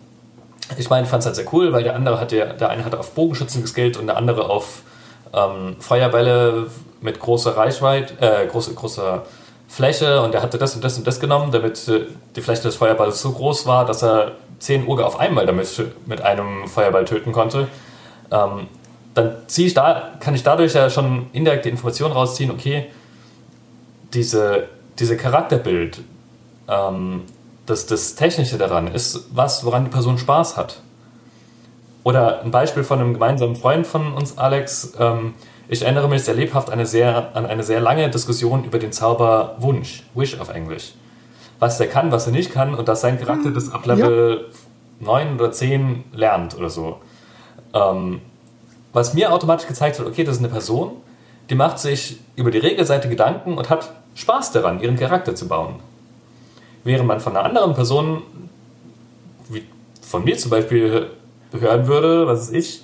ich 0.79 0.89
meine, 0.89 1.07
fand 1.07 1.21
es 1.21 1.27
halt 1.27 1.37
sehr 1.37 1.53
cool, 1.53 1.73
weil 1.73 1.83
der 1.83 1.97
andere 1.97 2.21
hatte, 2.21 2.55
der 2.59 2.69
eine 2.69 2.85
hatte 2.85 3.01
auf 3.01 3.11
Bogenschützen 3.11 3.63
geskillt 3.63 3.97
und 3.97 4.07
der 4.07 4.17
andere 4.17 4.49
auf 4.49 4.83
ähm, 5.33 5.77
Feuerbälle 5.81 6.69
mit 7.01 7.19
großer 7.19 7.57
Reichweite, 7.57 8.15
äh, 8.21 8.47
große, 8.47 8.75
großer 8.75 9.25
Fläche 9.69 10.23
und 10.23 10.35
er 10.35 10.43
hatte 10.43 10.59
das 10.59 10.75
und 10.75 10.85
das 10.85 10.97
und 10.97 11.07
das 11.07 11.19
genommen, 11.19 11.51
damit 11.51 11.89
äh, 11.89 12.07
die 12.37 12.41
Fläche 12.41 12.63
des 12.63 12.77
Feuerballs 12.77 13.21
so 13.21 13.33
groß 13.33 13.67
war, 13.67 13.85
dass 13.85 14.03
er 14.03 14.33
10 14.61 14.87
Oger 14.87 15.07
auf 15.07 15.19
einmal 15.19 15.47
damit 15.47 15.69
mit 16.07 16.21
einem 16.21 16.69
Feuerball 16.69 17.05
töten 17.05 17.33
konnte. 17.33 17.69
Ähm, 18.31 18.69
dann 19.15 19.37
ziehe 19.47 19.67
ich 19.67 19.75
da, 19.75 20.11
kann 20.21 20.35
ich 20.35 20.43
dadurch 20.43 20.75
ja 20.75 20.91
schon 20.91 21.27
indirekte 21.33 21.69
Informationen 21.69 22.13
rausziehen, 22.13 22.51
okay, 22.51 22.87
diese, 24.15 24.69
diese 24.99 25.17
Charakterbild, 25.17 26.01
ähm, 26.69 27.23
das, 27.67 27.87
das 27.87 28.15
Technische 28.15 28.59
daran 28.59 28.89
ist 28.89 29.29
was, 29.33 29.65
woran 29.65 29.85
die 29.85 29.91
Person 29.91 30.19
Spaß 30.19 30.57
hat. 30.57 30.81
Oder 32.03 32.43
ein 32.43 32.51
Beispiel 32.51 32.85
von 32.85 33.01
einem 33.01 33.15
gemeinsamen 33.15 33.57
Freund 33.57 33.87
von 33.87 34.13
uns, 34.13 34.37
Alex. 34.37 34.93
Ähm, 34.99 35.35
ich 35.69 35.83
erinnere 35.83 36.09
mich 36.09 36.23
sehr 36.25 36.35
lebhaft 36.35 36.69
eine 36.69 36.85
sehr, 36.85 37.35
an 37.35 37.47
eine 37.47 37.63
sehr 37.63 37.81
lange 37.81 38.11
Diskussion 38.11 38.65
über 38.65 38.79
den 38.79 38.93
Zauber 38.93 39.57
Wunsch, 39.59 40.05
Wish 40.15 40.39
auf 40.39 40.51
Englisch. 40.51 40.93
Was 41.59 41.79
der 41.79 41.89
kann, 41.89 42.13
was 42.13 42.27
er 42.27 42.33
nicht 42.33 42.53
kann 42.53 42.75
und 42.75 42.89
dass 42.89 43.01
sein 43.01 43.19
Charakter 43.19 43.51
das 43.51 43.73
ab 43.73 43.87
Level 43.87 44.49
ja. 45.01 45.07
9 45.07 45.37
oder 45.37 45.51
10 45.51 46.05
lernt 46.13 46.57
oder 46.57 46.69
so. 46.69 46.99
Ähm, 47.73 48.21
was 48.93 49.15
mir 49.15 49.33
automatisch 49.33 49.67
gezeigt 49.67 49.99
hat, 49.99 50.07
okay, 50.07 50.25
das 50.25 50.37
ist 50.37 50.43
eine 50.43 50.53
Person, 50.53 50.93
die 51.49 51.55
macht 51.55 51.79
sich 51.79 52.19
über 52.37 52.51
die 52.51 52.59
Regelseite 52.59 53.09
Gedanken 53.09 53.57
und 53.57 53.71
hat 53.71 53.91
Spaß 54.15 54.53
daran, 54.53 54.81
ihren 54.81 54.97
Charakter 54.97 55.35
zu 55.35 55.49
bauen. 55.49 55.77
Während 56.85 57.07
man 57.07 57.21
von 57.21 57.37
einer 57.37 57.47
anderen 57.47 57.75
Person, 57.75 58.23
wie 59.49 59.65
von 60.03 60.25
mir 60.25 60.37
zum 60.37 60.51
Beispiel, 60.51 61.11
hören 61.53 61.87
würde, 61.87 62.27
was 62.27 62.51
ist 62.51 62.53
ich, 62.53 62.83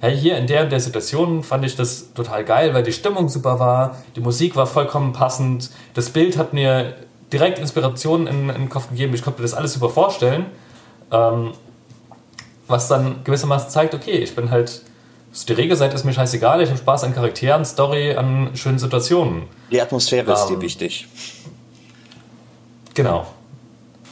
hey, 0.00 0.16
hier 0.16 0.36
in 0.36 0.46
der 0.46 0.64
und 0.64 0.72
der 0.72 0.80
Situation 0.80 1.42
fand 1.42 1.64
ich 1.64 1.76
das 1.76 2.12
total 2.14 2.44
geil, 2.44 2.74
weil 2.74 2.82
die 2.82 2.92
Stimmung 2.92 3.28
super 3.28 3.58
war, 3.58 3.96
die 4.16 4.20
Musik 4.20 4.56
war 4.56 4.66
vollkommen 4.66 5.12
passend, 5.12 5.70
das 5.94 6.10
Bild 6.10 6.36
hat 6.36 6.52
mir 6.52 6.94
direkt 7.32 7.58
Inspirationen 7.58 8.26
in, 8.26 8.48
in 8.48 8.62
den 8.62 8.68
Kopf 8.68 8.88
gegeben, 8.88 9.14
ich 9.14 9.22
konnte 9.22 9.40
mir 9.40 9.44
das 9.44 9.54
alles 9.54 9.74
super 9.74 9.88
vorstellen. 9.88 10.46
Ähm, 11.10 11.52
was 12.68 12.86
dann 12.86 13.24
gewissermaßen 13.24 13.70
zeigt, 13.70 13.94
okay, 13.94 14.18
ich 14.18 14.36
bin 14.36 14.50
halt, 14.50 14.82
die 15.44 15.52
Regelseite 15.52 15.94
ist 15.94 16.04
mir 16.04 16.12
scheißegal, 16.12 16.62
ich 16.62 16.68
habe 16.68 16.78
Spaß 16.78 17.04
an 17.04 17.14
Charakteren, 17.14 17.64
Story, 17.64 18.14
an 18.14 18.50
schönen 18.54 18.78
Situationen. 18.78 19.44
Die 19.70 19.80
Atmosphäre 19.80 20.26
ähm, 20.26 20.34
ist 20.34 20.46
dir 20.46 20.54
ähm, 20.54 20.62
wichtig. 20.62 21.08
Genau. 22.94 23.26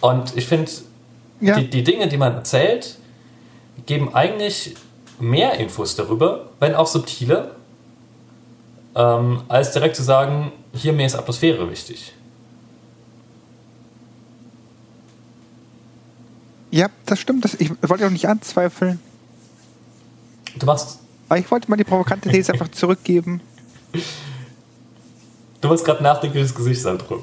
Und 0.00 0.36
ich 0.36 0.46
finde, 0.46 0.70
ja. 1.40 1.58
die, 1.58 1.68
die 1.68 1.82
Dinge, 1.82 2.08
die 2.08 2.16
man 2.16 2.34
erzählt, 2.34 2.98
geben 3.86 4.14
eigentlich 4.14 4.76
mehr 5.18 5.54
Infos 5.54 5.96
darüber, 5.96 6.50
wenn 6.60 6.74
auch 6.74 6.86
subtile, 6.86 7.52
ähm, 8.94 9.42
als 9.48 9.72
direkt 9.72 9.96
zu 9.96 10.02
sagen, 10.02 10.52
hier 10.74 10.92
mir 10.92 11.06
ist 11.06 11.14
Atmosphäre 11.14 11.70
wichtig. 11.70 12.12
Ja, 16.70 16.88
das 17.06 17.18
stimmt. 17.18 17.44
Das, 17.44 17.54
ich 17.54 17.70
wollte 17.82 18.06
auch 18.06 18.10
nicht 18.10 18.28
anzweifeln. 18.28 19.00
Du 20.56 20.66
machst. 20.66 21.00
Aber 21.28 21.38
ich 21.38 21.50
wollte 21.50 21.70
mal 21.70 21.76
die 21.76 21.84
provokante 21.84 22.30
These 22.30 22.52
einfach 22.52 22.68
zurückgeben. 22.68 23.40
Du 25.60 25.68
wolltest 25.68 25.86
gerade 25.86 26.02
nachdenkliches 26.02 26.54
Gesichtsausdruck. 26.54 27.22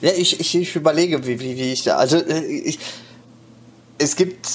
Ja, 0.00 0.10
ich, 0.16 0.40
ich, 0.40 0.54
ich 0.54 0.76
überlege, 0.76 1.26
wie, 1.26 1.40
wie, 1.40 1.56
wie 1.56 1.72
ich 1.72 1.82
da. 1.82 1.96
Also, 1.96 2.18
äh, 2.18 2.44
ich, 2.44 2.78
es 3.98 4.16
gibt 4.16 4.48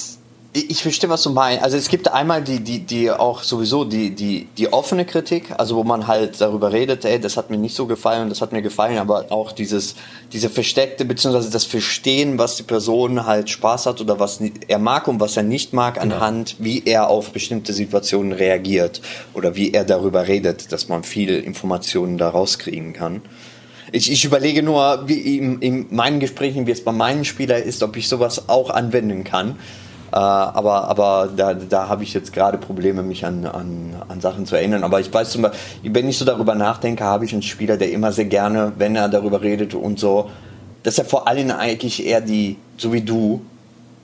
ich 0.51 0.81
verstehe, 0.81 1.09
was 1.09 1.21
du 1.21 1.29
meinst. 1.29 1.63
Also 1.63 1.77
es 1.77 1.89
gibt 1.89 2.11
einmal 2.11 2.41
die, 2.41 2.59
die, 2.59 2.79
die 2.79 3.11
auch 3.11 3.43
sowieso 3.43 3.83
die, 3.83 4.09
die, 4.09 4.47
die 4.57 4.73
offene 4.73 5.05
Kritik, 5.05 5.51
also 5.57 5.75
wo 5.75 5.83
man 5.83 6.07
halt 6.07 6.41
darüber 6.41 6.71
redet, 6.71 7.05
ey, 7.05 7.19
das 7.19 7.37
hat 7.37 7.51
mir 7.51 7.57
nicht 7.57 7.75
so 7.75 7.85
gefallen, 7.85 8.29
das 8.29 8.41
hat 8.41 8.51
mir 8.51 8.63
gefallen, 8.63 8.97
aber 8.97 9.31
auch 9.31 9.51
dieses, 9.51 9.95
diese 10.33 10.49
versteckte, 10.49 11.05
beziehungsweise 11.05 11.51
das 11.51 11.65
Verstehen, 11.65 12.39
was 12.39 12.55
die 12.55 12.63
Person 12.63 13.27
halt 13.27 13.49
Spaß 13.51 13.85
hat 13.85 14.01
oder 14.01 14.19
was 14.19 14.39
er 14.67 14.79
mag 14.79 15.07
und 15.07 15.19
was 15.19 15.37
er 15.37 15.43
nicht 15.43 15.73
mag, 15.73 16.01
genau. 16.01 16.15
anhand, 16.15 16.55
wie 16.57 16.81
er 16.83 17.09
auf 17.09 17.31
bestimmte 17.31 17.71
Situationen 17.71 18.31
reagiert 18.31 19.01
oder 19.35 19.55
wie 19.55 19.71
er 19.71 19.83
darüber 19.83 20.27
redet, 20.27 20.71
dass 20.71 20.87
man 20.87 21.03
viel 21.03 21.35
Informationen 21.35 22.17
daraus 22.17 22.57
kriegen 22.57 22.93
kann. 22.93 23.21
Ich, 23.91 24.11
ich 24.11 24.25
überlege 24.25 24.63
nur, 24.63 25.07
wie 25.07 25.37
in, 25.37 25.61
in 25.61 25.87
meinen 25.91 26.19
Gesprächen, 26.19 26.65
wie 26.65 26.71
es 26.71 26.83
bei 26.83 26.91
meinen 26.91 27.23
Spielern 27.23 27.61
ist, 27.61 27.83
ob 27.83 27.97
ich 27.97 28.07
sowas 28.07 28.49
auch 28.49 28.71
anwenden 28.71 29.23
kann. 29.23 29.57
Äh, 30.11 30.15
aber 30.15 30.87
aber 30.87 31.29
da, 31.35 31.53
da 31.53 31.87
habe 31.87 32.03
ich 32.03 32.13
jetzt 32.13 32.33
gerade 32.33 32.57
Probleme, 32.57 33.03
mich 33.03 33.25
an, 33.25 33.45
an, 33.45 33.95
an 34.07 34.21
Sachen 34.21 34.45
zu 34.45 34.55
erinnern. 34.55 34.83
Aber 34.83 34.99
ich 34.99 35.13
weiß 35.13 35.29
zum 35.31 35.43
Beispiel, 35.43 35.93
wenn 35.93 36.09
ich 36.09 36.17
so 36.17 36.25
darüber 36.25 36.55
nachdenke, 36.55 37.03
habe 37.03 37.25
ich 37.25 37.33
einen 37.33 37.41
Spieler, 37.41 37.77
der 37.77 37.91
immer 37.91 38.11
sehr 38.11 38.25
gerne, 38.25 38.73
wenn 38.77 38.95
er 38.95 39.09
darüber 39.09 39.41
redet 39.41 39.73
und 39.73 39.99
so, 39.99 40.29
dass 40.83 40.97
er 40.97 41.05
vor 41.05 41.27
allem 41.27 41.51
eigentlich 41.51 42.05
eher 42.05 42.21
die, 42.21 42.57
so 42.77 42.93
wie 42.93 43.01
du, 43.01 43.41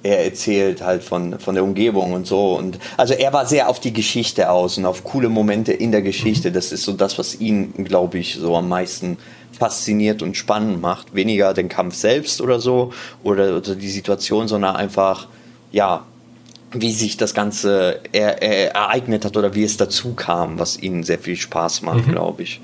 er 0.03 0.23
erzählt 0.23 0.83
halt 0.83 1.03
von, 1.03 1.39
von 1.39 1.55
der 1.55 1.63
Umgebung 1.63 2.13
und 2.13 2.27
so. 2.27 2.55
Und 2.55 2.77
also 2.95 3.15
er 3.15 3.33
war 3.33 3.47
sehr 3.47 3.67
auf 3.69 3.79
die 3.79 3.91
Geschichte 3.91 4.51
aus 4.51 4.77
und 4.77 4.85
auf 4.85 5.03
coole 5.03 5.29
Momente 5.29 5.73
in 5.73 5.91
der 5.91 6.03
Geschichte. 6.03 6.51
Das 6.51 6.71
ist 6.71 6.83
so 6.83 6.93
das, 6.93 7.17
was 7.17 7.39
ihn, 7.39 7.73
glaube 7.85 8.19
ich, 8.19 8.35
so 8.35 8.55
am 8.55 8.69
meisten 8.69 9.17
fasziniert 9.51 10.21
und 10.21 10.37
spannend 10.37 10.79
macht. 10.79 11.15
Weniger 11.15 11.55
den 11.55 11.69
Kampf 11.69 11.95
selbst 11.95 12.39
oder 12.39 12.59
so 12.59 12.93
oder, 13.23 13.57
oder 13.57 13.73
die 13.73 13.89
Situation, 13.89 14.47
sondern 14.47 14.75
einfach 14.75 15.27
ja, 15.71 16.05
wie 16.71 16.91
sich 16.91 17.17
das 17.17 17.33
Ganze 17.33 18.01
er, 18.11 18.41
er, 18.41 18.75
ereignet 18.75 19.25
hat 19.25 19.37
oder 19.37 19.55
wie 19.55 19.63
es 19.63 19.77
dazu 19.77 20.13
kam, 20.13 20.59
was 20.59 20.77
ihnen 20.77 21.03
sehr 21.03 21.19
viel 21.19 21.35
Spaß 21.35 21.81
macht, 21.83 22.07
mhm. 22.07 22.11
glaube 22.11 22.43
ich. 22.43 22.61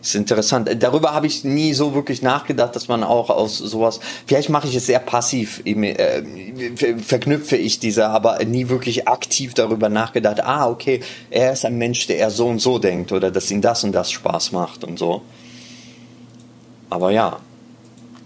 Ist 0.00 0.14
interessant. 0.14 0.68
Darüber 0.80 1.14
habe 1.14 1.26
ich 1.26 1.44
nie 1.44 1.72
so 1.72 1.94
wirklich 1.94 2.20
nachgedacht, 2.20 2.76
dass 2.76 2.88
man 2.88 3.02
auch 3.02 3.30
aus 3.30 3.56
sowas, 3.56 4.00
vielleicht 4.26 4.50
mache 4.50 4.68
ich 4.68 4.74
es 4.74 4.84
sehr 4.84 4.98
passiv, 4.98 5.62
äh, 5.64 6.22
verknüpfe 6.98 7.56
ich 7.56 7.78
diese, 7.78 8.08
aber 8.08 8.44
nie 8.44 8.68
wirklich 8.68 9.08
aktiv 9.08 9.54
darüber 9.54 9.88
nachgedacht, 9.88 10.44
ah, 10.44 10.68
okay, 10.68 11.00
er 11.30 11.54
ist 11.54 11.64
ein 11.64 11.78
Mensch, 11.78 12.06
der 12.06 12.30
so 12.30 12.48
und 12.48 12.58
so 12.58 12.78
denkt 12.78 13.12
oder 13.12 13.30
dass 13.30 13.50
ihm 13.50 13.62
das 13.62 13.82
und 13.82 13.92
das 13.92 14.12
Spaß 14.12 14.52
macht 14.52 14.84
und 14.84 14.98
so. 14.98 15.22
Aber 16.90 17.10
ja. 17.10 17.38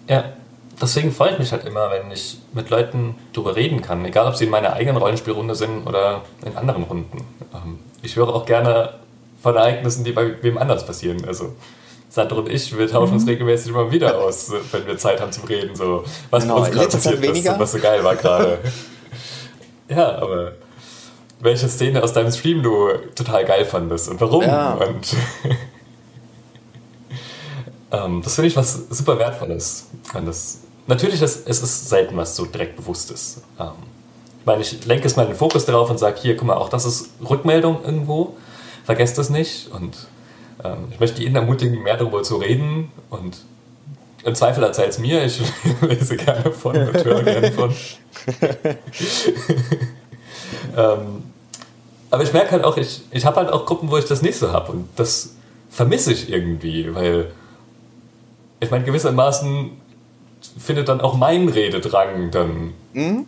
Ja, 0.09 0.33
deswegen 0.81 1.13
freue 1.13 1.33
ich 1.33 1.39
mich 1.39 1.53
halt 1.53 1.65
immer, 1.65 1.91
wenn 1.91 2.11
ich 2.11 2.39
mit 2.53 2.71
Leuten 2.71 3.17
darüber 3.33 3.57
reden 3.57 3.83
kann, 3.83 4.05
egal 4.05 4.27
ob 4.27 4.37
sie 4.37 4.45
in 4.45 4.51
meiner 4.51 4.73
eigenen 4.73 4.97
Rollenspielrunde 4.97 5.55
sind 5.55 5.87
oder 5.87 6.23
in 6.45 6.57
anderen 6.57 6.85
Runden. 6.85 7.25
Ähm, 7.55 7.79
ich 8.03 8.17
höre 8.17 8.29
auch 8.29 8.47
gerne 8.47 8.95
von 9.43 9.57
Ereignissen, 9.57 10.05
die 10.05 10.13
bei 10.13 10.43
wem 10.43 10.59
anders 10.59 10.87
passieren. 10.87 11.25
Also 11.27 11.55
Sandro 12.09 12.41
und 12.41 12.49
ich, 12.49 12.77
wir 12.77 12.89
tauschen 12.89 13.15
uns 13.15 13.25
mhm. 13.25 13.31
regelmäßig 13.31 13.71
immer 13.71 13.91
wieder 13.91 14.19
aus, 14.19 14.51
wenn 14.73 14.87
wir 14.87 14.97
Zeit 14.97 15.21
haben 15.21 15.33
zum 15.33 15.45
Reden. 15.45 15.77
So, 15.77 16.05
was 16.31 16.45
genau, 16.45 16.59
uns 16.59 16.71
gerade 16.71 16.89
passiert 16.89 17.25
ist 17.25 17.49
und 17.49 17.59
was 17.59 17.73
so 17.73 17.79
geil 17.79 18.03
war 18.03 18.17
gerade. 18.17 18.59
ja, 19.89 20.17
aber 20.17 20.53
welche 21.41 21.69
Szene 21.69 22.03
aus 22.03 22.13
deinem 22.13 22.33
Stream 22.33 22.63
du 22.63 22.89
total 23.15 23.45
geil 23.45 23.65
fandest 23.65 24.09
und 24.09 24.21
warum? 24.21 24.43
Ja. 24.43 24.73
Und 24.75 25.15
ähm, 27.93 28.23
das 28.23 28.35
finde 28.35 28.49
ich 28.49 28.57
was 28.57 28.89
super 28.91 29.19
Wertvolles. 29.19 29.89
Und 30.15 30.27
das 30.27 30.61
natürlich 30.89 31.23
ist 31.23 31.47
es 31.47 31.63
ist 31.63 31.89
selten 31.89 32.17
was 32.17 32.35
so 32.35 32.45
direkt 32.45 32.77
Bewusstes. 32.77 33.43
Ähm, 33.61 33.73
ich 34.41 34.47
meine, 34.47 34.63
ich 34.63 34.85
lenke 34.87 35.07
es 35.07 35.17
mal 35.17 35.27
den 35.27 35.37
Fokus 35.37 35.65
darauf 35.67 35.91
und 35.91 35.99
sage, 35.99 36.19
hier, 36.21 36.37
guck 36.37 36.49
mal, 36.49 36.57
auch 36.57 36.69
das 36.69 36.85
ist 36.85 37.11
Rückmeldung 37.29 37.85
irgendwo. 37.85 38.37
Vergesst 38.85 39.19
das 39.19 39.31
nicht. 39.31 39.71
Und 39.71 40.09
ähm, 40.65 40.89
ich 40.91 40.99
möchte 40.99 41.23
Ihnen 41.23 41.37
ermutigen, 41.37 41.83
mehr 41.83 41.97
darüber 41.97 42.23
zu 42.23 42.37
reden. 42.37 42.91
Und 43.11 43.39
im 44.25 44.35
Zweifel 44.35 44.65
erzählt 44.65 44.91
es 44.91 44.99
mir. 44.99 45.25
Ich 45.25 45.41
lese 45.83 46.17
gerne 46.17 46.51
von 46.51 46.77
und 46.77 47.05
höre 47.05 47.23
gerne 47.23 47.53
von. 47.53 47.75
ähm, 50.77 51.23
aber 52.11 52.23
ich 52.23 52.33
merke 52.33 52.53
halt 52.53 52.65
auch, 52.65 52.79
ich, 52.79 53.03
ich 53.11 53.27
habe 53.27 53.37
halt 53.37 53.51
auch 53.51 53.67
Gruppen, 53.67 53.91
wo 53.91 53.99
ich 53.99 54.07
das 54.07 54.23
nicht 54.23 54.39
so 54.39 54.53
habe. 54.53 54.73
Und 54.73 54.89
das 54.97 55.35
vermisse 55.69 56.13
ich 56.13 56.31
irgendwie, 56.31 56.95
weil 56.95 57.31
ich 58.61 58.71
meine, 58.71 58.85
gewissermaßen 58.85 59.71
findet 60.59 60.89
dann 60.89 61.01
auch 61.01 61.17
mein 61.17 61.49
Rededrang 61.49 62.31
dann 62.31 62.73
mhm. 62.93 63.27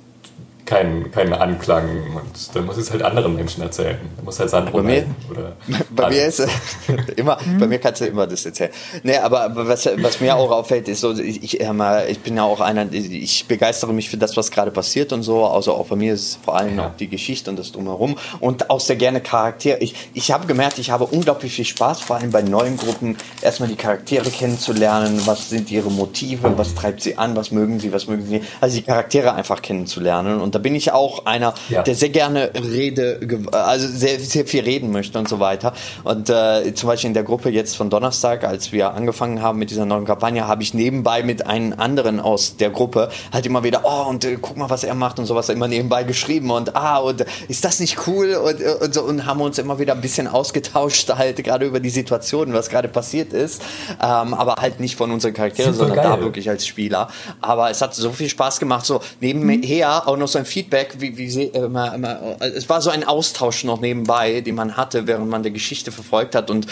Keinen, 0.70 1.10
keinen 1.10 1.32
Anklang 1.32 1.88
und 2.14 2.54
dann 2.54 2.64
muss 2.64 2.76
ich 2.76 2.84
es 2.84 2.90
halt 2.92 3.02
anderen 3.02 3.34
Menschen 3.34 3.62
erzählen. 3.62 3.98
Da 4.16 4.22
muss 4.22 4.38
halt 4.38 4.50
Sandro 4.50 4.78
Bei 4.78 4.82
mir- 4.84 5.06
oder 5.28 5.52
Bei 5.90 6.08
mir 6.10 6.26
ist 6.26 6.46
immer, 7.16 7.38
bei 7.58 7.66
mir 7.66 7.80
kannst 7.80 8.00
du 8.00 8.06
immer 8.06 8.26
das 8.26 8.46
erzählen. 8.46 8.70
Nee, 9.02 9.16
aber 9.16 9.40
aber 9.42 9.66
was, 9.66 9.88
was 9.96 10.20
mir 10.20 10.36
auch 10.36 10.50
auffällt, 10.52 10.86
ist 10.88 11.00
so, 11.00 11.12
ich, 11.12 11.42
ich, 11.60 12.20
bin 12.20 12.36
ja 12.36 12.44
auch 12.44 12.60
einer, 12.60 12.92
ich 12.92 13.46
begeistere 13.46 13.92
mich 13.92 14.08
für 14.08 14.16
das, 14.16 14.36
was 14.36 14.52
gerade 14.52 14.70
passiert 14.70 15.12
und 15.12 15.24
so. 15.24 15.44
Also 15.44 15.74
auch 15.74 15.86
bei 15.88 15.96
mir 15.96 16.14
ist 16.14 16.20
es 16.22 16.36
vor 16.36 16.56
allem 16.56 16.78
Ja. 16.78 16.86
auch 16.86 16.96
die 16.96 17.08
Geschichte 17.08 17.50
und 17.50 17.58
das 17.58 17.72
drumherum 17.72 18.16
und 18.38 18.70
auch 18.70 18.80
sehr 18.80 18.96
gerne 18.96 19.20
Charaktere. 19.20 19.78
Ich, 19.78 19.94
ich 20.14 20.30
habe 20.30 20.46
gemerkt, 20.46 20.78
ich 20.78 20.92
habe 20.92 21.04
unglaublich 21.06 21.52
viel 21.52 21.64
Spaß, 21.64 22.00
vor 22.00 22.16
allem 22.16 22.30
bei 22.30 22.42
neuen 22.42 22.76
Gruppen, 22.76 23.16
erstmal 23.42 23.68
die 23.68 23.76
Charaktere 23.76 24.30
kennenzulernen. 24.30 25.20
Was 25.24 25.50
sind 25.50 25.68
ihre 25.70 25.90
Motive? 25.90 26.56
Was 26.56 26.76
treibt 26.76 27.02
sie 27.02 27.18
an? 27.18 27.34
Was 27.34 27.50
mögen 27.50 27.80
sie? 27.80 27.92
Was 27.92 28.06
mögen 28.06 28.24
sie 28.24 28.38
nicht? 28.38 28.46
Also 28.60 28.76
die 28.76 28.82
Charaktere 28.82 29.34
einfach 29.34 29.62
kennenzulernen. 29.62 30.40
Und 30.40 30.54
bin 30.60 30.74
ich 30.74 30.92
auch 30.92 31.26
einer, 31.26 31.54
Ja. 31.68 31.82
der 31.82 31.94
sehr 31.94 32.08
gerne 32.10 32.50
Rede, 32.54 33.18
ge- 33.20 33.50
also 33.52 33.86
sehr, 33.88 34.18
sehr 34.20 34.46
viel 34.46 34.62
reden 34.62 34.90
möchte 34.92 35.18
und 35.18 35.28
so 35.28 35.40
weiter. 35.40 35.72
Und 36.04 36.30
äh, 36.30 36.74
zum 36.74 36.88
Beispiel 36.88 37.08
in 37.08 37.14
der 37.14 37.22
Gruppe 37.24 37.50
jetzt 37.50 37.76
von 37.76 37.90
Donnerstag, 37.90 38.44
als 38.44 38.72
wir 38.72 38.94
angefangen 38.94 39.42
haben 39.42 39.58
mit 39.58 39.70
dieser 39.70 39.86
neuen 39.86 40.04
Kampagne, 40.04 40.46
habe 40.46 40.62
ich 40.62 40.74
nebenbei 40.74 41.22
mit 41.22 41.46
einem 41.46 41.74
anderen 41.78 42.20
aus 42.20 42.56
der 42.56 42.70
Gruppe 42.70 43.10
halt 43.32 43.46
immer 43.46 43.62
wieder, 43.64 43.82
oh, 43.84 44.08
und 44.08 44.24
äh, 44.24 44.36
guck 44.40 44.56
mal, 44.56 44.70
was 44.70 44.84
er 44.84 44.94
macht 44.94 45.18
und 45.18 45.26
sowas 45.26 45.48
immer 45.48 45.68
nebenbei 45.68 46.04
geschrieben 46.04 46.50
und 46.50 46.76
ah, 46.76 46.98
und 46.98 47.22
äh, 47.22 47.24
ist 47.48 47.64
das 47.64 47.80
nicht 47.80 48.06
cool? 48.06 48.34
Und, 48.34 48.60
äh, 48.60 48.74
und 48.84 48.94
so 48.94 49.02
und 49.02 49.26
haben 49.26 49.40
uns 49.40 49.58
immer 49.58 49.78
wieder 49.78 49.94
ein 49.94 50.00
bisschen 50.00 50.26
ausgetauscht, 50.28 51.08
halt 51.16 51.42
gerade 51.42 51.66
über 51.66 51.80
die 51.80 51.90
Situation, 51.90 52.52
was 52.52 52.68
gerade 52.68 52.88
passiert 52.88 53.32
ist. 53.32 53.62
Ähm, 54.02 54.34
aber 54.34 54.56
halt 54.60 54.80
nicht 54.80 54.96
von 54.96 55.10
unseren 55.10 55.32
Charakteren, 55.34 55.74
sondern 55.74 55.96
da 55.96 56.02
geil. 56.16 56.20
wirklich 56.22 56.48
als 56.48 56.66
Spieler. 56.66 57.08
Aber 57.40 57.70
es 57.70 57.80
hat 57.80 57.94
so 57.94 58.10
viel 58.10 58.28
Spaß 58.28 58.60
gemacht, 58.60 58.84
so 58.86 59.00
nebenher 59.20 60.06
auch 60.08 60.16
noch 60.16 60.28
so 60.28 60.38
ein 60.38 60.44
Feedback, 60.50 60.96
wie, 60.98 61.16
wie 61.16 61.30
sie, 61.30 61.44
äh, 61.44 61.64
immer, 61.64 61.94
immer, 61.94 62.36
es 62.40 62.68
war 62.68 62.80
so 62.80 62.90
ein 62.90 63.04
Austausch 63.04 63.64
noch 63.64 63.80
nebenbei, 63.80 64.40
den 64.40 64.54
man 64.54 64.76
hatte, 64.76 65.06
während 65.06 65.28
man 65.28 65.42
die 65.42 65.52
Geschichte 65.52 65.92
verfolgt 65.92 66.34
hat 66.34 66.50
und 66.50 66.66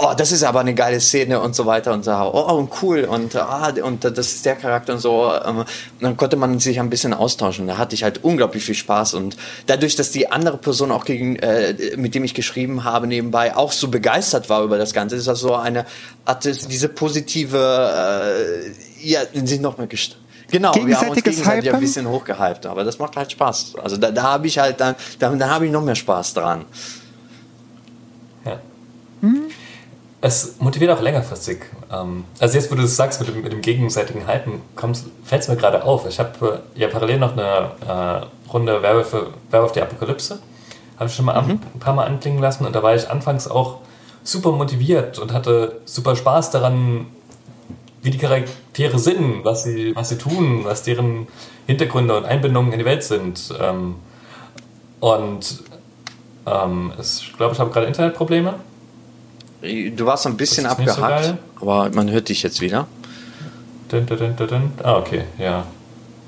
Oh, 0.00 0.14
das 0.16 0.30
ist 0.30 0.44
aber 0.44 0.60
eine 0.60 0.74
geile 0.74 1.00
Szene 1.00 1.40
und 1.40 1.56
so 1.56 1.66
weiter 1.66 1.92
und 1.92 2.04
so. 2.04 2.12
Oh, 2.12 2.46
oh 2.48 2.68
cool 2.82 3.02
und 3.02 3.34
ah, 3.34 3.72
und 3.82 4.04
das 4.04 4.32
ist 4.32 4.46
der 4.46 4.54
Charakter 4.54 4.92
und 4.92 5.00
so. 5.00 5.32
Ähm, 5.44 5.58
Und 5.58 5.66
dann 6.00 6.16
konnte 6.16 6.36
man 6.36 6.60
sich 6.60 6.78
ein 6.78 6.88
bisschen 6.88 7.12
austauschen. 7.12 7.66
Da 7.66 7.78
hatte 7.78 7.96
ich 7.96 8.04
halt 8.04 8.22
unglaublich 8.22 8.64
viel 8.64 8.76
Spaß 8.76 9.14
und 9.14 9.36
dadurch, 9.66 9.96
dass 9.96 10.12
die 10.12 10.30
andere 10.30 10.56
Person 10.56 10.92
auch 10.92 11.04
gegen, 11.04 11.34
äh, 11.36 11.74
mit 11.96 12.14
dem 12.14 12.22
ich 12.22 12.34
geschrieben 12.34 12.84
habe 12.84 13.08
nebenbei 13.08 13.56
auch 13.56 13.72
so 13.72 13.88
begeistert 13.88 14.48
war 14.48 14.62
über 14.62 14.78
das 14.78 14.92
Ganze, 14.92 15.16
ist 15.16 15.26
das 15.26 15.40
so 15.40 15.56
eine 15.56 15.84
hat 16.24 16.46
es 16.46 16.68
diese 16.68 16.88
positive, 16.88 17.58
äh, 17.58 19.08
ja, 19.08 19.22
sind 19.32 19.62
noch 19.62 19.78
mal 19.78 19.88
Genau, 20.50 20.74
wir 20.74 20.80
haben 20.80 21.08
uns 21.10 21.22
Gegenseitiges 21.22 21.24
gegenseitig 21.24 21.68
ein 21.68 21.74
Hypen? 21.74 21.80
bisschen 21.80 22.08
hochgehypt, 22.08 22.66
aber 22.66 22.84
das 22.84 22.98
macht 22.98 23.16
halt 23.16 23.30
Spaß. 23.30 23.74
Also 23.82 23.96
da, 23.96 24.10
da 24.10 24.22
habe 24.22 24.46
ich 24.46 24.58
halt 24.58 24.80
dann, 24.80 24.94
da, 25.18 25.30
da 25.30 25.48
habe 25.50 25.66
ich 25.66 25.72
noch 25.72 25.82
mehr 25.82 25.94
Spaß 25.94 26.34
dran. 26.34 26.64
Ja. 28.46 28.58
Es 30.20 30.56
motiviert 30.58 30.90
auch 30.90 31.00
längerfristig. 31.02 31.60
Ähm, 31.92 32.24
Also 32.40 32.56
jetzt, 32.56 32.70
wo 32.70 32.74
du 32.74 32.82
das 32.82 32.96
sagst 32.96 33.20
mit 33.20 33.28
dem, 33.28 33.42
mit 33.42 33.52
dem 33.52 33.60
gegenseitigen 33.60 34.26
Halten, 34.26 34.62
fällt 35.24 35.42
es 35.42 35.48
mir 35.48 35.56
gerade 35.56 35.84
auf. 35.84 36.06
Ich 36.08 36.18
habe 36.18 36.62
äh, 36.76 36.80
ja 36.80 36.88
parallel 36.88 37.18
noch 37.18 37.32
eine 37.32 37.70
äh, 37.86 38.50
Runde 38.50 38.82
Werwölfe, 38.82 39.28
Werwolf 39.50 39.72
die 39.72 39.82
Apokalypse. 39.82 40.38
Habe 40.96 41.08
ich 41.08 41.14
schon 41.14 41.26
mal 41.26 41.34
an, 41.34 41.60
ein 41.74 41.78
paar 41.78 41.94
Mal 41.94 42.06
anklingen 42.06 42.40
lassen 42.40 42.66
und 42.66 42.74
da 42.74 42.82
war 42.82 42.94
ich 42.96 43.08
anfangs 43.08 43.46
auch 43.46 43.78
super 44.24 44.50
motiviert 44.50 45.20
und 45.20 45.32
hatte 45.32 45.80
super 45.84 46.16
Spaß 46.16 46.50
daran, 46.50 47.06
wie 48.02 48.10
die 48.10 48.18
Charaktere 48.18 48.98
sind, 48.98 49.44
was 49.44 49.64
sie, 49.64 49.94
was 49.94 50.08
sie 50.08 50.18
tun, 50.18 50.64
was 50.64 50.82
deren 50.82 51.26
Hintergründe 51.66 52.16
und 52.16 52.24
Einbindungen 52.24 52.72
in 52.72 52.78
die 52.78 52.84
Welt 52.84 53.02
sind. 53.02 53.52
Ähm, 53.60 53.96
und 55.00 55.62
ähm, 56.46 56.92
es, 56.98 57.20
ich 57.22 57.36
glaube, 57.36 57.54
ich 57.54 57.60
habe 57.60 57.70
gerade 57.70 57.86
Internetprobleme. 57.86 58.54
Du 59.60 60.06
warst 60.06 60.26
ein 60.26 60.36
bisschen 60.36 60.64
so 60.64 60.70
abgehackt, 60.70 61.24
geil. 61.24 61.38
aber 61.60 61.90
man 61.90 62.10
hört 62.10 62.28
dich 62.28 62.42
jetzt 62.42 62.60
wieder. 62.60 62.86
Dun, 63.88 64.06
dun, 64.06 64.36
dun. 64.36 64.72
Ah, 64.82 64.98
okay, 64.98 65.24
ja. 65.38 65.66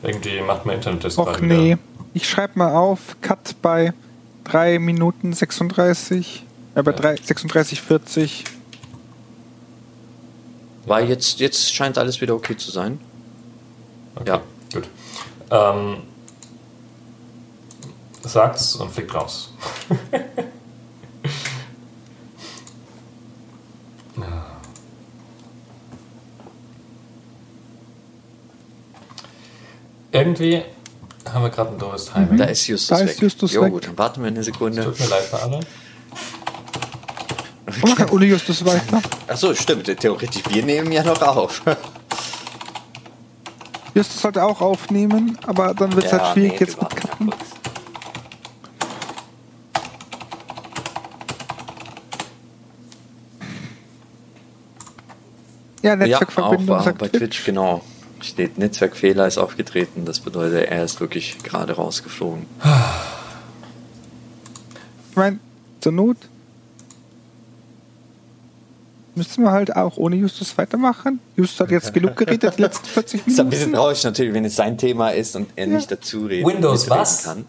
Irgendwie 0.02 0.40
macht 0.40 0.66
mein 0.66 0.76
Internet 0.76 1.04
das 1.04 1.16
gerade 1.16 1.44
nee. 1.44 1.64
wieder. 1.72 1.78
Ich 2.14 2.28
schreibe 2.28 2.58
mal 2.58 2.74
auf, 2.74 3.16
Cut 3.20 3.54
bei 3.62 3.92
3 4.44 4.78
Minuten 4.80 5.32
36, 5.32 6.44
äh, 6.74 6.82
bei 6.82 6.92
3, 6.92 7.16
36, 7.22 7.82
40. 7.82 8.44
Weil 10.86 11.08
jetzt, 11.08 11.40
jetzt 11.40 11.72
scheint 11.74 11.98
alles 11.98 12.20
wieder 12.20 12.34
okay 12.34 12.56
zu 12.56 12.70
sein. 12.70 12.98
Okay, 14.16 14.28
Ja. 14.30 14.42
gut. 14.72 14.88
Ähm, 15.50 16.02
sag's 18.22 18.76
und 18.76 18.90
fliegt 18.92 19.14
raus. 19.14 19.52
Irgendwie 30.12 30.62
haben 31.32 31.42
wir 31.42 31.50
gerade 31.50 31.70
ein 31.70 31.78
doofes 31.78 32.06
Timing. 32.06 32.36
Da 32.36 32.44
ist 32.44 32.66
Justus 32.66 32.98
Da 32.98 33.04
weg. 33.04 33.10
ist 33.12 33.20
Justus 33.20 33.52
jo, 33.52 33.62
weg. 33.62 33.72
gut, 33.72 33.86
dann 33.86 33.98
warten 33.98 34.22
wir 34.22 34.28
eine 34.28 34.42
Sekunde. 34.42 34.82
Tut 34.84 34.98
mir 34.98 35.06
leid 35.06 35.22
für 35.22 35.40
alle. 35.40 35.60
Und 37.82 37.90
machen 37.90 38.10
ohne 38.10 38.26
Justus 38.26 38.64
weiter. 38.64 39.02
Achso, 39.26 39.54
stimmt. 39.54 39.84
Theoretisch, 39.84 40.42
wir 40.48 40.64
nehmen 40.64 40.92
ja 40.92 41.02
noch 41.02 41.20
auf. 41.22 41.62
Justus 43.94 44.22
sollte 44.22 44.44
auch 44.44 44.60
aufnehmen, 44.60 45.36
aber 45.46 45.74
dann 45.74 45.94
wird 45.94 46.06
es 46.06 46.12
halt 46.12 46.32
schwierig 46.32 46.52
nee, 46.52 46.58
jetzt 46.60 46.80
mit 46.80 46.90
kurz. 46.90 47.50
Ja, 55.82 55.82
Ja, 55.82 55.96
Netzwerkverbindung 55.96 56.76
auch, 56.76 56.80
äh, 56.80 56.84
sagt 56.84 56.98
bei 56.98 57.08
Twitch. 57.08 57.20
Twitch, 57.20 57.44
genau. 57.44 57.82
Steht 58.20 58.58
Netzwerkfehler 58.58 59.26
ist 59.26 59.38
aufgetreten. 59.38 60.04
Das 60.04 60.20
bedeutet, 60.20 60.68
er 60.68 60.84
ist 60.84 61.00
wirklich 61.00 61.38
gerade 61.42 61.72
rausgeflogen. 61.72 62.44
Ich 65.10 65.16
meine, 65.16 65.38
zur 65.80 65.92
Not 65.92 66.18
müssen 69.14 69.44
wir 69.44 69.50
halt 69.50 69.74
auch 69.76 69.96
ohne 69.96 70.16
Justus 70.16 70.56
weitermachen. 70.56 71.20
Justus 71.36 71.60
hat 71.60 71.70
jetzt 71.70 71.92
genug 71.92 72.16
geredet, 72.16 72.56
die 72.56 72.62
letzten 72.62 72.86
40 72.86 73.26
Ist 73.26 73.40
ein 73.40 73.48
bisschen 73.50 73.66
Minuten. 73.66 73.72
traurig 73.82 74.04
natürlich, 74.04 74.32
wenn 74.34 74.44
es 74.44 74.56
sein 74.56 74.78
Thema 74.78 75.10
ist 75.10 75.36
und 75.36 75.50
er 75.56 75.66
Ja. 75.66 75.74
nicht 75.76 75.90
dazu 75.90 76.26
reden, 76.26 76.48
Windows 76.48 76.88
was? 76.88 77.24
kann. 77.24 77.44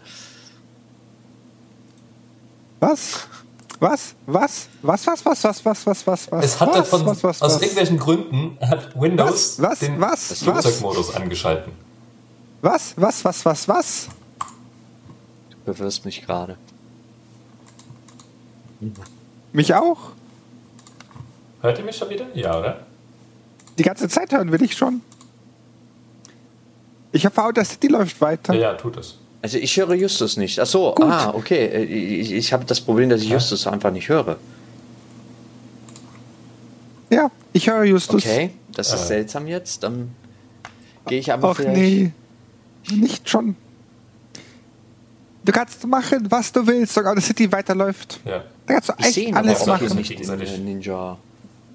Was? 2.80 3.26
Was? 3.80 4.14
Was? 4.26 4.68
Was? 4.82 5.06
Was? 5.06 5.24
Was? 5.26 5.44
Was? 5.44 5.64
Was? 5.64 5.86
Was? 5.86 6.06
Was? 6.06 6.32
Was? 6.32 6.44
Es 6.44 6.60
hatte 6.60 6.80
was? 6.80 6.88
von, 6.88 7.06
was? 7.06 7.22
Was? 7.24 7.42
aus 7.42 7.54
Was? 7.54 7.62
irgendwelchen 7.62 7.98
Gründen 7.98 8.58
hat 8.60 9.00
Windows 9.00 9.58
Was? 9.60 9.70
Was? 9.70 9.78
den 9.80 10.00
Was? 10.00 10.30
Was? 10.30 10.38
Flugzeugmodus 10.42 11.14
angeschalten. 11.14 11.72
Was? 12.60 12.94
Was? 12.96 13.24
Was? 13.24 13.44
Was? 13.44 13.68
Was? 13.68 14.08
Du 15.64 15.72
verwirrst 15.74 16.04
mich 16.04 16.24
gerade. 16.26 16.56
Mich 19.52 19.74
auch? 19.74 19.98
Hört 21.62 21.78
ihr 21.78 21.84
mich 21.84 21.96
schon 21.96 22.10
wieder? 22.10 22.26
Ja, 22.34 22.58
oder? 22.58 22.80
Die 23.78 23.82
ganze 23.82 24.08
Zeit 24.08 24.32
hören 24.32 24.52
will 24.52 24.62
ich 24.62 24.76
schon. 24.76 25.00
Ich 27.12 27.24
hoffe, 27.24 27.42
Outer 27.42 27.64
City 27.64 27.88
läuft 27.88 28.20
weiter. 28.20 28.52
Ja, 28.54 28.60
ja, 28.60 28.74
tut 28.74 28.96
es. 28.96 29.18
Also 29.42 29.58
ich 29.58 29.76
höre 29.76 29.94
Justus 29.94 30.36
nicht. 30.36 30.58
Ach 30.60 30.66
so, 30.66 30.94
Gut. 30.94 31.04
ah, 31.06 31.32
okay. 31.34 31.66
Äh, 31.66 31.82
Ich, 31.84 32.32
ich 32.32 32.52
habe 32.52 32.64
das 32.64 32.80
Problem, 32.80 33.08
dass 33.10 33.22
ich 33.22 33.28
Justus 33.28 33.66
einfach 33.66 33.90
nicht 33.90 34.08
höre. 34.08 34.36
Ja, 37.10 37.30
ich 37.52 37.68
höre 37.68 37.84
Justus. 37.84 38.24
Okay, 38.24 38.50
das 38.72 38.92
ist 38.92 39.02
Äh. 39.02 39.06
seltsam 39.06 39.46
jetzt. 39.46 39.82
Dann 39.82 40.14
gehe 41.06 41.18
ich 41.18 41.32
aber 41.32 41.50
Ach 41.50 41.56
vielleicht... 41.56 41.76
nee, 41.76 42.12
nicht 42.92 43.28
schon. 43.28 43.56
Du 45.44 45.50
kannst 45.52 45.84
machen, 45.86 46.30
was 46.30 46.52
du 46.52 46.64
willst, 46.66 46.94
sogar 46.94 47.12
Outer 47.12 47.20
City 47.20 47.50
weiterläuft. 47.50 48.20
Ja. 48.24 48.44
Da 48.66 48.74
kannst 48.74 48.88
du 48.88 48.92
Ich 48.98 49.06
sehe 49.06 49.22
echt 49.24 49.28
ihn 49.30 49.36
aber 49.36 49.48
alles 49.48 49.62
auch 49.62 49.66
machen. 49.66 49.96
nicht 49.96 50.10
in 50.12 50.64
Ninja 50.64 51.18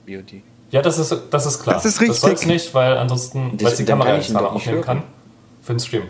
BOD. 0.07 0.41
Ja, 0.71 0.81
das 0.81 0.97
ist, 0.97 1.15
das 1.29 1.45
ist 1.45 1.61
klar. 1.63 1.75
Das 1.75 1.85
ist 1.85 2.01
Das 2.01 2.21
soll's 2.21 2.31
richtig. 2.41 2.47
nicht, 2.49 2.73
weil 2.73 2.97
ansonsten, 2.97 3.51
weil 3.61 3.75
die 3.75 3.85
Kamera 3.85 4.17
nicht 4.17 4.35
aufnehmen 4.35 4.75
hören. 4.77 4.83
kann. 4.85 5.03
Für 5.61 5.73
den 5.73 5.79
Stream. 5.79 6.03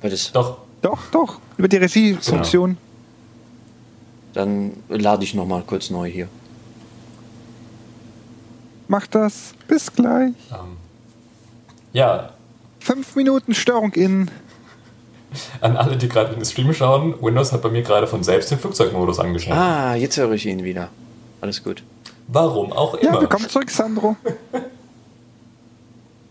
Weil 0.00 0.10
das, 0.10 0.32
Doch, 0.32 0.58
Doch, 0.82 0.98
doch, 1.12 1.38
über 1.56 1.68
die 1.68 1.76
Regiefunktion. 1.78 2.76
dann 4.34 4.72
lade 4.88 5.24
ich 5.24 5.34
noch 5.34 5.46
mal 5.46 5.62
kurz 5.62 5.90
neu 5.90 6.10
hier. 6.10 6.28
Mach 8.88 9.06
das. 9.06 9.54
Bis 9.66 9.90
gleich. 9.92 10.34
ähm, 10.52 10.76
ja, 11.92 12.30
Fünf 12.80 13.16
Minuten 13.16 13.54
Störung 13.54 13.92
in. 13.94 14.30
an 15.62 15.76
alle, 15.78 15.96
die 15.96 16.08
gerade 16.08 16.32
in 16.34 16.40
den 16.40 16.44
Stream 16.44 16.72
schauen, 16.74 17.14
Windows 17.22 17.50
hat 17.52 17.62
bei 17.62 17.70
mir 17.70 17.80
gerade 17.82 18.06
von 18.06 18.22
selbst 18.22 18.50
den 18.50 18.58
Flugzeugmodus 18.58 19.18
angeschaltet. 19.18 19.58
Ah, 19.58 19.94
jetzt 19.94 20.18
höre 20.18 20.32
ich 20.32 20.44
ihn 20.44 20.62
wieder. 20.64 20.88
Alles 21.40 21.64
gut. 21.64 21.82
Warum 22.28 22.72
auch 22.72 22.94
Ja, 23.00 23.10
immer. 23.10 23.20
willkommen 23.22 23.48
zurück, 23.48 23.70
Sandro. 23.70 24.16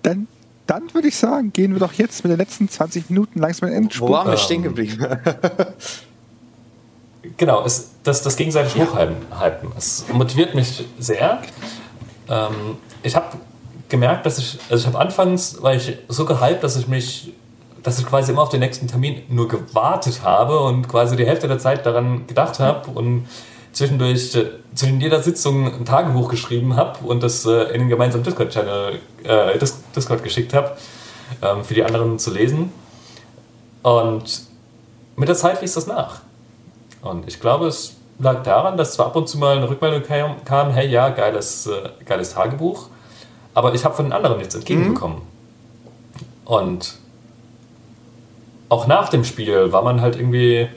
Dann 0.02 0.28
Dann 0.66 0.94
würde 0.94 1.08
ich 1.10 1.16
sagen, 1.18 1.52
gehen 1.54 1.74
wir 1.74 1.80
doch 1.80 1.94
jetzt 1.94 2.24
mit 2.24 2.32
den 2.32 2.38
letzten 2.38 2.70
20 2.70 3.10
Minuten 3.10 3.40
langsam 3.40 3.68
in 3.70 3.76
den 3.76 3.84
Endspurt. 3.84 4.10
Wo 4.10 4.14
waren 4.14 4.30
wir 4.32 4.38
stehen 4.38 4.64
geblieben? 4.64 5.06
Genau, 7.38 7.64
es, 7.66 7.92
das, 8.04 8.22
das 8.22 8.36
gegenseitig 8.36 8.76
hochhalten. 8.76 9.16
halten. 9.40 9.72
Es 9.78 10.04
motiviert 10.12 10.56
mich 10.56 10.84
sehr. 11.00 11.42
Ähm, 12.30 12.78
ich 13.02 13.16
habe 13.16 13.38
gemerkt, 13.88 14.26
dass 14.26 14.38
ich, 14.38 14.60
also 14.70 14.82
ich 14.82 14.88
habe 14.94 15.00
anfangs, 15.00 15.62
war 15.64 15.74
ich 15.74 15.98
so 16.10 16.26
gehypt, 16.26 16.64
dass 16.66 16.76
ich 16.76 16.90
mich, 16.90 17.32
dass 17.82 17.98
ich 17.98 18.06
quasi 18.06 18.34
immer 18.34 18.42
auf 18.42 18.50
den 18.50 18.60
nächsten 18.60 18.88
Termin 18.88 19.22
nur 19.30 19.48
gewartet 19.48 20.22
habe 20.24 20.60
und 20.60 20.90
quasi 20.90 21.16
die 21.16 21.26
Hälfte 21.26 21.48
der 21.48 21.60
Zeit 21.60 21.86
daran 21.86 22.28
gedacht 22.28 22.60
habe 22.60 22.92
und 22.92 23.26
zwischendurch 23.74 24.36
äh, 24.36 24.46
zwischen 24.74 25.02
jeder 25.02 25.22
Sitzung 25.22 25.66
ein 25.66 25.86
Tagebuch 25.86 26.30
geschrieben 26.30 26.76
habe 26.76 27.06
und 27.06 27.22
das 27.22 27.46
äh, 27.46 27.74
in 27.74 27.82
den 27.82 27.90
gemeinsamen 27.90 28.24
Discord-Channel, 28.24 29.00
äh, 29.24 29.58
Dis- 29.60 29.82
Discord 29.96 30.24
geschickt 30.24 30.54
habe, 30.54 30.78
ähm, 31.42 31.64
für 31.64 31.74
die 31.74 31.84
anderen 31.84 32.18
zu 32.20 32.32
lesen. 32.32 32.72
Und 33.82 34.44
mit 35.16 35.28
der 35.28 35.36
Zeit 35.36 35.62
ließ 35.62 35.74
das 35.74 35.88
nach. 35.88 36.22
Und 37.02 37.28
ich 37.28 37.40
glaube, 37.40 37.68
es 37.68 37.96
lag 38.20 38.44
daran, 38.44 38.78
dass 38.78 38.94
zwar 38.94 39.08
ab 39.08 39.16
und 39.16 39.28
zu 39.28 39.38
mal 39.38 39.58
eine 39.58 39.70
Rückmeldung 39.70 40.04
kam, 40.04 40.46
kam 40.46 40.72
hey, 40.72 40.88
ja, 40.88 41.10
geiles, 41.10 41.68
äh, 41.68 41.90
geiles 42.06 42.34
Tagebuch, 42.34 42.88
aber 43.54 43.74
ich 43.74 43.84
habe 43.84 43.96
von 43.96 44.06
den 44.06 44.14
anderen 44.14 44.38
nichts 44.38 44.56
entgegenbekommen. 44.56 45.22
Und 46.46 46.96
auch 48.70 48.88
nach 48.88 49.10
dem 49.10 49.24
Spiel 49.24 49.72
war 49.72 49.82
man 49.82 50.02
halt 50.02 50.16
irgendwie 50.16 50.68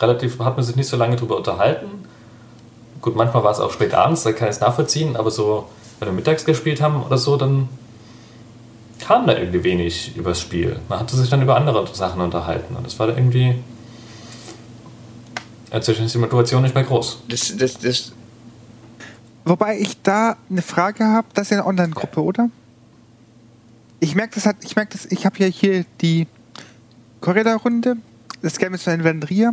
relativ, 0.00 0.38
hat 0.40 0.56
man 0.56 0.64
sich 0.64 0.76
nicht 0.76 0.88
so 0.88 0.96
lange 0.96 1.16
drüber 1.16 1.36
unterhalten. 1.36 2.07
Gut, 3.00 3.16
manchmal 3.16 3.44
war 3.44 3.52
es 3.52 3.60
auch 3.60 3.72
spät 3.72 3.94
abends, 3.94 4.22
da 4.22 4.32
kann 4.32 4.48
ich 4.48 4.56
es 4.56 4.60
nachvollziehen, 4.60 5.16
aber 5.16 5.30
so, 5.30 5.68
wenn 6.00 6.08
wir 6.08 6.12
mittags 6.12 6.44
gespielt 6.44 6.80
haben 6.80 7.02
oder 7.02 7.18
so, 7.18 7.36
dann 7.36 7.68
kam 8.98 9.26
da 9.26 9.36
irgendwie 9.36 9.62
wenig 9.64 10.16
übers 10.16 10.40
Spiel. 10.40 10.80
Man 10.88 10.98
hatte 10.98 11.16
sich 11.16 11.30
dann 11.30 11.42
über 11.42 11.56
andere 11.56 11.86
Sachen 11.94 12.20
unterhalten 12.20 12.76
und 12.76 12.86
das 12.86 12.98
war 12.98 13.06
da 13.06 13.14
irgendwie. 13.14 13.56
Inzwischen 15.70 16.06
ist 16.06 16.14
die 16.14 16.18
Motivation 16.18 16.62
nicht 16.62 16.74
mehr 16.74 16.84
groß. 16.84 17.24
Das, 17.28 17.54
das, 17.56 17.78
das, 17.78 18.12
Wobei 19.44 19.78
ich 19.78 20.02
da 20.02 20.36
eine 20.50 20.62
Frage 20.62 21.06
habe, 21.06 21.28
das 21.32 21.46
ist 21.46 21.50
ja 21.52 21.58
eine 21.58 21.66
Online-Gruppe, 21.66 22.22
oder? 22.22 22.50
Ich 24.00 24.14
merke 24.14 24.40
das 24.40 24.54
ich 24.62 24.76
merke 24.76 24.92
das, 24.92 25.06
ich 25.06 25.24
habe 25.24 25.38
ja 25.38 25.46
hier 25.46 25.84
die 26.00 26.26
Corrida-Runde, 27.20 27.96
das 28.42 28.58
Game 28.58 28.74
ist 28.74 28.84
von 28.84 29.04
Vendria, 29.04 29.52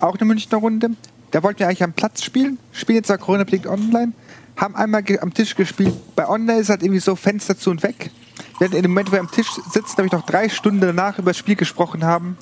auch 0.00 0.16
eine 0.16 0.24
Münchner 0.24 0.58
Runde. 0.58 0.90
Da 1.30 1.42
wollten 1.42 1.60
wir 1.60 1.66
eigentlich 1.66 1.82
am 1.82 1.92
Platz 1.92 2.22
spielen, 2.22 2.58
spielen 2.72 2.96
jetzt 2.96 3.10
auch 3.10 3.18
Corona 3.18 3.44
bedingt 3.44 3.66
online, 3.66 4.12
haben 4.56 4.74
einmal 4.76 5.02
am 5.20 5.34
Tisch 5.34 5.54
gespielt. 5.54 5.94
Bei 6.14 6.28
Online 6.28 6.60
ist 6.60 6.70
halt 6.70 6.82
irgendwie 6.82 7.00
so 7.00 7.16
Fenster 7.16 7.58
zu 7.58 7.70
und 7.70 7.82
weg. 7.82 8.10
Während 8.58 8.74
in 8.74 8.82
dem 8.82 8.90
Moment, 8.90 9.08
wo 9.08 9.12
wir 9.12 9.20
am 9.20 9.30
Tisch 9.30 9.48
sitzen, 9.70 9.96
habe 9.96 10.06
ich 10.06 10.12
noch 10.12 10.24
drei 10.24 10.48
Stunden 10.48 10.80
danach 10.80 11.18
über 11.18 11.30
das 11.30 11.38
Spiel 11.38 11.56
gesprochen 11.56 12.04
haben. 12.04 12.38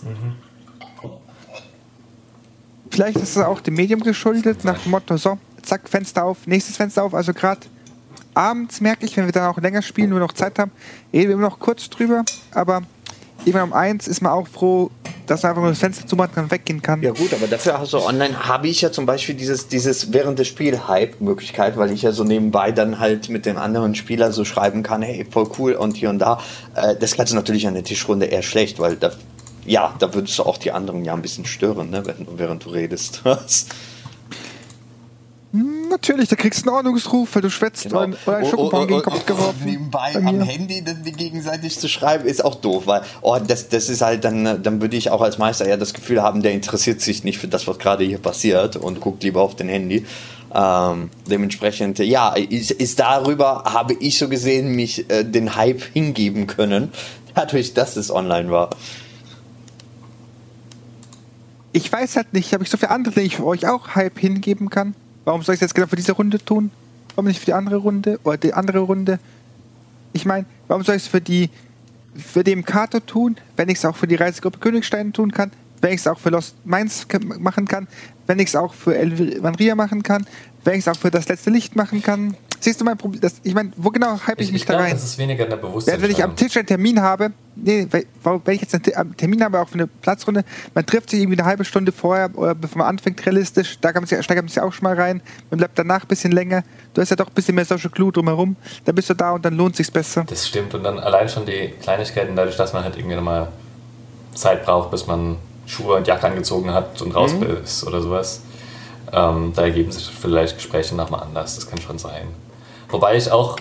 Vielleicht 2.91 3.17
ist 3.17 3.37
es 3.37 3.39
auch 3.39 3.61
dem 3.61 3.75
Medium 3.75 4.01
geschuldet, 4.01 4.65
nach 4.65 4.79
dem 4.79 4.93
Motto, 4.93 5.17
so, 5.17 5.39
zack, 5.63 5.89
Fenster 5.89 6.25
auf, 6.25 6.47
nächstes 6.47 6.77
Fenster 6.77 7.03
auf. 7.03 7.15
Also 7.15 7.33
gerade 7.33 7.63
abends 8.35 8.81
merke 8.81 9.05
ich, 9.07 9.17
wenn 9.17 9.25
wir 9.25 9.33
dann 9.33 9.51
auch 9.51 9.59
länger 9.59 9.83
spielen, 9.83 10.11
nur 10.11 10.21
noch 10.21 10.33
Zeit 10.33 10.59
haben, 10.59 10.71
reden 11.13 11.29
wir 11.29 11.35
immer 11.35 11.49
noch 11.49 11.59
kurz 11.59 11.91
drüber, 11.91 12.25
aber 12.53 12.83
irgendwann 13.41 13.71
um 13.71 13.73
eins 13.73 14.09
ist 14.09 14.23
man 14.23 14.33
auch 14.33 14.49
froh, 14.49 14.91
dass 15.27 15.43
man 15.43 15.51
einfach 15.51 15.63
nur 15.63 15.71
das 15.71 15.79
Fenster 15.79 16.07
zumachen 16.07 16.35
kann 16.35 16.51
weggehen 16.51 16.83
kann. 16.83 17.03
Ja 17.03 17.13
gut, 17.13 17.33
aber 17.33 17.47
dafür 17.47 17.79
hast 17.79 17.93
du 17.93 17.99
online, 17.99 18.49
habe 18.49 18.69
ich 18.69 18.81
ja 18.81 18.93
zum 18.93 19.07
Beispiel 19.07 19.35
dieses, 19.35 19.69
dieses 19.69 20.13
während 20.13 20.39
des 20.39 20.49
Spiels 20.49 20.87
Hype-Möglichkeit, 20.89 21.77
weil 21.77 21.91
ich 21.93 22.03
ja 22.03 22.13
so 22.13 22.25
nebenbei 22.25 22.73
dann 22.73 22.99
halt 22.99 23.29
mit 23.29 23.47
den 23.47 23.57
anderen 23.57 23.95
Spielern 23.95 24.33
so 24.33 24.45
schreiben 24.45 24.83
kann, 24.83 25.03
hey, 25.03 25.27
voll 25.29 25.49
cool 25.59 25.73
und 25.75 25.97
hier 25.97 26.11
und 26.11 26.19
da. 26.19 26.41
Äh, 26.75 26.97
das 26.97 27.17
kannst 27.17 27.35
natürlich 27.35 27.67
an 27.67 27.75
der 27.75 27.85
Tischrunde 27.85 28.27
eher 28.27 28.43
schlecht, 28.43 28.79
weil 28.79 28.97
da, 28.97 29.13
ja, 29.65 29.95
da 29.99 30.13
würdest 30.15 30.39
du 30.39 30.43
auch 30.45 30.59
die 30.59 30.73
anderen 30.73 31.05
ja 31.05 31.15
ein 31.15 31.23
bisschen 31.23 31.47
stören, 31.47 31.91
ne, 31.91 32.05
während, 32.05 32.39
während 32.39 32.65
du 32.65 32.71
redest. 32.71 33.23
Hm, 35.55 35.89
Natürlich, 35.89 36.29
da 36.29 36.35
kriegst 36.35 36.67
du 36.67 36.71
einen 36.71 36.77
Ordnungsruf, 36.77 37.37
weil 37.37 37.43
du 37.43 37.49
schwätzt 37.49 37.87
oder, 37.87 38.09
oder 38.27 38.37
einen 38.39 38.51
Schokobon 38.51 38.89
gegen 38.89 38.99
den 38.99 39.05
Kopf 39.05 39.25
geworfen. 39.25 39.61
Oh, 39.63 39.65
Nebenbei 39.65 40.11
Bei 40.15 40.27
am. 40.27 40.41
Handy 40.41 40.83
gegenseitig 40.83 41.79
zu 41.79 41.89
schreiben, 41.89 42.27
ist 42.27 42.45
auch 42.45 42.57
doof, 42.57 42.89
weil 42.89 43.03
oh, 43.23 43.39
das, 43.39 43.69
das 43.69 43.89
ist 43.89 44.03
halt 44.03 44.25
dann, 44.25 44.61
dann 44.61 44.83
würde 44.83 44.97
ich 44.97 45.11
auch 45.11 45.23
als 45.23 45.39
Meister 45.39 45.69
ja 45.69 45.77
das 45.77 45.95
Gefühl 45.95 46.21
haben, 46.21 46.43
der 46.43 46.51
interessiert 46.51 47.01
sich 47.01 47.23
nicht 47.23 47.39
für 47.39 47.47
das, 47.47 47.69
was 47.69 47.79
gerade 47.79 48.03
hier 48.03 48.19
passiert 48.19 48.75
und 48.75 49.01
guckt 49.01 49.23
lieber 49.23 49.43
auf 49.43 49.55
den 49.55 49.69
Handy. 49.69 50.05
Ähm, 50.53 51.11
dementsprechend, 51.31 52.01
ja, 52.01 52.33
ist, 52.33 52.73
ist 52.73 52.99
darüber, 52.99 53.63
habe 53.65 53.95
ich 53.95 54.19
so 54.19 54.29
gesehen, 54.29 54.75
mich 54.75 55.09
äh, 55.09 55.23
den 55.23 55.55
Hype 55.55 55.83
hingeben 55.93 56.49
können, 56.49 56.91
dadurch, 57.37 57.75
dass 57.75 57.95
es 57.95 58.11
online 58.11 58.51
war. 58.51 58.71
Ich 61.73 61.93
weiß 61.93 62.17
halt 62.17 62.33
nicht, 62.33 62.53
habe 62.53 62.65
ich 62.65 62.71
so 62.71 62.77
viele 62.77 62.91
andere, 62.91 63.15
die 63.21 63.27
ich 63.27 63.37
für 63.37 63.47
euch 63.47 63.69
auch 63.69 63.95
Hype 63.95 64.19
hingeben 64.19 64.69
kann. 64.69 64.97
Warum 65.25 65.43
soll 65.43 65.55
ich 65.55 65.59
es 65.59 65.63
jetzt 65.63 65.75
genau 65.75 65.87
für 65.87 65.97
diese 65.97 66.13
Runde 66.13 66.39
tun? 66.39 66.71
Warum 67.15 67.27
nicht 67.27 67.41
für 67.41 67.47
die 67.47 67.53
andere 67.53 67.77
Runde 67.77 68.19
oder 68.25 68.37
die 68.37 68.55
andere 68.55 68.81
Runde? 68.81 69.19
Ich 70.13 70.27
meine, 70.27 70.47
warum 70.69 70.85
soll 70.85 70.97
ich 70.97 71.03
es 71.03 71.09
für 71.09 71.21
die 71.21 71.51
für 72.17 72.45
den 72.45 72.65
Kato 72.65 73.01
tun, 73.01 73.37
wenn 73.57 73.69
ich 73.69 73.79
es 73.79 73.85
auch 73.85 73.97
für 73.97 74.07
die 74.07 74.15
Reisegruppe 74.15 74.59
Königstein 74.59 75.13
tun 75.13 75.33
kann, 75.33 75.51
wenn 75.85 75.93
ich 75.93 76.01
es 76.01 76.07
auch 76.07 76.19
für 76.19 76.31
Lost 76.31 76.57
Mainz 76.65 77.07
machen 77.39 77.69
kann, 77.69 77.87
wenn 78.27 78.39
ich 78.39 78.49
es 78.49 78.57
auch 78.57 78.73
für 78.75 78.97
Elvanria 78.97 79.75
machen 79.75 80.03
kann, 80.03 80.27
wenn 80.65 80.75
ich 80.75 80.81
es 80.81 80.89
auch 80.89 80.97
für 80.99 81.11
das 81.11 81.29
letzte 81.29 81.51
Licht 81.51 81.77
machen 81.77 82.03
kann. 82.03 82.37
Siehst 82.59 82.81
du 82.81 82.85
mein 82.87 82.97
Problem? 82.97 83.21
Das, 83.21 83.35
ich 83.43 83.53
meine, 83.55 83.73
wo 83.77 83.91
genau 83.91 84.19
hype 84.27 84.41
ich, 84.41 84.47
Ich, 84.47 84.53
mich 84.53 84.63
ich 84.63 84.67
da 84.67 84.73
glaube, 84.73 84.85
rein? 84.85 84.93
das 84.93 85.05
ist 85.05 85.19
weniger 85.19 85.45
eine 85.45 85.59
Bewusstsein. 85.59 85.93
Während 85.93 86.05
wenn 86.05 86.11
ich 86.11 86.25
am 86.25 86.35
Tisch 86.35 86.57
einen 86.57 86.67
Termin 86.67 87.03
habe, 87.03 87.33
nee, 87.57 87.87
wenn 87.91 88.55
ich 88.55 88.63
jetzt 88.63 88.73
einen 88.73 88.83
Te- 88.83 88.97
einen 88.97 89.15
Termin 89.15 89.45
habe, 89.45 89.61
auch 89.61 89.69
für 89.69 89.75
eine 89.75 89.87
Platzrunde, 89.87 90.43
man 90.75 90.87
trifft 90.87 91.11
sich 91.11 91.21
irgendwie 91.21 91.39
eine 91.39 91.47
halbe 91.47 91.67
Stunde 91.67 91.93
vorher 91.93 92.31
oder 92.35 92.55
bevor 92.55 92.79
man 92.79 92.87
anfängt, 92.89 93.25
realistisch, 93.27 93.77
da 93.83 93.93
kann 93.93 94.01
man 94.05 94.09
sich, 94.09 94.23
steigert 94.25 94.45
man 94.45 94.49
sich 94.49 94.63
auch 94.63 94.73
schon 94.73 94.85
mal 94.85 94.95
rein, 94.99 95.21
man 95.51 95.59
bleibt 95.59 95.79
danach 95.79 96.05
ein 96.05 96.09
bisschen 96.09 96.33
länger, 96.33 96.65
du 96.95 97.03
hast 97.03 97.11
ja 97.11 97.17
doch 97.17 97.27
ein 97.29 97.35
bisschen 97.35 97.55
mehr 97.55 97.67
Social 97.67 97.91
Glue 97.91 98.11
drumherum, 98.13 98.57
dann 98.87 98.95
bist 98.95 99.11
du 99.11 99.15
da 99.15 99.33
und 99.33 99.45
dann 99.45 99.55
lohnt 99.59 99.77
sich's 99.77 99.91
besser. 99.91 100.25
Das 100.27 100.49
stimmt. 100.49 100.73
Und 100.73 100.85
dann 100.85 100.99
allein 100.99 101.29
schon 101.29 101.45
die 101.45 101.75
Kleinigkeiten, 101.83 102.35
dadurch, 102.35 102.57
dass 102.57 102.73
man 102.73 102.83
halt 102.85 102.97
irgendwie 102.97 103.17
nochmal 103.17 103.49
Zeit 104.35 104.65
braucht, 104.65 104.91
bis 104.91 105.07
man 105.07 105.37
Schuhe 105.67 105.97
und 105.97 106.07
Jacke 106.07 106.27
angezogen 106.27 106.73
hat 106.73 107.01
und 107.03 107.15
raus 107.15 107.33
ist 107.63 107.87
oder 107.87 108.01
sowas. 108.03 108.41
Ähm, 109.13 109.53
da 109.55 109.63
ergeben 109.63 109.93
sich 109.93 110.11
vielleicht 110.11 110.57
Gespräche 110.57 110.95
nochmal 110.95 111.23
anders. 111.23 111.57
Das 111.57 111.69
kann 111.69 111.81
schon 111.81 111.99
sein. 111.99 112.29
Wobei 112.91 113.17
ich 113.17 113.31
auch 113.31 113.57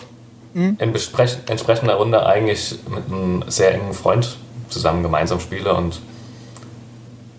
in 0.55 0.77
besprech- 0.93 1.49
entsprechender 1.49 1.95
Runde 1.95 2.23
eigentlich 2.25 2.75
mit 2.87 3.07
einem 3.07 3.43
sehr 3.47 3.73
engen 3.73 3.93
Freund 3.93 4.37
zusammen 4.69 5.01
gemeinsam 5.01 5.39
spiele 5.39 5.73
und 5.73 5.99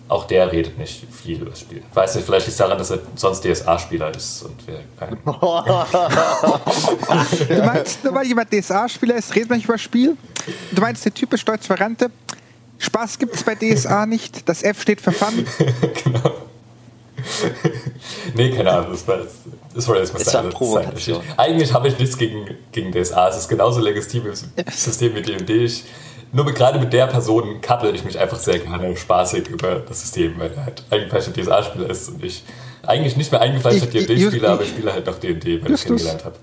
auch 0.07 0.25
der 0.25 0.51
redet 0.51 0.77
nicht 0.77 1.03
viel 1.11 1.41
über 1.41 1.49
das 1.49 1.61
Spiel. 1.61 1.81
Ich 1.89 1.95
weiß 1.95 2.15
nicht, 2.15 2.25
vielleicht 2.25 2.45
liegt 2.45 2.51
es 2.53 2.57
daran, 2.57 2.77
dass 2.77 2.91
er 2.91 2.99
sonst 3.15 3.43
DSA-Spieler 3.43 4.13
ist 4.15 4.43
und 4.43 4.67
wir 4.67 4.81
keine 4.99 5.15
Du 7.47 7.63
meinst, 7.63 8.03
nur 8.03 8.13
weil 8.13 8.25
jemand 8.27 8.51
DSA-Spieler 8.51 9.15
ist, 9.15 9.33
redet 9.33 9.49
man 9.49 9.57
nicht 9.57 9.65
über 9.65 9.73
das 9.75 9.81
Spiel? 9.81 10.15
Du 10.71 10.81
meinst, 10.81 11.03
der 11.05 11.13
typisch 11.13 11.43
deutsche 11.43 11.69
Variante, 11.69 12.11
Spaß 12.77 13.19
gibt's 13.19 13.43
bei 13.43 13.55
DSA 13.55 14.05
nicht, 14.05 14.47
das 14.49 14.63
F 14.63 14.81
steht 14.81 15.01
für 15.01 15.11
Fun. 15.11 15.45
genau. 16.03 16.31
nee, 18.35 18.51
keine 18.51 18.71
Ahnung. 18.71 18.91
Das 18.91 19.07
war, 19.07 19.19
das 19.73 19.87
war 19.87 19.97
jetzt 19.97 20.13
mal 20.13 20.19
Es 20.21 20.25
war 20.27 20.33
seine- 20.33 20.49
Provokation. 20.49 21.21
seine- 21.21 21.39
Eigentlich 21.39 21.73
habe 21.73 21.87
ich 21.87 21.97
nichts 21.97 22.17
gegen, 22.17 22.45
gegen 22.71 22.91
DSA. 22.91 23.29
Es 23.29 23.37
ist 23.37 23.47
genauso 23.49 23.79
legitimes 23.79 24.45
System 24.75 25.15
wie 25.15 25.21
D&D. 25.21 25.53
Ich- 25.65 25.85
Nur 26.31 26.45
mit, 26.45 26.55
gerade 26.55 26.79
mit 26.79 26.91
der 26.93 27.07
Person 27.07 27.61
kappel 27.61 27.95
ich 27.95 28.03
mich 28.03 28.19
einfach 28.19 28.37
sehr 28.39 28.59
gerne 28.59 28.95
spaßig 28.95 29.47
über 29.47 29.75
das 29.87 30.01
System, 30.01 30.33
weil 30.37 30.51
er 30.55 30.65
halt 30.65 30.83
eingefleischter 30.89 31.31
DSA-Spieler 31.33 31.89
ist 31.89 32.09
und 32.09 32.23
ich 32.23 32.43
eigentlich 32.85 33.15
nicht 33.17 33.31
mehr 33.31 33.41
eingefleischter 33.41 33.87
D&D-Spieler, 33.87 34.49
aber 34.49 34.63
ich- 34.63 34.69
spiele 34.69 34.91
halt 34.93 35.05
noch 35.05 35.17
D&D, 35.19 35.63
weil 35.63 35.73
ich 35.73 35.83
kennengelernt 35.83 36.25
habe. 36.25 36.35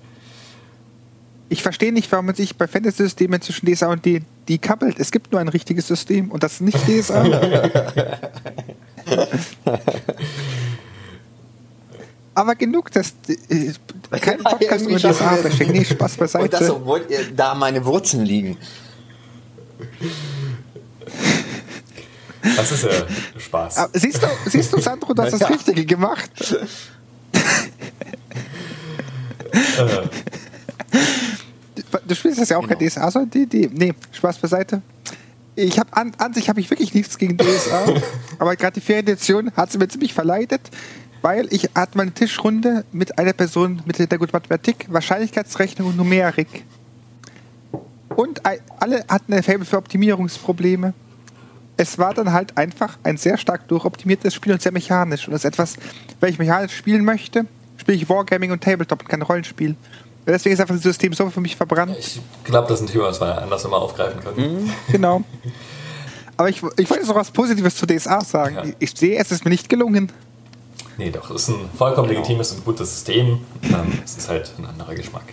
Ich 1.53 1.63
verstehe 1.63 1.93
nicht, 1.93 2.11
warum 2.11 2.25
man 2.25 2.35
sich 2.35 2.57
bei 2.57 2.67
Fantasy-Systemen 2.67 3.43
zwischen 3.43 3.71
DSA 3.71 3.89
und 3.93 4.07
D 4.07 4.23
die 4.49 4.57
kappelt. 4.57 4.99
Es 4.99 5.13
gibt 5.13 5.33
nur 5.33 5.41
ein 5.43 5.49
richtiges 5.49 5.87
System 5.87 6.31
und 6.31 6.43
das 6.43 6.55
ist 6.55 6.61
nicht 6.63 6.79
DSA. 6.89 7.25
Aber 12.35 12.55
genug, 12.55 12.91
das 12.93 13.13
äh, 13.29 13.75
kein 14.19 14.39
Podcast 14.43 14.87
über 14.87 14.97
DSA 14.99 15.37
bashing. 15.43 15.73
Nee, 15.73 15.85
Spaß 15.85 16.13
Und 16.13 16.21
das, 16.23 16.33
beiseite. 16.33 16.75
obwohl 16.75 17.01
äh, 17.11 17.31
da 17.37 17.55
meine 17.55 17.85
Wurzeln 17.85 18.25
liegen. 18.25 18.57
Das 22.57 22.73
ist 22.73 22.85
ja 22.85 22.91
Spaß. 23.39 23.77
Aber 23.77 23.91
Siehst 23.99 24.23
du, 24.23 24.27
siehst 24.47 24.73
du, 24.73 24.81
Sandro, 24.81 25.13
du 25.13 25.23
hast 25.23 25.33
das. 25.39 25.51
Richtige 25.51 25.85
gemacht. 25.85 26.31
Äh, 29.53 30.09
Du 32.13 32.17
spielst 32.17 32.39
das 32.39 32.51
ja 32.51 32.59
auch 32.59 32.69
kein 32.69 32.79
DSA, 32.79 33.11
sondern 33.11 33.31
D&D. 33.31 33.71
Nee, 33.73 33.95
Spaß 34.13 34.37
beiseite. 34.37 34.83
Ich 35.55 35.79
habe 35.79 35.97
an, 35.97 36.13
an 36.19 36.35
sich 36.35 36.51
habe 36.51 36.61
ich 36.61 36.69
wirklich 36.69 36.93
nichts 36.93 37.17
gegen 37.17 37.39
DSA, 37.39 37.87
aber 38.39 38.55
gerade 38.55 38.75
die 38.75 38.83
Ferienedition 38.83 39.51
hat 39.57 39.73
sie 39.73 39.79
mir 39.79 39.89
ziemlich 39.89 40.13
verleidet, 40.13 40.61
weil 41.23 41.51
ich 41.51 41.71
hatte 41.75 41.97
meine 41.97 42.13
Tischrunde 42.13 42.85
mit 42.93 43.19
einer 43.19 43.33
Person 43.33 43.81
mit 43.87 43.99
der 43.99 44.19
guten 44.19 44.33
Mathematik, 44.35 44.89
Wahrscheinlichkeitsrechnung 44.91 45.89
und 45.89 45.97
Numerik. 45.97 46.65
Und 48.15 48.43
alle 48.45 49.07
hatten 49.09 49.33
ein 49.33 49.43
Fable 49.43 49.65
für 49.65 49.79
Optimierungsprobleme. 49.79 50.93
Es 51.79 51.97
war 51.97 52.13
dann 52.13 52.31
halt 52.31 52.59
einfach 52.59 52.99
ein 53.05 53.17
sehr 53.17 53.39
stark 53.39 53.69
durchoptimiertes 53.69 54.35
Spiel 54.35 54.53
und 54.53 54.61
sehr 54.61 54.73
mechanisch. 54.73 55.27
Und 55.27 55.33
das 55.33 55.45
ist 55.45 55.47
etwas, 55.47 55.77
wenn 56.21 56.29
ich 56.29 56.39
mechanisch 56.39 56.77
spielen 56.77 57.07
möchte, 57.07 57.47
spiele 57.79 57.97
ich 57.97 58.11
Wargaming 58.11 58.51
und 58.51 58.63
Tabletop 58.63 59.01
und 59.01 59.09
kein 59.09 59.23
Rollenspiel. 59.23 59.77
Deswegen 60.27 60.55
ist 60.55 60.61
einfach 60.61 60.75
das 60.75 60.85
System 60.85 61.13
so 61.13 61.29
für 61.31 61.41
mich 61.41 61.57
verbrannt. 61.57 61.97
Ich 61.99 62.21
glaube, 62.45 62.69
das 62.69 62.81
ist 62.81 62.89
ein 62.89 62.93
Thema, 62.93 63.05
was 63.05 63.21
wir 63.21 63.43
anders 63.43 63.65
immer 63.65 63.79
aufgreifen 63.79 64.21
können. 64.21 64.65
Mhm, 64.65 64.71
genau. 64.91 65.23
Aber 66.37 66.49
ich, 66.49 66.63
ich 66.77 66.91
wollte 66.91 67.07
noch 67.07 67.15
was 67.15 67.31
Positives 67.31 67.77
zu 67.77 67.87
DSA 67.87 68.21
sagen. 68.23 68.57
Ja. 68.57 68.65
Ich 68.79 68.93
sehe, 68.97 69.19
es 69.19 69.33
ist 69.33 69.45
mir 69.45 69.51
nicht 69.51 69.69
gelungen. 69.69 70.13
Nee, 70.97 71.11
doch, 71.11 71.31
es 71.31 71.43
ist 71.43 71.49
ein 71.49 71.71
vollkommen 71.77 72.09
genau. 72.09 72.21
legitimes 72.21 72.53
und 72.53 72.65
gutes 72.65 72.91
System. 72.91 73.41
Ähm, 73.63 74.01
es 74.05 74.17
ist 74.17 74.29
halt 74.29 74.53
ein 74.59 74.67
anderer 74.67 74.95
Geschmack. 74.95 75.25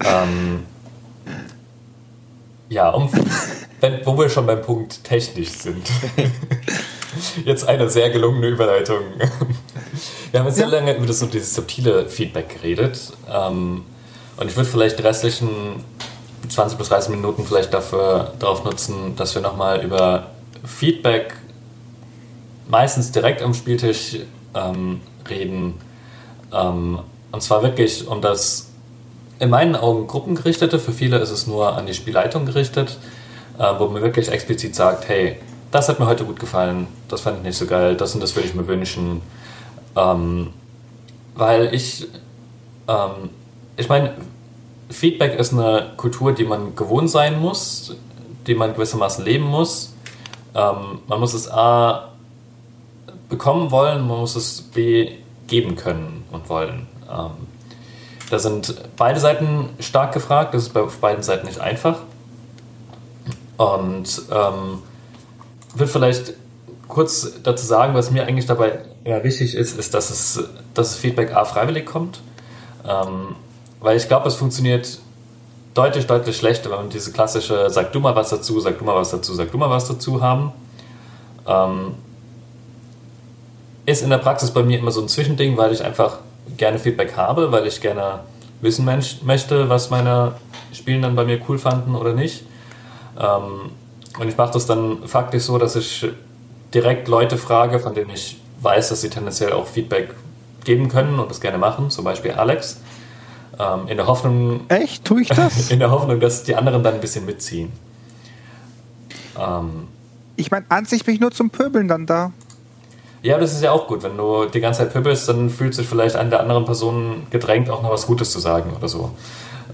Ähm, 0.00 0.64
ja, 2.68 2.90
um, 2.90 3.10
wenn, 3.84 4.06
wo 4.06 4.18
wir 4.18 4.30
schon 4.30 4.46
beim 4.46 4.62
Punkt 4.62 5.04
technisch 5.04 5.50
sind. 5.50 5.86
Jetzt 7.44 7.68
eine 7.68 7.90
sehr 7.90 8.08
gelungene 8.08 8.48
Überleitung. 8.48 9.00
Wir 10.30 10.40
haben 10.40 10.46
jetzt 10.46 10.56
sehr 10.56 10.66
lange 10.66 10.96
über 10.96 11.06
das 11.06 11.20
so 11.20 11.26
dieses 11.26 11.54
subtile 11.54 12.08
Feedback 12.08 12.48
geredet. 12.48 13.12
Ähm, 13.30 13.84
und 14.36 14.48
ich 14.48 14.56
würde 14.56 14.68
vielleicht 14.68 14.98
die 14.98 15.02
restlichen 15.02 15.84
20 16.48 16.76
bis 16.76 16.88
30 16.88 17.10
Minuten 17.10 17.46
vielleicht 17.46 17.72
dafür 17.72 18.32
darauf 18.40 18.64
nutzen, 18.64 19.14
dass 19.16 19.34
wir 19.34 19.42
nochmal 19.42 19.84
über 19.84 20.30
Feedback 20.64 21.34
meistens 22.66 23.12
direkt 23.12 23.42
am 23.42 23.54
Spieltisch 23.54 24.18
ähm, 24.54 25.02
reden. 25.28 25.74
Ähm, 26.52 26.98
und 27.30 27.42
zwar 27.42 27.62
wirklich 27.62 28.08
um 28.08 28.20
das 28.20 28.70
in 29.38 29.50
meinen 29.50 29.76
Augen 29.76 30.08
gruppengerichtete, 30.08 30.80
für 30.80 30.92
viele 30.92 31.18
ist 31.18 31.30
es 31.30 31.46
nur 31.46 31.76
an 31.76 31.86
die 31.86 31.94
Spielleitung 31.94 32.44
gerichtet, 32.46 32.98
wo 33.58 33.88
man 33.88 34.02
wirklich 34.02 34.28
explizit 34.28 34.74
sagt, 34.74 35.08
hey, 35.08 35.36
das 35.70 35.88
hat 35.88 35.98
mir 35.98 36.06
heute 36.06 36.24
gut 36.24 36.38
gefallen, 36.38 36.86
das 37.08 37.20
fand 37.20 37.38
ich 37.38 37.42
nicht 37.44 37.58
so 37.58 37.66
geil, 37.66 37.96
das 37.96 38.14
und 38.14 38.20
das 38.20 38.34
würde 38.36 38.48
ich 38.48 38.54
mir 38.54 38.66
wünschen. 38.66 39.22
Ähm, 39.96 40.52
weil 41.34 41.74
ich, 41.74 42.06
ähm, 42.88 43.30
ich 43.76 43.88
meine, 43.88 44.14
Feedback 44.90 45.38
ist 45.38 45.52
eine 45.52 45.92
Kultur, 45.96 46.32
die 46.32 46.44
man 46.44 46.76
gewohnt 46.76 47.10
sein 47.10 47.40
muss, 47.40 47.96
die 48.46 48.54
man 48.54 48.74
gewissermaßen 48.74 49.24
leben 49.24 49.44
muss. 49.44 49.94
Ähm, 50.54 51.00
man 51.06 51.20
muss 51.20 51.34
es 51.34 51.50
A 51.50 52.10
bekommen 53.28 53.70
wollen, 53.70 54.06
man 54.06 54.18
muss 54.18 54.36
es 54.36 54.62
B 54.62 55.12
geben 55.46 55.76
können 55.76 56.24
und 56.30 56.48
wollen. 56.48 56.86
Ähm, 57.10 57.30
da 58.30 58.38
sind 58.38 58.74
beide 58.96 59.20
Seiten 59.20 59.70
stark 59.80 60.12
gefragt, 60.12 60.54
das 60.54 60.68
ist 60.68 60.76
auf 60.76 60.98
beiden 60.98 61.22
Seiten 61.22 61.46
nicht 61.46 61.60
einfach. 61.60 62.00
Und 63.56 64.22
ähm, 64.30 64.82
will 65.74 65.86
vielleicht 65.86 66.34
kurz 66.88 67.32
dazu 67.42 67.64
sagen, 67.64 67.94
was 67.94 68.10
mir 68.10 68.26
eigentlich 68.26 68.46
dabei 68.46 68.80
ja, 69.04 69.22
wichtig 69.22 69.54
ist, 69.54 69.78
ist, 69.78 69.94
dass, 69.94 70.10
es, 70.10 70.34
dass 70.74 70.90
das 70.90 70.96
Feedback 70.96 71.34
A 71.34 71.44
freiwillig 71.44 71.86
kommt. 71.86 72.20
Ähm, 72.86 73.36
weil 73.80 73.96
ich 73.96 74.08
glaube, 74.08 74.28
es 74.28 74.34
funktioniert 74.34 74.98
deutlich, 75.74 76.06
deutlich 76.06 76.36
schlechter, 76.36 76.70
wenn 76.70 76.78
man 76.78 76.90
diese 76.90 77.12
klassische 77.12 77.68
Sag 77.70 77.92
du 77.92 78.00
mal 78.00 78.14
was 78.14 78.30
dazu, 78.30 78.60
sag 78.60 78.78
du 78.78 78.84
mal 78.84 78.96
was 78.96 79.10
dazu, 79.10 79.34
sag 79.34 79.50
du 79.50 79.58
mal 79.58 79.70
was 79.70 79.88
dazu 79.88 80.22
haben. 80.22 80.52
Ähm, 81.46 81.94
ist 83.86 84.02
in 84.02 84.10
der 84.10 84.18
Praxis 84.18 84.50
bei 84.50 84.62
mir 84.62 84.78
immer 84.78 84.90
so 84.90 85.02
ein 85.02 85.08
Zwischending, 85.08 85.56
weil 85.56 85.72
ich 85.72 85.84
einfach 85.84 86.18
gerne 86.56 86.78
Feedback 86.78 87.16
habe, 87.16 87.52
weil 87.52 87.66
ich 87.66 87.80
gerne 87.80 88.20
wissen 88.60 88.88
möchte, 89.24 89.68
was 89.68 89.90
meine 89.90 90.32
Spielenden 90.72 91.14
bei 91.14 91.24
mir 91.24 91.38
cool 91.48 91.58
fanden 91.58 91.94
oder 91.94 92.14
nicht. 92.14 92.44
Ähm, 93.18 93.70
und 94.18 94.28
ich 94.28 94.36
mache 94.36 94.52
das 94.52 94.66
dann 94.66 95.06
faktisch 95.06 95.44
so, 95.44 95.58
dass 95.58 95.76
ich 95.76 96.06
direkt 96.72 97.08
Leute 97.08 97.36
frage, 97.36 97.78
von 97.80 97.94
denen 97.94 98.10
ich 98.10 98.40
weiß, 98.60 98.88
dass 98.88 99.00
sie 99.00 99.10
tendenziell 99.10 99.52
auch 99.52 99.66
Feedback 99.66 100.14
geben 100.64 100.88
können 100.88 101.18
und 101.18 101.30
das 101.30 101.40
gerne 101.40 101.58
machen, 101.58 101.90
zum 101.90 102.04
Beispiel 102.04 102.32
Alex. 102.32 102.80
Ähm, 103.58 103.88
in 103.88 103.96
der 103.96 104.06
Hoffnung. 104.06 104.62
Echt? 104.68 105.04
Tue 105.04 105.22
ich 105.22 105.28
das? 105.28 105.70
In 105.70 105.78
der 105.78 105.92
Hoffnung, 105.92 106.18
dass 106.18 106.42
die 106.42 106.56
anderen 106.56 106.82
dann 106.82 106.94
ein 106.94 107.00
bisschen 107.00 107.24
mitziehen. 107.24 107.70
Ähm, 109.38 109.86
ich 110.34 110.50
meine, 110.50 110.66
an 110.68 110.86
sich 110.86 111.04
bin 111.04 111.14
ich 111.14 111.20
nur 111.20 111.30
zum 111.30 111.50
Pöbeln 111.50 111.86
dann 111.86 112.04
da. 112.06 112.32
Ja, 113.22 113.38
das 113.38 113.52
ist 113.52 113.62
ja 113.62 113.70
auch 113.70 113.86
gut. 113.86 114.02
Wenn 114.02 114.16
du 114.16 114.46
die 114.46 114.60
ganze 114.60 114.80
Zeit 114.80 114.92
pöbelst, 114.92 115.28
dann 115.28 115.50
fühlt 115.50 115.74
sich 115.74 115.86
vielleicht 115.86 116.16
eine 116.16 116.30
der 116.30 116.40
anderen 116.40 116.64
Personen 116.64 117.28
gedrängt, 117.30 117.70
auch 117.70 117.80
noch 117.80 117.90
was 117.90 118.06
Gutes 118.06 118.32
zu 118.32 118.40
sagen 118.40 118.72
oder 118.76 118.88
so. 118.88 119.12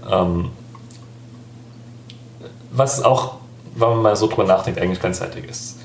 Ähm, 0.09 0.51
was 2.71 3.03
auch, 3.03 3.35
wenn 3.75 3.89
man 3.89 4.01
mal 4.01 4.15
so 4.15 4.27
drüber 4.27 4.45
nachdenkt, 4.45 4.79
eigentlich 4.79 4.99
gleichzeitig 4.99 5.45
ist. 5.45 5.77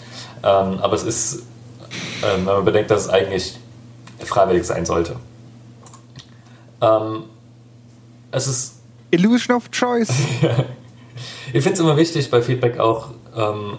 Ähm, 0.42 0.78
aber 0.80 0.94
es 0.94 1.02
ist, 1.02 1.42
ähm, 2.22 2.44
wenn 2.46 2.54
man 2.54 2.64
bedenkt, 2.64 2.90
dass 2.90 3.02
es 3.02 3.08
eigentlich 3.08 3.58
freiwillig 4.24 4.64
sein 4.64 4.86
sollte. 4.86 5.16
Ähm, 6.80 7.24
es 8.30 8.46
ist. 8.46 8.74
Illusion 9.10 9.56
of 9.56 9.70
Choice. 9.70 10.10
ich 11.52 11.62
finde 11.62 11.72
es 11.72 11.80
immer 11.80 11.96
wichtig 11.96 12.30
bei 12.30 12.42
Feedback 12.42 12.78
auch, 12.78 13.08
ähm, 13.36 13.78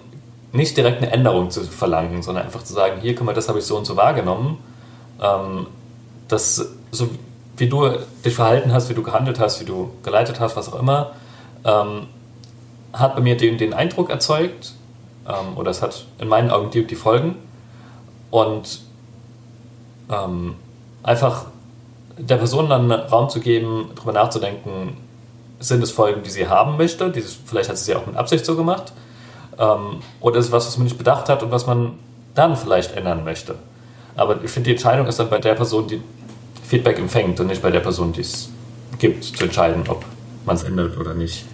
nicht 0.51 0.75
direkt 0.77 1.01
eine 1.01 1.11
Änderung 1.11 1.51
zu 1.51 1.63
verlangen, 1.63 2.23
sondern 2.23 2.45
einfach 2.45 2.63
zu 2.63 2.73
sagen, 2.73 3.01
hier, 3.01 3.13
guck 3.13 3.25
mal, 3.25 3.33
das 3.33 3.49
habe 3.49 3.59
ich 3.59 3.65
so 3.65 3.77
und 3.77 3.85
so 3.85 3.95
wahrgenommen. 3.95 4.57
Ähm, 5.21 5.67
das, 6.27 6.69
so 6.91 7.09
wie 7.57 7.67
du 7.67 7.89
dich 8.23 8.35
verhalten 8.35 8.71
hast, 8.71 8.89
wie 8.89 8.93
du 8.93 9.03
gehandelt 9.03 9.39
hast, 9.39 9.59
wie 9.59 9.65
du 9.65 9.91
geleitet 10.03 10.39
hast, 10.39 10.55
was 10.55 10.71
auch 10.71 10.79
immer, 10.79 11.11
ähm, 11.65 12.07
hat 12.99 13.15
bei 13.15 13.21
mir 13.21 13.37
den, 13.37 13.57
den 13.57 13.73
Eindruck 13.73 14.09
erzeugt, 14.09 14.73
ähm, 15.27 15.57
oder 15.57 15.71
es 15.71 15.81
hat 15.81 16.05
in 16.19 16.27
meinen 16.27 16.49
Augen 16.49 16.71
die, 16.71 16.85
die 16.85 16.95
Folgen. 16.95 17.35
Und 18.29 18.81
ähm, 20.09 20.55
einfach 21.03 21.45
der 22.17 22.37
Person 22.37 22.69
dann 22.69 22.91
Raum 22.91 23.29
zu 23.29 23.39
geben, 23.39 23.91
darüber 23.95 24.13
nachzudenken, 24.13 24.97
sind 25.59 25.81
es 25.83 25.91
Folgen, 25.91 26.23
die 26.23 26.29
sie 26.29 26.47
haben 26.47 26.77
möchte, 26.77 27.09
die, 27.09 27.21
vielleicht 27.21 27.69
hat 27.69 27.77
sie 27.77 27.85
sie 27.85 27.95
auch 27.95 28.05
mit 28.05 28.15
Absicht 28.15 28.45
so 28.45 28.55
gemacht, 28.55 28.93
ähm, 29.57 30.01
oder 30.19 30.39
ist 30.39 30.47
es 30.47 30.51
was, 30.51 30.67
was 30.67 30.77
man 30.77 30.85
nicht 30.85 30.97
bedacht 30.97 31.29
hat 31.29 31.43
und 31.43 31.51
was 31.51 31.65
man 31.65 31.93
dann 32.35 32.55
vielleicht 32.55 32.95
ändern 32.95 33.23
möchte. 33.23 33.55
Aber 34.15 34.43
ich 34.43 34.51
finde, 34.51 34.67
die 34.67 34.71
Entscheidung 34.71 35.07
ist 35.07 35.19
dann 35.19 35.29
bei 35.29 35.39
der 35.39 35.55
Person, 35.55 35.87
die 35.87 36.01
Feedback 36.63 36.99
empfängt 36.99 37.39
und 37.39 37.47
nicht 37.47 37.61
bei 37.61 37.71
der 37.71 37.79
Person, 37.79 38.13
die 38.13 38.21
es 38.21 38.49
gibt, 38.99 39.23
zu 39.23 39.43
entscheiden, 39.43 39.83
ob 39.87 40.03
man 40.45 40.55
es 40.55 40.63
ändert 40.63 40.97
oder 40.97 41.13
nicht. 41.13 41.45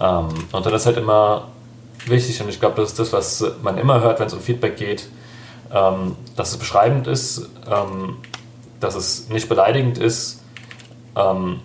Ähm, 0.00 0.28
und 0.52 0.66
dann 0.66 0.74
ist 0.74 0.86
halt 0.86 0.96
immer 0.96 1.48
wichtig, 2.06 2.40
und 2.40 2.48
ich 2.48 2.60
glaube, 2.60 2.80
das 2.80 2.90
ist 2.90 2.98
das, 2.98 3.12
was 3.12 3.44
man 3.62 3.78
immer 3.78 4.00
hört, 4.00 4.20
wenn 4.20 4.26
es 4.26 4.32
um 4.32 4.40
Feedback 4.40 4.76
geht, 4.76 5.08
ähm, 5.72 6.16
dass 6.36 6.52
es 6.52 6.56
beschreibend 6.56 7.06
ist, 7.06 7.48
ähm, 7.70 8.16
dass 8.80 8.94
es 8.94 9.28
nicht 9.28 9.48
beleidigend 9.48 9.98
ist, 9.98 10.42
ähm, 11.16 11.60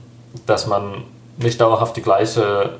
dass 0.46 0.68
man 0.68 1.04
nicht 1.38 1.60
dauerhaft 1.62 1.96
die 1.96 2.02
gleiche 2.02 2.80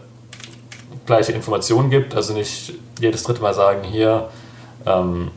gleiche 1.06 1.32
Informationen 1.32 1.90
gibt. 1.90 2.16
Also 2.16 2.34
nicht 2.34 2.74
jedes 3.00 3.24
dritte 3.24 3.42
Mal 3.42 3.54
sagen, 3.54 3.84
hier, 3.84 4.30
ähm, 4.86 5.32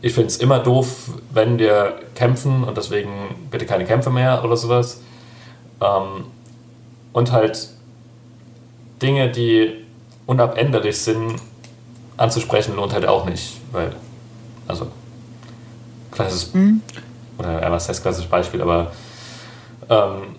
ich 0.00 0.14
finde 0.14 0.28
es 0.28 0.36
immer 0.38 0.58
doof, 0.58 1.10
wenn 1.32 1.58
wir 1.58 2.00
kämpfen 2.14 2.64
und 2.64 2.76
deswegen 2.76 3.48
bitte 3.50 3.66
keine 3.66 3.84
Kämpfe 3.84 4.10
mehr 4.10 4.44
oder 4.44 4.56
sowas. 4.56 5.00
Ähm, 5.80 6.24
und 7.12 7.32
halt 7.32 7.68
Dinge, 9.02 9.30
die 9.30 9.84
unabänderlich 10.26 10.98
sind, 10.98 11.36
anzusprechen, 12.16 12.76
lohnt 12.76 12.92
halt 12.92 13.06
auch 13.06 13.24
nicht. 13.24 13.60
Weil, 13.72 13.92
also, 14.68 14.88
klassisches, 16.10 16.54
mhm. 16.54 16.80
oder 17.38 17.60
ja, 17.60 17.70
was 17.70 17.88
heißt 17.88 18.02
klassisches 18.02 18.30
Beispiel, 18.30 18.62
aber 18.62 18.92
ähm, 19.88 20.36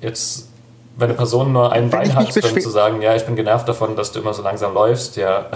jetzt 0.00 0.48
wenn 0.96 1.08
eine 1.08 1.16
Person 1.16 1.52
nur 1.52 1.72
ein 1.72 1.90
Bein 1.90 2.14
hat, 2.14 2.36
dann 2.36 2.60
zu 2.60 2.70
sagen, 2.70 3.02
ja, 3.02 3.14
ich 3.16 3.24
bin 3.24 3.34
genervt 3.34 3.68
davon, 3.68 3.96
dass 3.96 4.12
du 4.12 4.20
immer 4.20 4.32
so 4.32 4.42
langsam 4.42 4.74
läufst, 4.74 5.16
ja. 5.16 5.46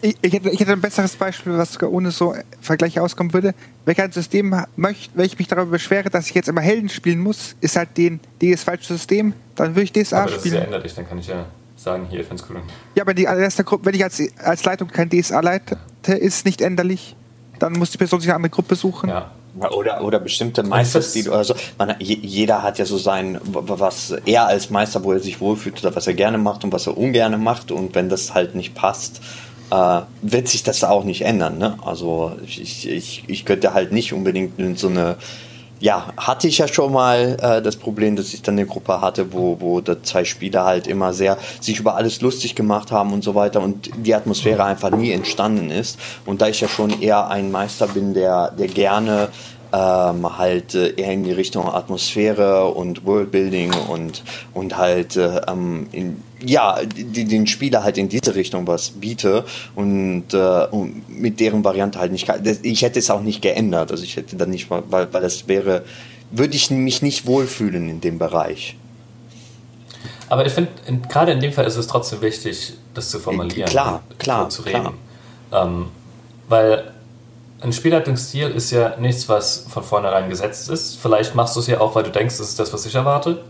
Ich, 0.00 0.16
ich, 0.22 0.32
hätte, 0.32 0.50
ich, 0.50 0.60
hätte, 0.60 0.72
ein 0.72 0.80
besseres 0.80 1.16
Beispiel, 1.16 1.58
was 1.58 1.72
sogar 1.72 1.90
ohne 1.90 2.12
so 2.12 2.34
Vergleich 2.60 3.00
auskommen 3.00 3.32
würde. 3.32 3.54
Wenn 3.84 3.92
ich 3.92 4.00
ein 4.00 4.12
System 4.12 4.54
möchte, 4.76 5.10
wenn 5.14 5.26
ich 5.26 5.38
mich 5.38 5.48
darüber 5.48 5.72
beschwere, 5.72 6.08
dass 6.08 6.28
ich 6.28 6.34
jetzt 6.34 6.48
immer 6.48 6.60
Helden 6.60 6.88
spielen 6.88 7.18
muss, 7.18 7.56
ist 7.60 7.76
halt 7.76 7.96
den, 7.96 8.20
das 8.40 8.62
falsche 8.62 8.94
System, 8.94 9.32
dann 9.56 9.74
würde 9.74 9.82
ich 9.82 9.92
DSA 9.92 10.22
aber 10.22 10.30
das 10.30 10.40
spielen. 10.40 10.54
Das 10.54 10.62
ist 10.62 10.68
ja 10.70 10.74
änderlich, 10.76 10.94
dann 10.94 11.08
kann 11.08 11.18
ich 11.18 11.26
ja 11.26 11.46
sagen, 11.76 12.06
hier, 12.10 12.20
ich 12.20 12.26
cool. 12.30 12.62
Ja, 12.94 13.02
aber 13.02 13.14
die 13.14 13.24
erste 13.24 13.64
Gruppe, 13.64 13.86
wenn 13.86 13.94
ich 13.94 14.04
als, 14.04 14.22
als 14.38 14.64
Leitung 14.64 14.88
kein 14.88 15.10
DSA 15.10 15.40
leite, 15.40 15.78
ist 16.06 16.44
nicht 16.44 16.60
änderlich, 16.60 17.16
dann 17.58 17.72
muss 17.72 17.90
die 17.90 17.98
Person 17.98 18.20
sich 18.20 18.28
eine 18.30 18.36
andere 18.36 18.50
Gruppe 18.50 18.76
suchen. 18.76 19.08
Ja. 19.08 19.32
Oder, 19.70 20.04
oder 20.04 20.20
bestimmte 20.20 20.62
Meisterstile 20.62 21.30
oder 21.30 21.42
so. 21.42 21.54
Man, 21.78 21.96
jeder 21.98 22.62
hat 22.62 22.78
ja 22.78 22.84
so 22.84 22.96
sein, 22.96 23.40
was 23.42 24.14
er 24.24 24.46
als 24.46 24.70
Meister, 24.70 25.02
wo 25.02 25.12
er 25.12 25.18
sich 25.18 25.40
wohlfühlt 25.40 25.84
oder 25.84 25.96
was 25.96 26.06
er 26.06 26.14
gerne 26.14 26.38
macht 26.38 26.62
und 26.62 26.72
was 26.72 26.86
er 26.86 26.96
ungerne 26.96 27.38
macht. 27.38 27.72
Und 27.72 27.94
wenn 27.96 28.08
das 28.08 28.34
halt 28.34 28.54
nicht 28.54 28.76
passt, 28.76 29.20
äh, 29.70 30.00
wird 30.22 30.48
sich 30.48 30.62
das 30.62 30.84
auch 30.84 31.04
nicht 31.04 31.22
ändern. 31.22 31.58
Ne? 31.58 31.78
Also 31.84 32.32
ich, 32.44 32.88
ich, 32.88 33.24
ich 33.26 33.44
könnte 33.44 33.74
halt 33.74 33.92
nicht 33.92 34.12
unbedingt 34.12 34.58
in 34.58 34.76
so 34.76 34.88
eine 34.88 35.16
ja, 35.80 36.12
hatte 36.16 36.48
ich 36.48 36.58
ja 36.58 36.66
schon 36.66 36.92
mal 36.92 37.36
äh, 37.40 37.62
das 37.62 37.76
Problem, 37.76 38.16
dass 38.16 38.34
ich 38.34 38.42
dann 38.42 38.56
eine 38.56 38.66
Gruppe 38.66 39.00
hatte, 39.00 39.32
wo, 39.32 39.60
wo 39.60 39.80
da 39.80 40.02
zwei 40.02 40.24
Spieler 40.24 40.64
halt 40.64 40.86
immer 40.86 41.12
sehr 41.12 41.38
sich 41.60 41.78
über 41.78 41.94
alles 41.94 42.20
lustig 42.20 42.54
gemacht 42.54 42.90
haben 42.90 43.12
und 43.12 43.22
so 43.22 43.34
weiter 43.34 43.62
und 43.62 43.90
die 43.96 44.14
Atmosphäre 44.14 44.64
einfach 44.64 44.90
nie 44.90 45.12
entstanden 45.12 45.70
ist. 45.70 45.98
Und 46.26 46.40
da 46.40 46.48
ich 46.48 46.60
ja 46.60 46.68
schon 46.68 47.00
eher 47.00 47.28
ein 47.28 47.52
Meister 47.52 47.86
bin, 47.86 48.12
der, 48.14 48.50
der 48.50 48.66
gerne 48.66 49.28
ähm, 49.72 50.38
halt 50.38 50.74
äh, 50.74 50.94
eher 50.94 51.12
in 51.12 51.24
die 51.24 51.32
Richtung 51.32 51.68
Atmosphäre 51.68 52.66
und 52.68 53.04
Worldbuilding 53.04 53.72
und, 53.88 54.24
und 54.54 54.76
halt 54.76 55.16
äh, 55.16 55.42
ähm, 55.46 55.86
in, 55.92 56.22
ja, 56.44 56.78
den 56.84 57.46
Spieler 57.46 57.82
halt 57.82 57.98
in 57.98 58.08
diese 58.08 58.34
Richtung 58.34 58.66
was 58.66 58.90
biete 58.90 59.44
und, 59.74 60.32
äh, 60.32 60.66
und 60.70 61.08
mit 61.08 61.40
deren 61.40 61.64
Variante 61.64 61.98
halt 61.98 62.12
nicht. 62.12 62.30
Ich 62.62 62.82
hätte 62.82 62.98
es 62.98 63.10
auch 63.10 63.22
nicht 63.22 63.42
geändert. 63.42 63.90
Also 63.90 64.04
ich 64.04 64.16
hätte 64.16 64.36
dann 64.36 64.50
nicht 64.50 64.70
mal, 64.70 64.82
weil, 64.88 65.12
weil 65.12 65.22
das 65.22 65.48
wäre, 65.48 65.84
würde 66.30 66.54
ich 66.54 66.70
mich 66.70 67.02
nicht 67.02 67.26
wohlfühlen 67.26 67.88
in 67.88 68.00
dem 68.00 68.18
Bereich. 68.18 68.76
Aber 70.28 70.46
ich 70.46 70.52
finde, 70.52 70.70
gerade 71.08 71.32
in 71.32 71.40
dem 71.40 71.52
Fall 71.52 71.64
ist 71.64 71.76
es 71.76 71.86
trotzdem 71.86 72.20
wichtig, 72.20 72.74
das 72.94 73.10
zu 73.10 73.18
formulieren. 73.18 73.68
Klar, 73.68 74.02
klar, 74.18 74.48
zu 74.50 74.62
reden. 74.62 74.92
Klar. 75.50 75.66
Ähm, 75.66 75.86
weil 76.48 76.92
ein 77.60 77.72
Spielleitungsstil 77.72 78.48
ist 78.50 78.70
ja 78.70 78.96
nichts, 78.98 79.28
was 79.28 79.66
von 79.68 79.82
vornherein 79.82 80.28
gesetzt 80.28 80.68
ist. 80.70 80.98
Vielleicht 81.00 81.34
machst 81.34 81.56
du 81.56 81.60
es 81.60 81.66
ja 81.66 81.80
auch, 81.80 81.94
weil 81.94 82.04
du 82.04 82.10
denkst, 82.10 82.36
das 82.38 82.50
ist 82.50 82.58
das, 82.58 82.72
was 82.72 82.86
ich 82.86 82.94
erwarte. 82.94 83.42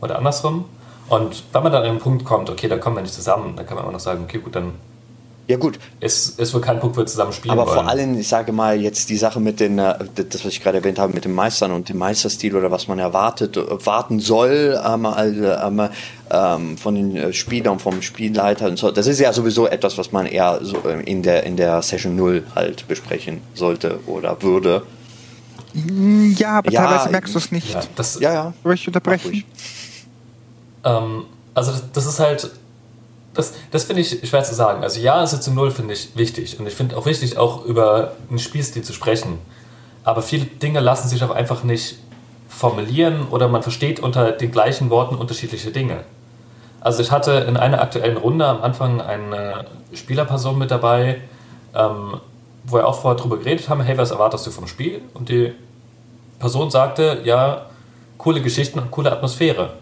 Oder 0.00 0.18
andersrum. 0.18 0.64
Und 1.08 1.44
wenn 1.52 1.62
man 1.62 1.72
dann 1.72 1.84
an 1.84 1.94
den 1.94 1.98
Punkt 1.98 2.24
kommt, 2.24 2.50
okay, 2.50 2.68
da 2.68 2.78
kommen 2.78 2.96
wir 2.96 3.02
nicht 3.02 3.14
zusammen, 3.14 3.54
dann 3.56 3.66
kann 3.66 3.76
man 3.76 3.84
immer 3.84 3.92
noch 3.92 4.00
sagen, 4.00 4.24
okay, 4.24 4.38
gut, 4.38 4.56
dann 4.56 4.72
ja, 5.48 5.56
gut. 5.56 5.78
Ist, 6.00 6.40
ist 6.40 6.54
wohl 6.54 6.60
kein 6.60 6.80
Punkt, 6.80 6.96
wo 6.96 7.02
wir 7.02 7.06
zusammen 7.06 7.32
spielen 7.32 7.52
Aber 7.52 7.66
wollen. 7.66 7.78
vor 7.78 7.88
allem, 7.88 8.18
ich 8.18 8.26
sage 8.26 8.50
mal, 8.50 8.80
jetzt 8.80 9.08
die 9.08 9.16
Sache 9.16 9.38
mit 9.38 9.60
den, 9.60 9.78
äh, 9.78 9.94
das, 10.14 10.44
was 10.44 10.52
ich 10.52 10.60
gerade 10.60 10.78
erwähnt 10.78 10.98
habe, 10.98 11.12
mit 11.14 11.24
den 11.24 11.32
Meistern 11.32 11.70
und 11.70 11.88
dem 11.88 11.98
Meisterstil 11.98 12.56
oder 12.56 12.72
was 12.72 12.88
man 12.88 12.98
erwartet, 12.98 13.56
warten 13.86 14.18
soll 14.18 14.80
ähm, 14.84 15.06
ähm, 15.16 15.88
ähm, 16.30 16.78
von 16.78 16.94
den 16.96 17.16
äh, 17.16 17.32
Spielern, 17.32 17.78
vom 17.78 18.02
Spielleiter 18.02 18.66
und 18.66 18.76
so. 18.76 18.90
Das 18.90 19.06
ist 19.06 19.20
ja 19.20 19.32
sowieso 19.32 19.68
etwas, 19.68 19.96
was 19.98 20.10
man 20.10 20.26
eher 20.26 20.58
so 20.62 20.78
äh, 20.78 21.00
in 21.04 21.22
der, 21.22 21.44
in 21.44 21.56
der 21.56 21.80
Session 21.82 22.16
0 22.16 22.42
halt 22.56 22.88
besprechen 22.88 23.40
sollte 23.54 24.00
oder 24.06 24.42
würde. 24.42 24.82
Ja, 26.36 26.58
aber 26.58 26.72
ja, 26.72 26.86
teilweise 26.86 27.10
merkst 27.10 27.34
du 27.34 27.38
es 27.38 27.52
nicht. 27.52 27.72
Ja, 27.72 27.82
das, 27.94 28.18
ja, 28.18 28.32
ja. 28.32 28.54
Soll 28.64 28.74
ich 28.74 28.86
unterbrechen? 28.88 29.44
Ähm, 30.84 31.24
also 31.54 31.72
das 31.92 32.06
ist 32.06 32.20
halt 32.20 32.50
das, 33.36 33.54
das 33.70 33.84
finde 33.84 34.02
ich 34.02 34.28
schwer 34.28 34.42
zu 34.42 34.54
sagen. 34.54 34.82
Also 34.82 35.00
ja, 35.00 35.26
Sitzung 35.26 35.54
Null 35.54 35.70
finde 35.70 35.94
ich 35.94 36.16
wichtig. 36.16 36.58
Und 36.58 36.66
ich 36.66 36.74
finde 36.74 36.96
auch 36.96 37.06
wichtig, 37.06 37.38
auch 37.38 37.64
über 37.64 38.12
einen 38.30 38.38
Spielstil 38.38 38.82
zu 38.82 38.92
sprechen. 38.92 39.38
Aber 40.04 40.22
viele 40.22 40.46
Dinge 40.46 40.80
lassen 40.80 41.08
sich 41.08 41.22
auch 41.22 41.30
einfach 41.30 41.62
nicht 41.62 41.98
formulieren 42.48 43.26
oder 43.30 43.48
man 43.48 43.62
versteht 43.62 44.00
unter 44.00 44.32
den 44.32 44.52
gleichen 44.52 44.88
Worten 44.88 45.16
unterschiedliche 45.16 45.70
Dinge. 45.70 46.04
Also 46.80 47.02
ich 47.02 47.10
hatte 47.10 47.32
in 47.32 47.56
einer 47.56 47.82
aktuellen 47.82 48.16
Runde 48.16 48.46
am 48.46 48.62
Anfang 48.62 49.00
eine 49.00 49.66
Spielerperson 49.92 50.56
mit 50.56 50.70
dabei, 50.70 51.20
ähm, 51.74 52.20
wo 52.64 52.76
wir 52.76 52.86
auch 52.86 53.00
vorher 53.00 53.18
darüber 53.18 53.38
geredet 53.38 53.68
haben, 53.68 53.80
hey, 53.80 53.98
was 53.98 54.12
erwartest 54.12 54.46
du 54.46 54.50
vom 54.50 54.66
Spiel? 54.66 55.02
Und 55.12 55.28
die 55.28 55.52
Person 56.38 56.70
sagte, 56.70 57.20
ja, 57.24 57.66
coole 58.18 58.40
Geschichten 58.40 58.78
und 58.78 58.90
coole 58.90 59.10
Atmosphäre. 59.10 59.74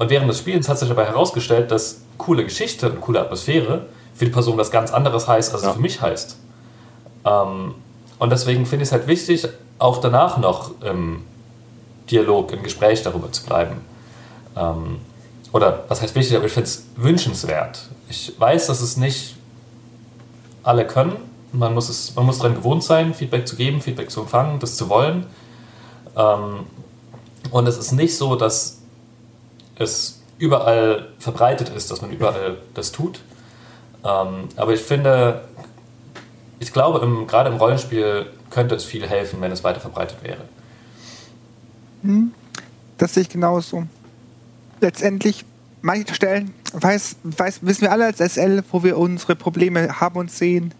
Und 0.00 0.08
während 0.08 0.30
des 0.30 0.38
Spiels 0.38 0.66
hat 0.66 0.78
sich 0.78 0.88
dabei 0.88 1.04
herausgestellt, 1.04 1.70
dass 1.70 2.00
coole 2.16 2.42
Geschichte 2.42 2.90
und 2.90 3.02
coole 3.02 3.20
Atmosphäre 3.20 3.84
für 4.14 4.24
die 4.24 4.30
Person 4.30 4.56
was 4.56 4.70
ganz 4.70 4.92
anderes 4.92 5.28
heißt, 5.28 5.52
als 5.52 5.62
ja. 5.62 5.68
es 5.68 5.74
für 5.74 5.82
mich 5.82 6.00
heißt. 6.00 6.38
Ähm, 7.26 7.74
und 8.18 8.32
deswegen 8.32 8.64
finde 8.64 8.84
ich 8.84 8.88
es 8.88 8.92
halt 8.92 9.06
wichtig, 9.06 9.46
auch 9.78 9.98
danach 9.98 10.38
noch 10.38 10.70
im 10.80 11.22
Dialog, 12.10 12.50
im 12.50 12.62
Gespräch 12.62 13.02
darüber 13.02 13.30
zu 13.30 13.44
bleiben. 13.44 13.82
Ähm, 14.56 15.00
oder 15.52 15.84
was 15.88 16.00
heißt 16.00 16.14
wichtig, 16.14 16.34
aber 16.34 16.46
ich 16.46 16.52
finde 16.52 16.70
es 16.70 16.86
wünschenswert. 16.96 17.90
Ich 18.08 18.32
weiß, 18.38 18.68
dass 18.68 18.80
es 18.80 18.96
nicht 18.96 19.36
alle 20.62 20.86
können. 20.86 21.18
Man 21.52 21.74
muss, 21.74 21.90
es, 21.90 22.14
man 22.14 22.24
muss 22.24 22.38
daran 22.38 22.54
gewohnt 22.54 22.82
sein, 22.82 23.12
Feedback 23.12 23.46
zu 23.46 23.54
geben, 23.54 23.82
Feedback 23.82 24.10
zu 24.10 24.22
empfangen, 24.22 24.60
das 24.60 24.78
zu 24.78 24.88
wollen. 24.88 25.26
Ähm, 26.16 26.60
und 27.50 27.66
es 27.66 27.76
ist 27.76 27.92
nicht 27.92 28.16
so, 28.16 28.34
dass 28.34 28.79
es 29.80 30.20
überall 30.38 31.08
verbreitet 31.18 31.70
ist, 31.70 31.90
dass 31.90 32.02
man 32.02 32.10
überall 32.10 32.58
das 32.74 32.92
tut. 32.92 33.20
Ähm, 34.04 34.48
aber 34.56 34.72
ich 34.72 34.80
finde, 34.80 35.42
ich 36.58 36.72
glaube, 36.72 37.00
im, 37.00 37.26
gerade 37.26 37.50
im 37.50 37.56
Rollenspiel 37.56 38.26
könnte 38.50 38.74
es 38.74 38.84
viel 38.84 39.06
helfen, 39.06 39.40
wenn 39.40 39.50
es 39.50 39.64
weiter 39.64 39.80
verbreitet 39.80 40.18
wäre. 40.22 40.40
Hm, 42.02 42.32
das 42.98 43.14
sehe 43.14 43.22
ich 43.22 43.28
genauso. 43.28 43.84
Letztendlich, 44.80 45.44
manche 45.82 46.14
Stellen 46.14 46.54
weiß, 46.72 47.16
weiß, 47.22 47.60
wissen 47.62 47.82
wir 47.82 47.92
alle 47.92 48.06
als 48.06 48.18
SL, 48.18 48.62
wo 48.70 48.82
wir 48.82 48.98
unsere 48.98 49.36
Probleme 49.36 50.00
haben 50.00 50.18
und 50.18 50.30
sehen. 50.30 50.72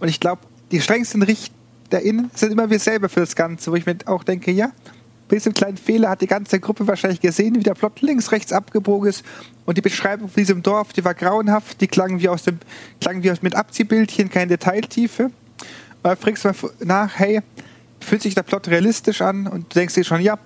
Und 0.00 0.08
ich 0.08 0.20
glaube, 0.20 0.42
die 0.70 0.80
strengsten 0.80 1.22
RichterInnen 1.22 2.30
sind 2.34 2.52
immer 2.52 2.70
wir 2.70 2.80
selber 2.80 3.08
für 3.08 3.20
das 3.20 3.36
Ganze, 3.36 3.70
wo 3.70 3.76
ich 3.76 3.86
mir 3.86 3.96
auch 4.06 4.24
denke, 4.24 4.50
ja, 4.50 4.72
bei 5.28 5.36
diesem 5.36 5.54
kleinen 5.54 5.76
Fehler 5.76 6.10
hat 6.10 6.20
die 6.20 6.26
ganze 6.26 6.60
Gruppe 6.60 6.86
wahrscheinlich 6.86 7.20
gesehen, 7.20 7.54
wie 7.56 7.62
der 7.62 7.74
Plot 7.74 8.02
links, 8.02 8.30
rechts 8.30 8.52
abgebogen 8.52 9.08
ist. 9.08 9.24
Und 9.64 9.78
die 9.78 9.82
Beschreibung 9.82 10.28
von 10.28 10.40
diesem 10.40 10.62
Dorf, 10.62 10.92
die 10.92 11.04
war 11.04 11.14
grauenhaft, 11.14 11.80
die 11.80 11.88
klang 11.88 12.20
wie 12.20 12.28
aus 12.28 12.42
dem, 12.42 12.58
klang 13.00 13.22
wie 13.22 13.30
aus 13.30 13.40
mit 13.40 13.54
Abziehbildchen, 13.54 14.28
keine 14.28 14.48
Detailtiefe. 14.48 15.30
Und 16.02 16.18
fragst 16.18 16.44
du 16.44 16.48
mal 16.48 16.54
nach, 16.80 17.18
hey, 17.18 17.40
fühlt 18.00 18.20
sich 18.20 18.34
der 18.34 18.42
Plot 18.42 18.68
realistisch 18.68 19.22
an? 19.22 19.46
Und 19.46 19.74
du 19.74 19.78
denkst 19.78 19.94
dir 19.94 20.04
schon, 20.04 20.20
ja, 20.20 20.38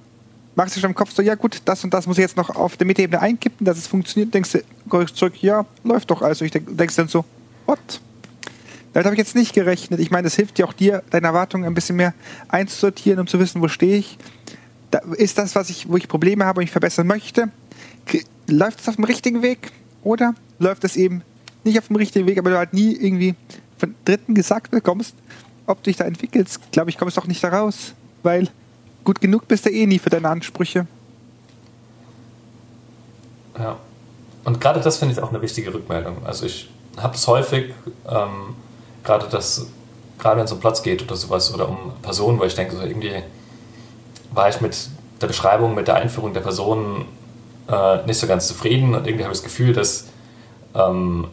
machst 0.55 0.77
du 0.77 0.81
schon 0.81 0.91
im 0.91 0.95
Kopf 0.95 1.13
so, 1.13 1.23
ja 1.23 1.35
gut, 1.35 1.63
das 1.65 1.83
und 1.83 1.93
das 1.93 2.07
muss 2.07 2.19
ich 2.19 2.23
jetzt 2.23 2.37
noch 2.37 2.51
auf 2.51 2.77
der 2.77 2.87
Metaebene 2.87 3.21
einkippen, 3.21 3.65
dass 3.65 3.79
es 3.79 3.89
funktioniert. 3.89 4.33
Denkst 4.33 4.53
du 4.53 5.05
zurück, 5.07 5.43
ja, 5.43 5.67
läuft 5.83 6.11
doch. 6.11 6.23
Also 6.23 6.45
ich 6.45 6.53
denk, 6.53 6.77
denkst 6.77 6.95
dann 6.95 7.09
so, 7.09 7.25
what? 7.67 8.01
Damit 8.93 9.07
habe 9.07 9.15
ich 9.15 9.19
jetzt 9.19 9.35
nicht 9.35 9.53
gerechnet. 9.53 10.01
Ich 10.01 10.11
meine, 10.11 10.25
das 10.25 10.35
hilft 10.35 10.59
dir 10.59 10.67
auch 10.67 10.73
dir, 10.73 11.03
deine 11.11 11.27
Erwartungen 11.27 11.65
ein 11.65 11.75
bisschen 11.75 11.97
mehr 11.97 12.15
einzusortieren, 12.49 13.21
um 13.21 13.27
zu 13.27 13.39
wissen, 13.39 13.61
wo 13.61 13.69
stehe 13.69 13.99
ich 13.99 14.19
da 14.91 14.99
ist 15.17 15.39
das, 15.39 15.55
was 15.55 15.71
ich, 15.71 15.89
wo 15.89 15.97
ich 15.97 16.09
Probleme 16.09 16.45
habe 16.45 16.61
und 16.61 16.65
ich 16.65 16.71
verbessern 16.71 17.07
möchte, 17.07 17.51
läuft 18.47 18.81
es 18.81 18.89
auf 18.89 18.97
dem 18.97 19.05
richtigen 19.05 19.43
Weg 19.43 19.73
oder 20.03 20.35
läuft 20.59 20.85
es 20.85 20.97
eben 20.97 21.23
nicht 21.65 21.79
auf 21.79 21.89
dem 21.89 21.97
richtigen 21.97 22.27
Weg, 22.27 22.39
aber 22.39 22.51
du 22.51 22.59
halt 22.59 22.73
nie 22.73 22.93
irgendwie 22.95 23.35
von 23.77 23.95
Dritten 24.05 24.35
gesagt 24.35 24.71
bekommst, 24.71 25.15
ob 25.67 25.83
du 25.83 25.91
dich 25.91 25.97
da 25.97 26.05
entwickelst, 26.05 26.61
glaube 26.73 26.91
ich, 26.91 26.99
kommst 26.99 27.17
du 27.17 27.21
auch 27.21 27.27
nicht 27.27 27.45
da 27.45 27.49
raus, 27.49 27.95
weil 28.23 28.49
gut 29.05 29.21
genug 29.21 29.47
bist 29.49 29.67
du 29.67 29.71
eh 29.71 29.87
nie 29.87 29.99
für 29.99 30.11
deine 30.11 30.29
Ansprüche. 30.29 30.87
Ja. 33.59 33.79
Und 34.45 34.61
gerade 34.61 34.81
das 34.81 34.97
finde 34.97 35.15
ich 35.15 35.21
auch 35.21 35.31
eine 35.31 35.43
wichtige 35.43 35.75
Rückmeldung. 35.75 36.25
Also 36.25 36.47
ich 36.47 36.71
habe 36.97 37.15
es 37.15 37.27
häufig, 37.27 37.75
ähm, 38.09 38.55
gerade 39.05 39.27
das, 39.31 39.67
gerade 40.19 40.39
wenn 40.39 40.45
es 40.47 40.53
um 40.53 40.61
Platz 40.61 40.83
geht 40.83 41.03
oder 41.03 41.17
sowas 41.17 41.53
oder 41.53 41.69
um 41.69 41.93
Personen, 42.01 42.39
wo 42.39 42.45
ich 42.45 42.55
denke, 42.55 42.77
so 42.77 42.83
irgendwie, 42.83 43.23
war 44.39 44.49
ich 44.49 44.63
mit 44.63 44.89
der 45.21 45.27
Beschreibung, 45.27 45.75
mit 45.75 45.89
der 45.89 45.97
Einführung 45.97 46.33
der 46.33 46.41
Person 46.41 47.05
äh, 47.69 48.07
nicht 48.07 48.19
so 48.19 48.27
ganz 48.27 48.47
zufrieden 48.49 48.95
und 48.95 49.07
irgendwie 49.07 49.25
habe 49.25 49.35
ich 49.35 49.41
das 49.41 49.43
Gefühl, 49.43 49.75
dass 49.75 50.07
ähm, 50.75 51.27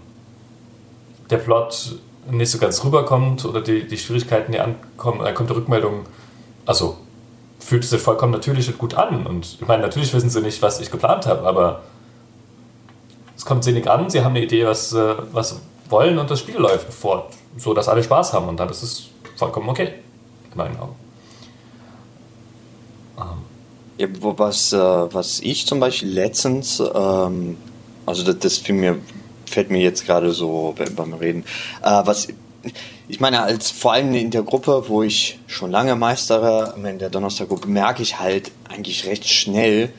der 1.30 1.38
Plot 1.38 2.00
nicht 2.30 2.50
so 2.52 2.58
ganz 2.58 2.84
rüberkommt 2.84 3.46
oder 3.46 3.62
die, 3.62 3.88
die 3.88 3.98
Schwierigkeiten, 3.98 4.52
die 4.52 4.60
ankommen, 4.60 5.24
dann 5.24 5.36
kommt 5.36 5.50
die 5.52 5.54
Rückmeldung, 5.54 6.06
also 6.66 6.98
fühlt 7.60 7.84
es 7.84 7.92
sich 7.92 8.02
vollkommen 8.02 8.32
natürlich 8.32 8.68
und 8.68 8.80
gut 8.80 8.96
an. 8.96 9.28
Und 9.28 9.58
ich 9.62 9.68
meine, 9.68 9.84
natürlich 9.84 10.14
wissen 10.14 10.30
sie 10.30 10.42
nicht, 10.42 10.62
was 10.62 10.80
ich 10.80 10.90
geplant 10.90 11.28
habe, 11.28 11.48
aber 11.48 11.84
es 13.38 13.46
kommt 13.46 13.64
sinnig 13.64 13.88
an, 13.88 14.10
sie 14.10 14.24
haben 14.24 14.36
eine 14.36 14.44
Idee, 14.44 14.66
was, 14.66 14.94
äh, 14.94 15.16
wollen 15.90 16.18
und 16.18 16.32
das 16.32 16.40
Spiel 16.40 16.58
läuft 16.58 16.92
fort, 16.92 17.32
so 17.58 17.76
dass 17.76 17.88
alle 17.88 18.04
Spaß 18.04 18.34
haben 18.34 18.48
und 18.48 18.60
dann 18.60 18.70
ist 18.70 18.82
es 18.82 19.10
vollkommen 19.36 19.70
okay, 19.70 19.94
in 20.52 20.58
meinen 20.58 20.80
Augen. 20.80 21.05
Ja, 23.18 24.08
was, 24.20 24.74
äh, 24.74 24.78
was 24.78 25.40
ich 25.40 25.66
zum 25.66 25.80
Beispiel 25.80 26.10
letztens, 26.10 26.80
ähm, 26.80 27.58
also 28.06 28.24
das, 28.24 28.40
das 28.40 28.68
mir, 28.68 28.98
fällt 29.46 29.72
mir 29.72 29.82
jetzt 29.82 30.06
gerade 30.06 30.32
so 30.32 30.76
beim 30.96 31.14
Reden, 31.14 31.46
äh, 31.82 32.02
was 32.04 32.28
ich 33.08 33.20
meine, 33.20 33.44
als 33.44 33.70
vor 33.70 33.94
allem 33.94 34.14
in 34.16 34.32
der 34.32 34.42
Gruppe, 34.44 34.86
wo 34.88 35.04
ich 35.04 35.40
schon 35.48 35.70
lange 35.70 35.96
meistere, 35.96 36.74
in 36.84 36.98
der 37.00 37.10
Donnerstaggruppe, 37.10 37.68
merke 37.68 38.02
ich 38.02 38.20
halt 38.20 38.52
eigentlich 38.68 39.06
recht 39.06 39.28
schnell, 39.28 39.92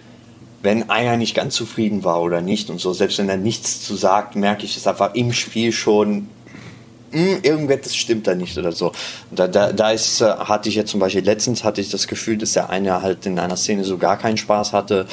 wenn 0.62 0.90
einer 0.90 1.16
nicht 1.16 1.34
ganz 1.36 1.54
zufrieden 1.54 2.02
war 2.02 2.20
oder 2.20 2.40
nicht 2.40 2.70
und 2.70 2.80
so, 2.80 2.92
selbst 2.92 3.18
wenn 3.18 3.28
er 3.28 3.36
nichts 3.36 3.82
zu 3.82 3.94
sagt, 3.94 4.34
merke 4.34 4.64
ich 4.64 4.76
es 4.76 4.86
einfach 4.86 5.14
im 5.14 5.32
Spiel 5.32 5.70
schon, 5.70 6.28
hm, 7.12 7.38
irgendetwas 7.42 7.94
stimmt 7.94 8.26
da 8.26 8.34
nicht 8.34 8.57
oder 8.59 8.72
so. 8.72 8.92
Da, 9.30 9.48
da, 9.48 9.72
da 9.72 9.90
ist, 9.90 10.20
äh, 10.20 10.26
hatte 10.26 10.68
ich 10.68 10.74
jetzt 10.74 10.90
zum 10.90 11.00
Beispiel 11.00 11.24
letztens 11.24 11.64
hatte 11.64 11.80
ich 11.80 11.90
das 11.90 12.07
Gefühl, 12.09 12.38
dass 12.38 12.52
der 12.52 12.70
eine 12.70 13.02
halt 13.02 13.26
in 13.26 13.38
einer 13.38 13.57
Szene 13.57 13.84
so 13.84 13.98
gar 13.98 14.16
keinen 14.16 14.36
Spaß 14.36 14.72
hatte. 14.72 15.07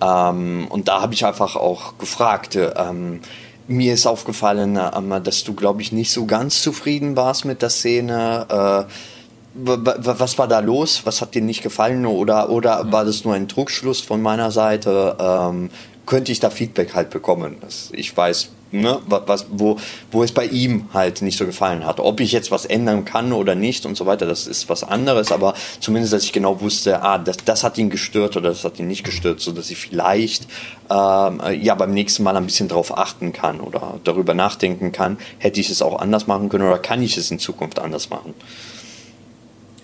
Ähm, 0.00 0.66
und 0.68 0.88
da 0.88 1.00
habe 1.00 1.14
ich 1.14 1.24
einfach 1.24 1.56
auch 1.56 1.98
gefragt, 1.98 2.56
ähm, 2.56 3.20
mir 3.66 3.94
ist 3.94 4.06
aufgefallen, 4.06 4.78
ähm, 4.78 5.22
dass 5.22 5.44
du, 5.44 5.54
glaube 5.54 5.82
ich, 5.82 5.92
nicht 5.92 6.10
so 6.10 6.26
ganz 6.26 6.62
zufrieden 6.62 7.16
warst 7.16 7.44
mit 7.44 7.62
der 7.62 7.70
Szene. 7.70 8.86
Äh, 8.86 8.92
was 9.60 10.38
war 10.38 10.46
da 10.46 10.60
los? 10.60 11.02
Was 11.04 11.20
hat 11.20 11.34
dir 11.34 11.42
nicht 11.42 11.62
gefallen? 11.62 12.06
Oder, 12.06 12.48
oder 12.50 12.92
war 12.92 13.04
das 13.04 13.24
nur 13.24 13.34
ein 13.34 13.48
Druckschluss 13.48 14.00
von 14.00 14.22
meiner 14.22 14.50
Seite? 14.52 15.16
Ähm, 15.18 15.70
könnte 16.08 16.32
ich 16.32 16.40
da 16.40 16.48
Feedback 16.48 16.94
halt 16.94 17.10
bekommen? 17.10 17.58
Dass 17.60 17.90
ich 17.92 18.16
weiß, 18.16 18.48
ne, 18.72 18.98
was, 19.06 19.46
wo, 19.50 19.76
wo 20.10 20.22
es 20.22 20.32
bei 20.32 20.46
ihm 20.46 20.88
halt 20.94 21.20
nicht 21.20 21.36
so 21.36 21.44
gefallen 21.44 21.84
hat. 21.84 22.00
Ob 22.00 22.20
ich 22.20 22.32
jetzt 22.32 22.50
was 22.50 22.64
ändern 22.64 23.04
kann 23.04 23.34
oder 23.34 23.54
nicht 23.54 23.84
und 23.84 23.94
so 23.94 24.06
weiter, 24.06 24.24
das 24.24 24.46
ist 24.46 24.70
was 24.70 24.84
anderes, 24.84 25.30
aber 25.32 25.52
zumindest, 25.80 26.14
dass 26.14 26.24
ich 26.24 26.32
genau 26.32 26.62
wusste, 26.62 27.02
ah, 27.02 27.18
das, 27.18 27.36
das 27.44 27.62
hat 27.62 27.76
ihn 27.76 27.90
gestört 27.90 28.38
oder 28.38 28.48
das 28.48 28.64
hat 28.64 28.78
ihn 28.78 28.86
nicht 28.86 29.04
gestört, 29.04 29.40
so 29.40 29.52
dass 29.52 29.70
ich 29.70 29.76
vielleicht 29.76 30.44
ähm, 30.90 31.42
ja 31.60 31.74
beim 31.74 31.92
nächsten 31.92 32.22
Mal 32.22 32.36
ein 32.38 32.46
bisschen 32.46 32.68
drauf 32.68 32.96
achten 32.96 33.34
kann 33.34 33.60
oder 33.60 34.00
darüber 34.04 34.32
nachdenken 34.32 34.92
kann, 34.92 35.18
hätte 35.36 35.60
ich 35.60 35.68
es 35.68 35.82
auch 35.82 35.98
anders 36.00 36.26
machen 36.26 36.48
können 36.48 36.66
oder 36.66 36.78
kann 36.78 37.02
ich 37.02 37.18
es 37.18 37.30
in 37.30 37.38
Zukunft 37.38 37.78
anders 37.78 38.08
machen. 38.08 38.32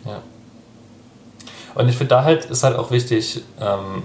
Ja. 0.07 0.23
Und 1.75 1.91
ich 1.91 1.97
finde 1.97 2.15
da 2.15 2.25
halt 2.25 2.47
ist 2.47 2.63
halt 2.63 2.77
auch 2.79 2.91
wichtig, 2.91 3.43
ähm, 3.61 4.05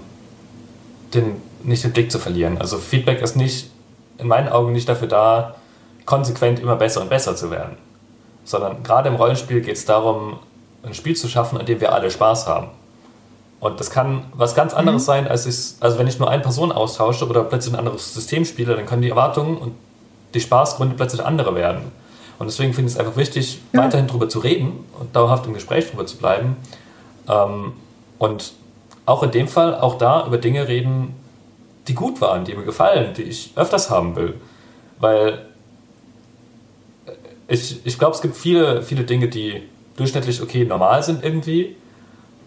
den, 1.14 1.49
nicht 1.64 1.84
den 1.84 1.92
Blick 1.92 2.10
zu 2.10 2.18
verlieren. 2.18 2.58
Also 2.58 2.78
Feedback 2.78 3.20
ist 3.22 3.36
nicht 3.36 3.70
in 4.18 4.28
meinen 4.28 4.48
Augen 4.48 4.72
nicht 4.72 4.88
dafür 4.88 5.08
da, 5.08 5.54
konsequent 6.04 6.60
immer 6.60 6.76
besser 6.76 7.02
und 7.02 7.10
besser 7.10 7.36
zu 7.36 7.50
werden. 7.50 7.76
Sondern 8.44 8.82
gerade 8.82 9.08
im 9.08 9.16
Rollenspiel 9.16 9.60
geht 9.60 9.76
es 9.76 9.84
darum, 9.84 10.38
ein 10.82 10.94
Spiel 10.94 11.16
zu 11.16 11.28
schaffen, 11.28 11.58
an 11.58 11.66
dem 11.66 11.80
wir 11.80 11.92
alle 11.92 12.10
Spaß 12.10 12.46
haben. 12.46 12.68
Und 13.60 13.78
das 13.78 13.90
kann 13.90 14.24
was 14.32 14.54
ganz 14.54 14.72
anderes 14.72 15.02
mhm. 15.02 15.06
sein, 15.06 15.28
als 15.28 15.46
ich, 15.46 15.74
also 15.80 15.98
wenn 15.98 16.06
ich 16.06 16.18
nur 16.18 16.30
eine 16.30 16.42
Person 16.42 16.72
austausche 16.72 17.28
oder 17.28 17.44
plötzlich 17.44 17.74
ein 17.74 17.78
anderes 17.78 18.14
System 18.14 18.44
spiele, 18.44 18.74
dann 18.74 18.86
können 18.86 19.02
die 19.02 19.10
Erwartungen 19.10 19.58
und 19.58 19.74
die 20.32 20.40
Spaßgründe 20.40 20.96
plötzlich 20.96 21.24
andere 21.24 21.54
werden. 21.54 21.92
Und 22.38 22.46
deswegen 22.46 22.72
finde 22.72 22.88
ich 22.88 22.94
es 22.94 22.98
einfach 22.98 23.16
wichtig, 23.16 23.60
ja. 23.74 23.84
weiterhin 23.84 24.06
darüber 24.06 24.28
zu 24.30 24.38
reden 24.38 24.84
und 24.98 25.14
dauerhaft 25.14 25.44
im 25.44 25.52
Gespräch 25.52 25.86
darüber 25.86 26.06
zu 26.06 26.16
bleiben. 26.16 26.56
Ähm, 27.28 27.74
und 28.18 28.52
auch 29.04 29.22
in 29.22 29.30
dem 29.30 29.46
Fall, 29.46 29.78
auch 29.78 29.98
da 29.98 30.26
über 30.26 30.38
Dinge 30.38 30.66
reden, 30.66 31.14
die 31.90 31.94
gut 31.96 32.20
waren, 32.20 32.44
die 32.44 32.54
mir 32.54 32.62
gefallen, 32.62 33.14
die 33.14 33.24
ich 33.24 33.50
öfters 33.56 33.90
haben 33.90 34.14
will. 34.14 34.34
Weil 35.00 35.46
ich, 37.48 37.84
ich 37.84 37.98
glaube, 37.98 38.14
es 38.14 38.22
gibt 38.22 38.36
viele, 38.36 38.82
viele 38.82 39.02
Dinge, 39.02 39.28
die 39.28 39.62
durchschnittlich 39.96 40.40
okay, 40.40 40.64
normal 40.64 41.02
sind 41.02 41.24
irgendwie. 41.24 41.76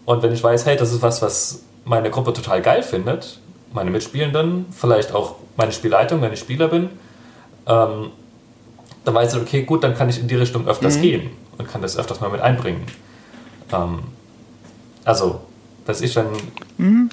Und 0.06 0.22
wenn 0.22 0.32
ich 0.32 0.42
weiß, 0.42 0.64
hey, 0.64 0.76
das 0.76 0.92
ist 0.92 1.02
was, 1.02 1.20
was 1.20 1.62
meine 1.84 2.10
Gruppe 2.10 2.32
total 2.32 2.62
geil 2.62 2.82
findet, 2.82 3.38
meine 3.74 3.90
Mitspielenden, 3.90 4.66
vielleicht 4.70 5.12
auch 5.12 5.36
meine 5.56 5.72
Spielleitung, 5.72 6.22
wenn 6.22 6.32
ich 6.32 6.40
Spieler 6.40 6.68
bin, 6.68 6.88
ähm, 7.66 8.10
dann 9.04 9.14
weiß 9.14 9.34
ich, 9.34 9.42
okay, 9.42 9.62
gut, 9.64 9.84
dann 9.84 9.94
kann 9.94 10.08
ich 10.08 10.18
in 10.18 10.26
die 10.26 10.36
Richtung 10.36 10.66
öfters 10.66 10.96
mhm. 10.96 11.02
gehen 11.02 11.30
und 11.58 11.68
kann 11.68 11.82
das 11.82 11.98
öfters 11.98 12.22
mal 12.22 12.30
mit 12.30 12.40
einbringen. 12.40 12.86
Ähm, 13.72 13.98
also, 15.04 15.42
dass 15.84 16.00
ich 16.00 16.14
dann. 16.14 16.28
Mhm. 16.78 17.10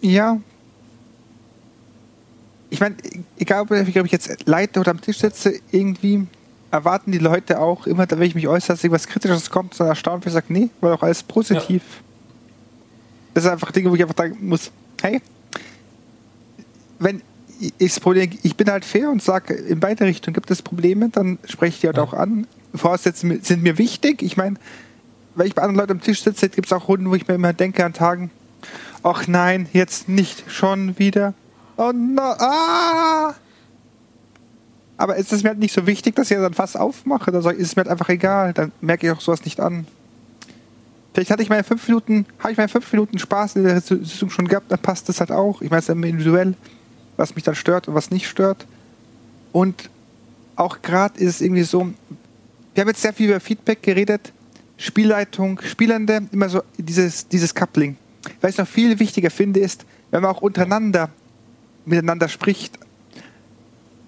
Ja, 0.00 0.38
ich 2.74 2.80
meine, 2.80 2.96
egal 3.38 3.62
ob 3.62 3.70
ich 3.70 3.94
jetzt 4.10 4.48
leite 4.48 4.80
oder 4.80 4.90
am 4.90 5.00
Tisch 5.00 5.18
sitze, 5.18 5.54
irgendwie 5.70 6.26
erwarten 6.72 7.12
die 7.12 7.18
Leute 7.18 7.60
auch 7.60 7.86
immer, 7.86 8.04
wenn 8.10 8.22
ich 8.22 8.34
mich 8.34 8.48
äußere, 8.48 8.72
dass 8.72 8.82
irgendwas 8.82 9.06
Kritisches 9.06 9.48
kommt, 9.48 9.74
sondern 9.74 9.92
erstaunt, 9.92 10.24
wenn 10.24 10.30
ich 10.30 10.34
sage, 10.34 10.46
nee, 10.48 10.70
war 10.80 10.90
doch 10.90 11.04
alles 11.04 11.22
positiv. 11.22 11.82
Ja. 11.82 12.02
Das 13.34 13.44
ist 13.44 13.50
einfach 13.50 13.70
Dinge, 13.70 13.92
wo 13.92 13.94
ich 13.94 14.02
einfach 14.02 14.16
sagen 14.16 14.38
muss, 14.40 14.72
hey, 15.02 15.22
wenn 16.98 17.22
ich 17.60 17.72
das 17.78 18.00
Problem, 18.00 18.28
ich 18.42 18.56
bin 18.56 18.68
halt 18.68 18.84
fair 18.84 19.08
und 19.08 19.22
sage, 19.22 19.54
in 19.54 19.78
beide 19.78 20.04
Richtungen 20.04 20.34
gibt 20.34 20.50
es 20.50 20.60
Probleme, 20.60 21.10
dann 21.10 21.38
spreche 21.44 21.76
ich 21.76 21.80
die 21.82 21.86
halt 21.86 21.96
ja. 21.96 22.02
auch 22.02 22.12
an. 22.12 22.48
Voraussetzungen 22.74 23.40
sind 23.42 23.62
mir 23.62 23.78
wichtig. 23.78 24.20
Ich 24.20 24.36
meine, 24.36 24.56
wenn 25.36 25.46
ich 25.46 25.54
bei 25.54 25.62
anderen 25.62 25.78
Leuten 25.78 25.92
am 25.92 26.00
Tisch 26.00 26.24
sitze, 26.24 26.48
gibt 26.48 26.66
es 26.66 26.72
auch 26.72 26.88
Runden, 26.88 27.08
wo 27.08 27.14
ich 27.14 27.28
mir 27.28 27.34
immer 27.34 27.52
denke 27.52 27.84
an 27.84 27.92
Tagen, 27.92 28.32
ach 29.04 29.28
nein, 29.28 29.68
jetzt 29.72 30.08
nicht 30.08 30.50
schon 30.50 30.98
wieder. 30.98 31.34
Oh 31.76 31.92
no, 31.92 32.22
ah! 32.22 33.34
Aber 34.96 35.16
ist 35.16 35.32
es 35.32 35.42
mir 35.42 35.50
halt 35.50 35.58
nicht 35.58 35.74
so 35.74 35.86
wichtig, 35.86 36.14
dass 36.14 36.30
ich 36.30 36.36
dann 36.36 36.54
fast 36.54 36.78
aufmache? 36.78 37.30
Oder 37.30 37.52
ist 37.52 37.68
es 37.68 37.76
mir 37.76 37.82
halt 37.82 37.88
einfach 37.88 38.08
egal? 38.08 38.52
Dann 38.52 38.72
merke 38.80 39.06
ich 39.06 39.12
auch 39.12 39.20
sowas 39.20 39.44
nicht 39.44 39.58
an. 39.60 39.86
Vielleicht 41.12 41.30
hatte 41.30 41.42
ich 41.42 41.48
meine 41.48 41.64
fünf 41.64 41.86
Minuten, 41.86 42.26
habe 42.38 42.52
ich 42.52 42.58
meine 42.58 42.68
fünf 42.68 42.92
Minuten 42.92 43.18
Spaß 43.18 43.56
in 43.56 43.64
der 43.64 43.80
Sitzung 43.80 44.30
schon 44.30 44.48
gehabt, 44.48 44.70
dann 44.70 44.80
passt 44.80 45.08
das 45.08 45.20
halt 45.20 45.30
auch. 45.30 45.62
Ich 45.62 45.70
meine, 45.70 45.78
es 45.78 45.88
ist 45.88 45.94
immer 45.94 46.06
individuell, 46.06 46.54
was 47.16 47.34
mich 47.34 47.44
dann 47.44 47.54
stört 47.54 47.86
und 47.86 47.94
was 47.94 48.10
nicht 48.10 48.28
stört. 48.28 48.66
Und 49.52 49.90
auch 50.56 50.82
gerade 50.82 51.18
ist 51.20 51.36
es 51.36 51.40
irgendwie 51.40 51.62
so, 51.62 51.92
wir 52.74 52.80
haben 52.80 52.88
jetzt 52.88 53.02
sehr 53.02 53.12
viel 53.12 53.30
über 53.30 53.38
Feedback 53.38 53.82
geredet, 53.82 54.32
Spielleitung, 54.76 55.60
Spielende, 55.62 56.22
immer 56.32 56.48
so 56.48 56.62
dieses, 56.78 57.28
dieses 57.28 57.54
Coupling. 57.54 57.96
Was 58.40 58.52
ich 58.52 58.58
noch 58.58 58.66
viel 58.66 58.98
wichtiger 58.98 59.30
finde, 59.30 59.60
ist, 59.60 59.84
wenn 60.10 60.22
man 60.22 60.32
auch 60.32 60.42
untereinander 60.42 61.10
miteinander 61.86 62.28
spricht. 62.28 62.78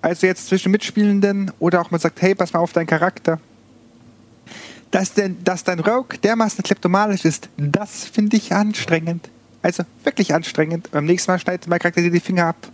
Also 0.03 0.27
jetzt 0.27 0.49
zwischen 0.49 0.71
Mitspielenden 0.73 1.51
oder 1.59 1.81
auch 1.81 1.91
man 1.91 2.01
sagt, 2.01 2.23
hey, 2.23 2.35
pass 2.35 2.53
mal 2.53 2.61
auf 2.61 2.73
deinen 2.73 2.87
Charakter. 2.87 3.41
Dass, 4.91 5.15
denn, 5.15 5.43
dass 5.43 5.65
dein 5.65 5.81
Rogue 5.81 6.19
dermaßen 6.23 6.63
kleptomanisch 6.63 7.25
ist, 7.25 7.49
das 7.57 8.05
finde 8.05 8.37
ich 8.37 8.53
anstrengend. 8.53 9.29
Also 9.63 9.83
wirklich 10.05 10.33
anstrengend. 10.33 10.91
Beim 10.93 11.07
nächsten 11.07 11.31
Mal 11.33 11.39
schneidet 11.39 11.67
mein 11.67 11.81
Charakter 11.81 12.01
dir 12.01 12.11
die 12.11 12.21
Finger 12.21 12.47
ab. 12.47 12.69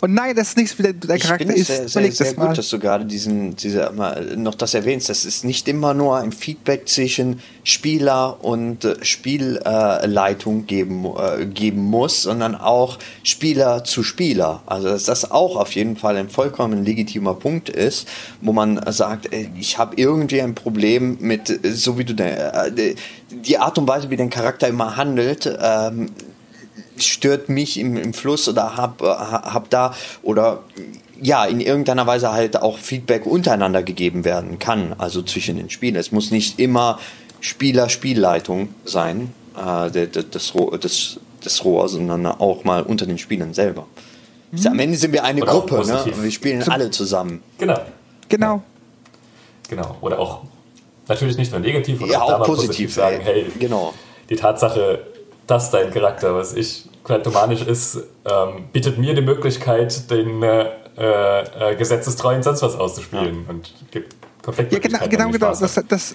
Und 0.00 0.14
nein, 0.14 0.34
das 0.34 0.48
ist 0.50 0.56
nichts, 0.56 0.78
wie 0.78 0.82
der, 0.82 0.92
der 0.94 1.18
Charakter 1.18 1.54
ist. 1.54 1.66
Sehr, 1.66 1.88
sehr, 1.88 2.12
sehr 2.12 2.34
gut, 2.34 2.56
dass 2.56 2.68
du 2.70 2.78
gerade 2.78 3.04
diesen, 3.04 3.54
diese, 3.56 3.92
noch 4.36 4.54
das 4.54 4.74
erwähnst. 4.74 5.08
Das 5.08 5.24
ist 5.24 5.44
nicht 5.44 5.68
immer 5.68 5.92
nur 5.94 6.16
ein 6.16 6.32
Feedback 6.32 6.88
zwischen 6.88 7.40
Spieler 7.64 8.42
und 8.42 8.84
äh, 8.84 9.04
Spielleitung 9.04 10.66
geben, 10.66 11.04
äh, 11.04 11.44
geben 11.46 11.82
muss, 11.82 12.22
sondern 12.22 12.54
auch 12.54 12.98
Spieler 13.22 13.84
zu 13.84 14.02
Spieler. 14.02 14.62
Also 14.66 14.88
dass 14.88 15.04
das 15.04 15.30
auch 15.30 15.56
auf 15.56 15.72
jeden 15.72 15.96
Fall 15.96 16.16
ein 16.16 16.30
vollkommen 16.30 16.84
legitimer 16.84 17.34
Punkt 17.34 17.68
ist, 17.68 18.08
wo 18.40 18.52
man 18.52 18.80
sagt, 18.90 19.32
ey, 19.32 19.50
ich 19.58 19.78
habe 19.78 19.96
irgendwie 19.96 20.40
ein 20.40 20.54
Problem 20.54 21.18
mit, 21.20 21.60
so 21.74 21.98
wie 21.98 22.04
du 22.04 22.14
de, 22.14 22.94
die 23.30 23.58
Art 23.58 23.78
und 23.78 23.86
Weise, 23.86 24.10
wie 24.10 24.16
dein 24.16 24.30
Charakter 24.30 24.68
immer 24.68 24.96
handelt, 24.96 25.46
ähm, 25.60 26.10
stört 27.06 27.48
mich 27.48 27.78
im, 27.78 27.96
im 27.96 28.12
Fluss 28.12 28.48
oder 28.48 28.76
hab, 28.76 29.02
hab 29.02 29.70
da 29.70 29.94
oder 30.22 30.60
ja, 31.20 31.44
in 31.44 31.60
irgendeiner 31.60 32.06
Weise 32.06 32.32
halt 32.32 32.60
auch 32.60 32.78
Feedback 32.78 33.26
untereinander 33.26 33.82
gegeben 33.82 34.24
werden 34.24 34.58
kann, 34.58 34.94
also 34.98 35.22
zwischen 35.22 35.56
den 35.56 35.70
Spielen. 35.70 35.96
Es 35.96 36.12
muss 36.12 36.30
nicht 36.30 36.58
immer 36.58 36.98
Spieler-Spielleitung 37.40 38.74
sein, 38.84 39.32
äh, 39.56 39.90
des, 39.90 40.30
des, 40.30 41.20
des 41.44 41.64
Rohr, 41.64 41.88
sondern 41.88 42.26
auch 42.26 42.64
mal 42.64 42.82
unter 42.82 43.06
den 43.06 43.18
Spielern 43.18 43.54
selber. 43.54 43.86
Mhm. 44.50 44.66
Am 44.66 44.78
Ende 44.78 44.96
sind 44.96 45.12
wir 45.12 45.24
eine 45.24 45.42
Oder 45.42 45.52
Gruppe, 45.52 45.86
ne? 45.86 46.04
wir 46.20 46.30
spielen 46.30 46.62
alle 46.68 46.90
zusammen. 46.90 47.42
Genau. 47.58 47.78
Genau. 48.28 48.62
Genau. 49.68 49.96
Oder 50.00 50.18
auch 50.18 50.42
natürlich 51.06 51.36
nicht 51.36 51.52
nur 51.52 51.60
negativ, 51.60 52.00
oder 52.00 52.12
ja, 52.12 52.22
auch, 52.22 52.32
auch 52.32 52.46
positiv, 52.46 52.68
positiv 52.68 52.94
sagen, 52.94 53.20
hey, 53.22 53.46
genau. 53.58 53.94
die 54.28 54.36
Tatsache, 54.36 55.06
dass 55.46 55.70
dein 55.70 55.90
Charakter, 55.90 56.34
was 56.34 56.54
ich 56.54 56.89
kleptomanisch 57.10 57.62
ist, 57.62 57.96
ähm, 58.24 58.64
bietet 58.72 58.98
mir 58.98 59.14
die 59.14 59.22
Möglichkeit, 59.22 60.10
den 60.10 60.42
äh, 60.42 60.66
äh, 60.96 61.76
gesetzestreuen 61.76 62.42
sonst 62.42 62.62
was 62.62 62.76
auszuspielen 62.76 63.44
ja. 63.44 63.50
und 63.50 63.74
gibt 63.90 64.14
Konflikte. 64.42 64.76
Ja, 64.76 64.80
genau, 64.80 64.98
genau, 65.08 65.30
genau. 65.30 65.54
Das, 65.54 65.80
das, 65.88 66.14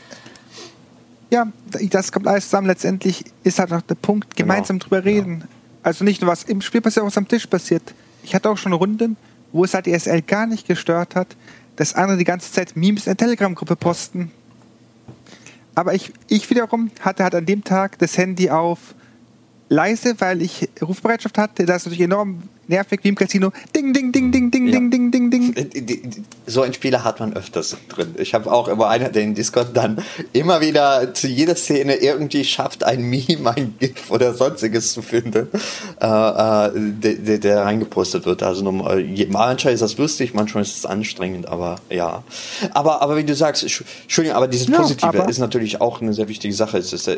ja, 1.29 1.47
das 1.89 2.11
kommt 2.11 2.27
alles 2.27 2.45
zusammen. 2.45 2.67
Letztendlich 2.67 3.25
ist 3.43 3.59
halt 3.59 3.73
auch 3.73 3.81
der 3.81 3.95
Punkt, 3.95 4.35
genau. 4.35 4.53
gemeinsam 4.53 4.79
genau. 4.79 4.89
drüber 4.89 5.05
reden. 5.05 5.39
Genau. 5.39 5.51
Also 5.83 6.03
nicht 6.03 6.21
nur 6.21 6.31
was 6.31 6.43
im 6.43 6.61
Spiel 6.61 6.81
passiert, 6.81 7.05
was 7.05 7.17
am 7.17 7.27
Tisch 7.27 7.45
passiert. 7.45 7.83
Ich 8.23 8.33
hatte 8.33 8.49
auch 8.49 8.57
schon 8.57 8.73
Runden, 8.73 9.17
wo 9.51 9.63
es 9.63 9.73
halt 9.73 9.85
die 9.85 9.97
SL 9.97 10.21
gar 10.21 10.47
nicht 10.47 10.67
gestört 10.67 11.15
hat, 11.15 11.27
dass 11.75 11.93
andere 11.93 12.17
die 12.17 12.23
ganze 12.23 12.51
Zeit 12.51 12.75
Memes 12.75 13.05
in 13.05 13.11
der 13.11 13.17
Telegram-Gruppe 13.17 13.75
posten. 13.75 14.31
Aber 15.75 15.93
ich, 15.93 16.13
ich 16.27 16.49
wiederum 16.49 16.89
hatte 17.01 17.23
halt 17.23 17.35
an 17.35 17.45
dem 17.45 17.63
Tag 17.63 17.99
das 17.99 18.17
Handy 18.17 18.49
auf 18.49 18.95
leise, 19.69 20.15
weil 20.19 20.41
ich 20.41 20.69
Rufbereitschaft 20.81 21.37
hatte. 21.37 21.65
Das 21.65 21.77
ist 21.77 21.85
natürlich 21.85 22.05
enorm 22.05 22.43
nervig 22.67 22.99
wie 23.03 23.09
im 23.09 23.15
Casino. 23.15 23.51
Ding, 23.75 23.93
ding, 23.93 24.11
ding, 24.11 24.31
ding, 24.31 24.51
ding, 24.51 24.67
ja. 24.67 24.73
ding, 24.73 24.89
ding, 24.89 25.11
ding, 25.11 25.31
ding. 25.31 25.55
Äh, 25.55 25.99
so 26.45 26.61
ein 26.61 26.73
Spieler 26.73 27.03
hat 27.03 27.19
man 27.19 27.33
öfters 27.33 27.77
drin. 27.89 28.15
Ich 28.17 28.33
habe 28.33 28.51
auch 28.51 28.67
immer 28.67 28.89
einer, 28.89 29.09
der 29.09 29.23
in 29.23 29.35
Discord 29.35 29.75
dann 29.75 30.03
immer 30.33 30.61
wieder 30.61 31.13
zu 31.13 31.27
jeder 31.27 31.55
Szene 31.55 31.95
irgendwie 31.95 32.43
schafft, 32.43 32.83
ein 32.83 33.01
Meme, 33.01 33.55
ein 33.55 33.75
GIF 33.79 34.09
oder 34.09 34.33
sonstiges 34.33 34.93
zu 34.93 35.01
finden, 35.01 35.47
äh, 36.01 36.05
äh, 36.05 36.71
der, 36.75 37.13
der, 37.15 37.37
der 37.37 37.61
reingepostet 37.63 38.25
wird. 38.25 38.43
Also 38.43 38.63
manchmal 38.71 39.73
ist 39.73 39.81
das 39.81 39.97
lustig, 39.97 40.33
manchmal 40.33 40.63
ist 40.63 40.77
es 40.77 40.85
anstrengend, 40.85 41.47
aber 41.47 41.77
ja. 41.89 42.23
Aber, 42.71 43.01
aber 43.01 43.17
wie 43.17 43.23
du 43.23 43.35
sagst, 43.35 43.63
Entschuldigung, 43.63 44.37
aber 44.37 44.47
dieses 44.47 44.71
Positive 44.71 45.17
ja, 45.17 45.25
ist 45.25 45.39
natürlich 45.39 45.81
auch 45.81 46.01
eine 46.01 46.13
sehr 46.13 46.27
wichtige 46.27 46.53
Sache. 46.53 46.77
Es 46.77 46.93
ist, 46.93 47.09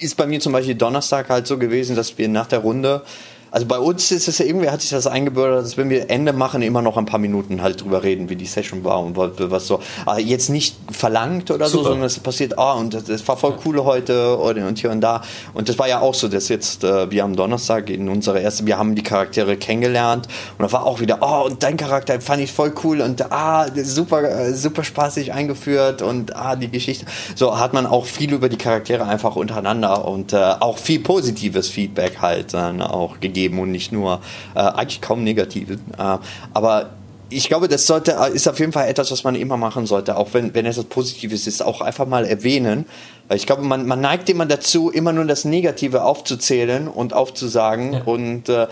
ist 0.00 0.16
bei 0.16 0.26
mir 0.26 0.40
zum 0.40 0.52
Beispiel 0.52 0.74
Donnerstag 0.74 1.28
halt 1.28 1.46
so 1.46 1.58
gewesen, 1.58 1.96
dass 1.96 2.16
wir 2.18 2.28
nach 2.28 2.46
der 2.46 2.60
Runde 2.60 3.02
also 3.50 3.66
bei 3.66 3.78
uns 3.78 4.10
ist 4.12 4.28
es 4.28 4.40
irgendwie, 4.40 4.68
hat 4.68 4.82
sich 4.82 4.90
das 4.90 5.06
eingebürgert, 5.06 5.64
dass 5.64 5.76
wenn 5.76 5.88
wir 5.88 6.10
Ende 6.10 6.32
machen, 6.32 6.62
immer 6.62 6.82
noch 6.82 6.96
ein 6.96 7.06
paar 7.06 7.18
Minuten 7.18 7.62
halt 7.62 7.82
drüber 7.82 8.02
reden, 8.02 8.28
wie 8.28 8.36
die 8.36 8.46
Session 8.46 8.84
war 8.84 9.00
und 9.00 9.16
was 9.16 9.66
so. 9.66 9.80
Aber 10.04 10.20
jetzt 10.20 10.50
nicht 10.50 10.76
verlangt 10.90 11.50
oder 11.50 11.66
Super. 11.66 11.84
so, 11.84 11.90
sondern 11.90 12.06
es 12.06 12.18
passiert, 12.18 12.58
ah, 12.58 12.72
und 12.74 12.94
das, 12.94 13.26
war 13.26 13.36
voll 13.36 13.54
cool 13.64 13.84
heute 13.84 14.36
und 14.36 14.78
hier 14.78 14.90
und 14.90 15.00
da. 15.00 15.22
Und 15.54 15.68
das 15.68 15.78
war 15.78 15.88
ja 15.88 16.00
auch 16.00 16.14
so, 16.14 16.28
dass 16.28 16.48
jetzt, 16.48 16.84
äh, 16.84 17.10
wir 17.10 17.24
am 17.24 17.36
Donnerstag 17.36 17.90
in 17.90 18.08
unserer 18.08 18.40
ersten, 18.40 18.66
wir 18.66 18.78
haben 18.78 18.94
die 18.94 19.02
Charaktere 19.02 19.56
kennengelernt 19.56 20.28
und 20.58 20.64
da 20.64 20.72
war 20.72 20.84
auch 20.84 21.00
wieder, 21.00 21.18
oh, 21.20 21.46
und 21.46 21.62
dein 21.62 21.76
Charakter 21.76 22.20
fand 22.20 22.42
ich 22.42 22.52
voll 22.52 22.72
cool 22.84 23.00
und 23.00 23.32
ah, 23.32 23.66
super, 23.82 24.22
äh, 24.22 24.54
super 24.54 24.84
spaßig 24.84 25.32
eingeführt 25.32 26.02
und 26.02 26.36
ah, 26.36 26.56
die 26.56 26.68
Geschichte. 26.68 27.06
So 27.34 27.58
hat 27.58 27.72
man 27.72 27.86
auch 27.86 28.04
viel 28.04 28.32
über 28.32 28.48
die 28.48 28.58
Charaktere 28.58 29.04
einfach 29.04 29.36
untereinander 29.36 30.06
und 30.06 30.32
äh, 30.32 30.36
auch 30.36 30.78
viel 30.78 31.00
positives 31.00 31.68
Feedback 31.68 32.20
halt 32.20 32.52
dann 32.52 32.82
auch 32.82 33.20
gegeben 33.20 33.37
geben 33.38 33.58
und 33.60 33.70
nicht 33.70 33.92
nur 33.92 34.20
äh, 34.54 34.60
eigentlich 34.60 35.00
kaum 35.00 35.22
negative. 35.22 35.74
Äh, 35.74 36.18
aber 36.52 36.90
ich 37.30 37.48
glaube, 37.48 37.68
das 37.68 37.86
sollte, 37.86 38.16
äh, 38.20 38.34
ist 38.34 38.48
auf 38.48 38.58
jeden 38.58 38.72
Fall 38.72 38.88
etwas, 38.88 39.10
was 39.10 39.22
man 39.24 39.34
immer 39.34 39.56
machen 39.56 39.86
sollte, 39.86 40.16
auch 40.16 40.28
wenn, 40.32 40.54
wenn 40.54 40.66
etwas 40.66 40.84
Positives 40.84 41.46
ist, 41.46 41.62
auch 41.62 41.80
einfach 41.80 42.06
mal 42.06 42.24
erwähnen. 42.24 42.86
Ich 43.32 43.46
glaube, 43.46 43.62
man, 43.62 43.86
man 43.86 44.00
neigt 44.00 44.30
immer 44.30 44.46
dazu, 44.46 44.90
immer 44.90 45.12
nur 45.12 45.26
das 45.26 45.44
Negative 45.44 46.02
aufzuzählen 46.02 46.88
und 46.88 47.12
aufzusagen 47.12 47.92
ja. 47.92 48.02
und 48.04 48.48
äh, 48.48 48.66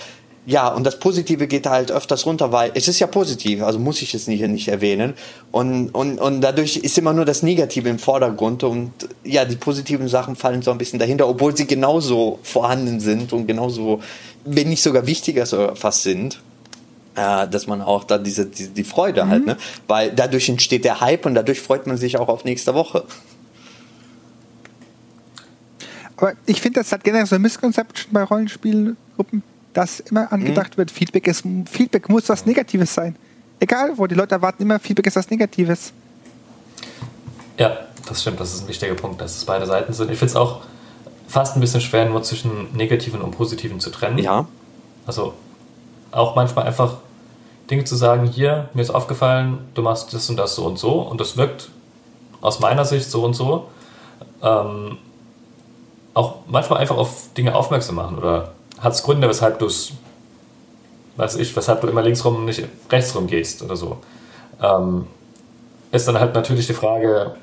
ja, 0.46 0.68
und 0.68 0.84
das 0.84 1.00
Positive 1.00 1.48
geht 1.48 1.66
halt 1.66 1.90
öfters 1.90 2.24
runter, 2.24 2.52
weil 2.52 2.70
es 2.74 2.86
ist 2.86 3.00
ja 3.00 3.08
positiv, 3.08 3.62
also 3.62 3.80
muss 3.80 4.00
ich 4.00 4.14
es 4.14 4.28
nicht, 4.28 4.46
nicht 4.46 4.68
erwähnen. 4.68 5.14
Und, 5.50 5.90
und, 5.90 6.20
und 6.20 6.40
dadurch 6.40 6.76
ist 6.76 6.96
immer 6.96 7.12
nur 7.12 7.24
das 7.24 7.42
Negative 7.42 7.88
im 7.88 7.98
Vordergrund 7.98 8.62
und 8.62 8.92
ja, 9.24 9.44
die 9.44 9.56
positiven 9.56 10.06
Sachen 10.06 10.36
fallen 10.36 10.62
so 10.62 10.70
ein 10.70 10.78
bisschen 10.78 11.00
dahinter, 11.00 11.28
obwohl 11.28 11.56
sie 11.56 11.66
genauso 11.66 12.38
vorhanden 12.44 13.00
sind 13.00 13.32
und 13.32 13.46
genauso 13.46 14.00
wenn 14.44 14.68
nicht 14.68 14.82
sogar 14.82 15.06
wichtiger 15.06 15.44
fast 15.74 16.02
sind, 16.02 16.40
äh, 17.16 17.48
dass 17.48 17.66
man 17.66 17.82
auch 17.82 18.04
da 18.04 18.18
diese, 18.18 18.46
die, 18.46 18.68
die 18.68 18.84
Freude 18.84 19.24
mhm. 19.24 19.30
halt, 19.30 19.46
ne? 19.46 19.56
Weil 19.88 20.12
dadurch 20.12 20.48
entsteht 20.48 20.84
der 20.84 21.00
Hype 21.00 21.26
und 21.26 21.34
dadurch 21.34 21.60
freut 21.60 21.86
man 21.86 21.96
sich 21.96 22.18
auch 22.18 22.28
auf 22.28 22.44
nächste 22.44 22.74
Woche. 22.74 23.04
Aber 26.16 26.34
ich 26.46 26.60
finde, 26.60 26.80
das 26.80 26.92
hat 26.92 27.04
generell 27.04 27.26
so 27.26 27.34
ein 27.34 27.42
Misconception 27.42 28.12
bei 28.12 28.22
Rollenspielgruppen, 28.22 29.42
dass 29.76 30.00
immer 30.00 30.32
angedacht 30.32 30.74
mhm. 30.74 30.78
wird, 30.78 30.90
Feedback, 30.90 31.26
ist, 31.26 31.44
Feedback 31.70 32.08
muss 32.08 32.28
was 32.28 32.46
Negatives 32.46 32.94
sein. 32.94 33.14
Egal 33.60 33.92
wo, 33.96 34.06
die 34.06 34.14
Leute 34.14 34.34
erwarten 34.34 34.62
immer, 34.62 34.78
Feedback 34.78 35.06
ist 35.06 35.16
was 35.16 35.30
Negatives. 35.30 35.92
Ja, 37.58 37.76
das 38.06 38.22
stimmt, 38.22 38.40
das 38.40 38.54
ist 38.54 38.62
ein 38.62 38.68
wichtiger 38.68 38.94
Punkt, 38.94 39.20
dass 39.20 39.36
es 39.36 39.44
beide 39.44 39.66
Seiten 39.66 39.92
sind. 39.92 40.10
Ich 40.10 40.18
finde 40.18 40.30
es 40.30 40.36
auch 40.36 40.62
fast 41.28 41.56
ein 41.56 41.60
bisschen 41.60 41.80
schwer, 41.80 42.08
nur 42.08 42.22
zwischen 42.22 42.74
Negativen 42.74 43.20
und 43.20 43.32
Positiven 43.32 43.80
zu 43.80 43.90
trennen. 43.90 44.18
Ja. 44.18 44.46
Also 45.06 45.34
auch 46.10 46.36
manchmal 46.36 46.66
einfach 46.66 46.98
Dinge 47.70 47.84
zu 47.84 47.96
sagen, 47.96 48.26
hier, 48.26 48.68
mir 48.74 48.82
ist 48.82 48.90
aufgefallen, 48.90 49.58
du 49.74 49.82
machst 49.82 50.12
das 50.14 50.30
und 50.30 50.36
das 50.36 50.54
so 50.54 50.64
und 50.64 50.78
so 50.78 51.00
und 51.00 51.20
das 51.20 51.36
wirkt 51.36 51.70
aus 52.40 52.60
meiner 52.60 52.84
Sicht 52.84 53.10
so 53.10 53.24
und 53.24 53.34
so. 53.34 53.68
Ähm, 54.42 54.98
auch 56.14 56.36
manchmal 56.46 56.80
einfach 56.80 56.96
auf 56.96 57.28
Dinge 57.36 57.54
aufmerksam 57.54 57.96
machen 57.96 58.16
oder 58.16 58.52
hat 58.78 58.92
es 58.92 59.02
Gründe, 59.02 59.28
weshalb 59.28 59.58
du 59.58 59.66
es, 59.66 59.92
weiß 61.16 61.36
ich, 61.36 61.54
weshalb 61.56 61.80
du 61.80 61.88
immer 61.88 62.02
links 62.02 62.24
rum 62.24 62.36
und 62.36 62.44
nicht 62.44 62.62
rechts 62.90 63.14
rum 63.14 63.26
gehst 63.26 63.62
oder 63.62 63.76
so. 63.76 63.98
Ähm, 64.62 65.06
ist 65.92 66.08
dann 66.08 66.18
halt 66.18 66.34
natürlich 66.34 66.66
die 66.66 66.74
Frage, 66.74 67.36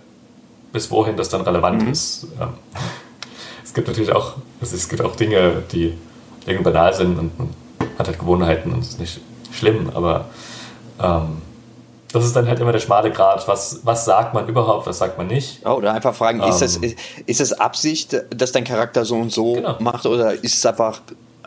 bis 0.71 0.89
wohin 0.91 1.17
das 1.17 1.29
dann 1.29 1.41
relevant 1.41 1.83
mhm. 1.83 1.91
ist. 1.91 2.27
Ähm, 2.39 2.49
es 3.63 3.73
gibt 3.73 3.87
natürlich 3.87 4.11
auch, 4.11 4.35
es 4.61 4.89
gibt 4.89 5.01
auch 5.01 5.15
Dinge, 5.15 5.63
die 5.71 5.97
irgendwie 6.45 6.71
banal 6.71 6.93
sind 6.93 7.17
und 7.17 7.39
man 7.39 7.49
hat 7.97 8.07
halt 8.07 8.19
Gewohnheiten 8.19 8.71
und 8.73 8.79
es 8.79 8.89
ist 8.89 8.99
nicht 8.99 9.21
schlimm, 9.51 9.91
aber 9.93 10.25
ähm, 11.01 11.41
das 12.13 12.25
ist 12.25 12.35
dann 12.35 12.47
halt 12.47 12.59
immer 12.59 12.71
der 12.71 12.79
schmale 12.79 13.11
Grad. 13.11 13.47
Was, 13.47 13.79
was 13.83 14.05
sagt 14.05 14.35
man 14.35 14.47
überhaupt, 14.47 14.85
was 14.85 14.99
sagt 14.99 15.17
man 15.17 15.27
nicht? 15.27 15.61
Oh, 15.65 15.71
oder 15.71 15.93
einfach 15.93 16.13
fragen, 16.13 16.41
ähm, 16.41 16.49
ist, 16.49 16.61
das, 16.61 16.79
ist 17.25 17.39
das 17.39 17.53
Absicht, 17.53 18.15
dass 18.29 18.51
dein 18.51 18.63
Charakter 18.63 19.03
so 19.03 19.15
und 19.15 19.31
so 19.31 19.53
genau. 19.53 19.77
macht 19.79 20.05
oder 20.05 20.31
ist 20.31 20.53
es 20.53 20.65
einfach, 20.65 21.01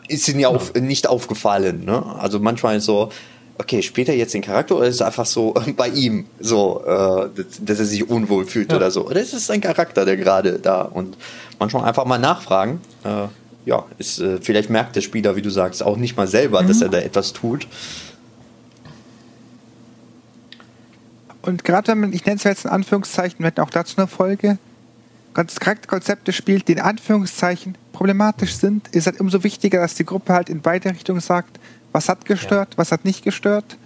ist 0.07 0.27
ihm 0.27 0.39
ja 0.39 0.49
auf, 0.49 0.73
nicht 0.73 1.07
aufgefallen? 1.07 1.85
Ne? 1.85 2.03
Also 2.19 2.39
manchmal 2.39 2.77
ist 2.77 2.85
so, 2.85 3.09
okay, 3.57 3.81
spielt 3.81 4.09
er 4.09 4.15
jetzt 4.15 4.33
den 4.33 4.41
Charakter 4.41 4.75
oder 4.75 4.87
ist 4.87 4.95
es 4.95 5.01
einfach 5.01 5.25
so 5.25 5.53
bei 5.75 5.89
ihm, 5.89 6.25
so, 6.39 6.83
äh, 6.85 7.29
dass 7.61 7.79
er 7.79 7.85
sich 7.85 8.09
unwohl 8.09 8.45
fühlt 8.45 8.71
ja. 8.71 8.77
oder 8.77 8.91
so? 8.91 9.07
Oder 9.07 9.21
ist 9.21 9.33
es 9.33 9.47
sein 9.47 9.61
Charakter, 9.61 10.05
der 10.05 10.17
gerade 10.17 10.59
da 10.59 10.81
und 10.81 11.17
manchmal 11.59 11.85
einfach 11.85 12.05
mal 12.05 12.19
nachfragen. 12.19 12.81
Äh, 13.03 13.27
ja, 13.65 13.85
ist, 13.97 14.19
äh, 14.19 14.39
vielleicht 14.41 14.69
merkt 14.69 14.95
der 14.95 15.01
Spieler, 15.01 15.35
wie 15.35 15.41
du 15.41 15.49
sagst, 15.49 15.83
auch 15.83 15.97
nicht 15.97 16.15
mal 16.15 16.27
selber, 16.27 16.61
mhm. 16.61 16.67
dass 16.67 16.81
er 16.81 16.89
da 16.89 16.99
etwas 16.99 17.33
tut. 17.33 17.67
Und 21.41 21.63
gerade 21.63 21.89
wenn 21.89 21.99
man, 21.99 22.13
ich 22.13 22.25
nenne 22.25 22.37
es 22.37 22.43
jetzt 22.43 22.65
in 22.65 22.71
Anführungszeichen, 22.71 23.39
wir 23.39 23.47
hatten 23.47 23.61
auch 23.61 23.69
dazu 23.69 23.97
eine 23.97 24.07
Folge, 24.07 24.57
Charakterkonzepte 25.45 26.33
spielt, 26.33 26.67
die 26.67 26.73
in 26.73 26.79
Anführungszeichen 26.79 27.75
problematisch 27.93 28.55
sind, 28.55 28.87
ist 28.89 29.05
halt 29.05 29.19
umso 29.19 29.43
wichtiger, 29.43 29.79
dass 29.79 29.93
die 29.93 30.05
Gruppe 30.05 30.33
halt 30.33 30.49
in 30.49 30.61
beide 30.61 30.89
Richtungen 30.89 31.19
sagt, 31.19 31.59
was 31.91 32.09
hat 32.09 32.25
gestört, 32.25 32.73
ja. 32.73 32.77
was 32.77 32.91
hat 32.91 33.05
nicht 33.05 33.23
gestört. 33.23 33.77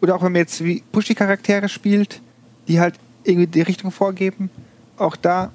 Oder 0.00 0.14
auch 0.14 0.22
wenn 0.22 0.32
man 0.32 0.40
jetzt 0.40 0.62
wie 0.64 0.82
Pushy-Charaktere 0.92 1.68
spielt, 1.68 2.20
die 2.68 2.80
halt 2.80 2.94
irgendwie 3.24 3.48
die 3.48 3.62
Richtung 3.62 3.90
vorgeben, 3.90 4.50
auch 4.96 5.16
da, 5.16 5.50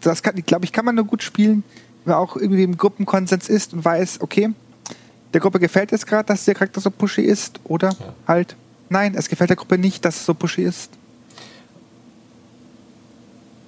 das 0.00 0.22
kann, 0.22 0.34
glaube 0.34 0.64
ich, 0.64 0.72
kann 0.72 0.84
man 0.84 0.96
nur 0.96 1.04
gut 1.04 1.22
spielen, 1.22 1.62
wenn 2.04 2.14
man 2.14 2.22
auch 2.22 2.36
irgendwie 2.36 2.64
im 2.64 2.76
Gruppenkonsens 2.76 3.48
ist 3.48 3.72
und 3.72 3.84
weiß, 3.84 4.20
okay, 4.20 4.50
der 5.32 5.40
Gruppe 5.40 5.60
gefällt 5.60 5.92
es 5.92 6.06
gerade, 6.06 6.26
dass 6.26 6.44
der 6.44 6.54
Charakter 6.54 6.80
so 6.80 6.90
pushy 6.90 7.22
ist, 7.22 7.60
oder 7.64 7.90
ja. 7.90 8.14
halt, 8.26 8.56
nein, 8.88 9.14
es 9.14 9.28
gefällt 9.28 9.50
der 9.50 9.56
Gruppe 9.56 9.78
nicht, 9.78 10.04
dass 10.04 10.16
es 10.16 10.26
so 10.26 10.34
pushy 10.34 10.62
ist. 10.62 10.90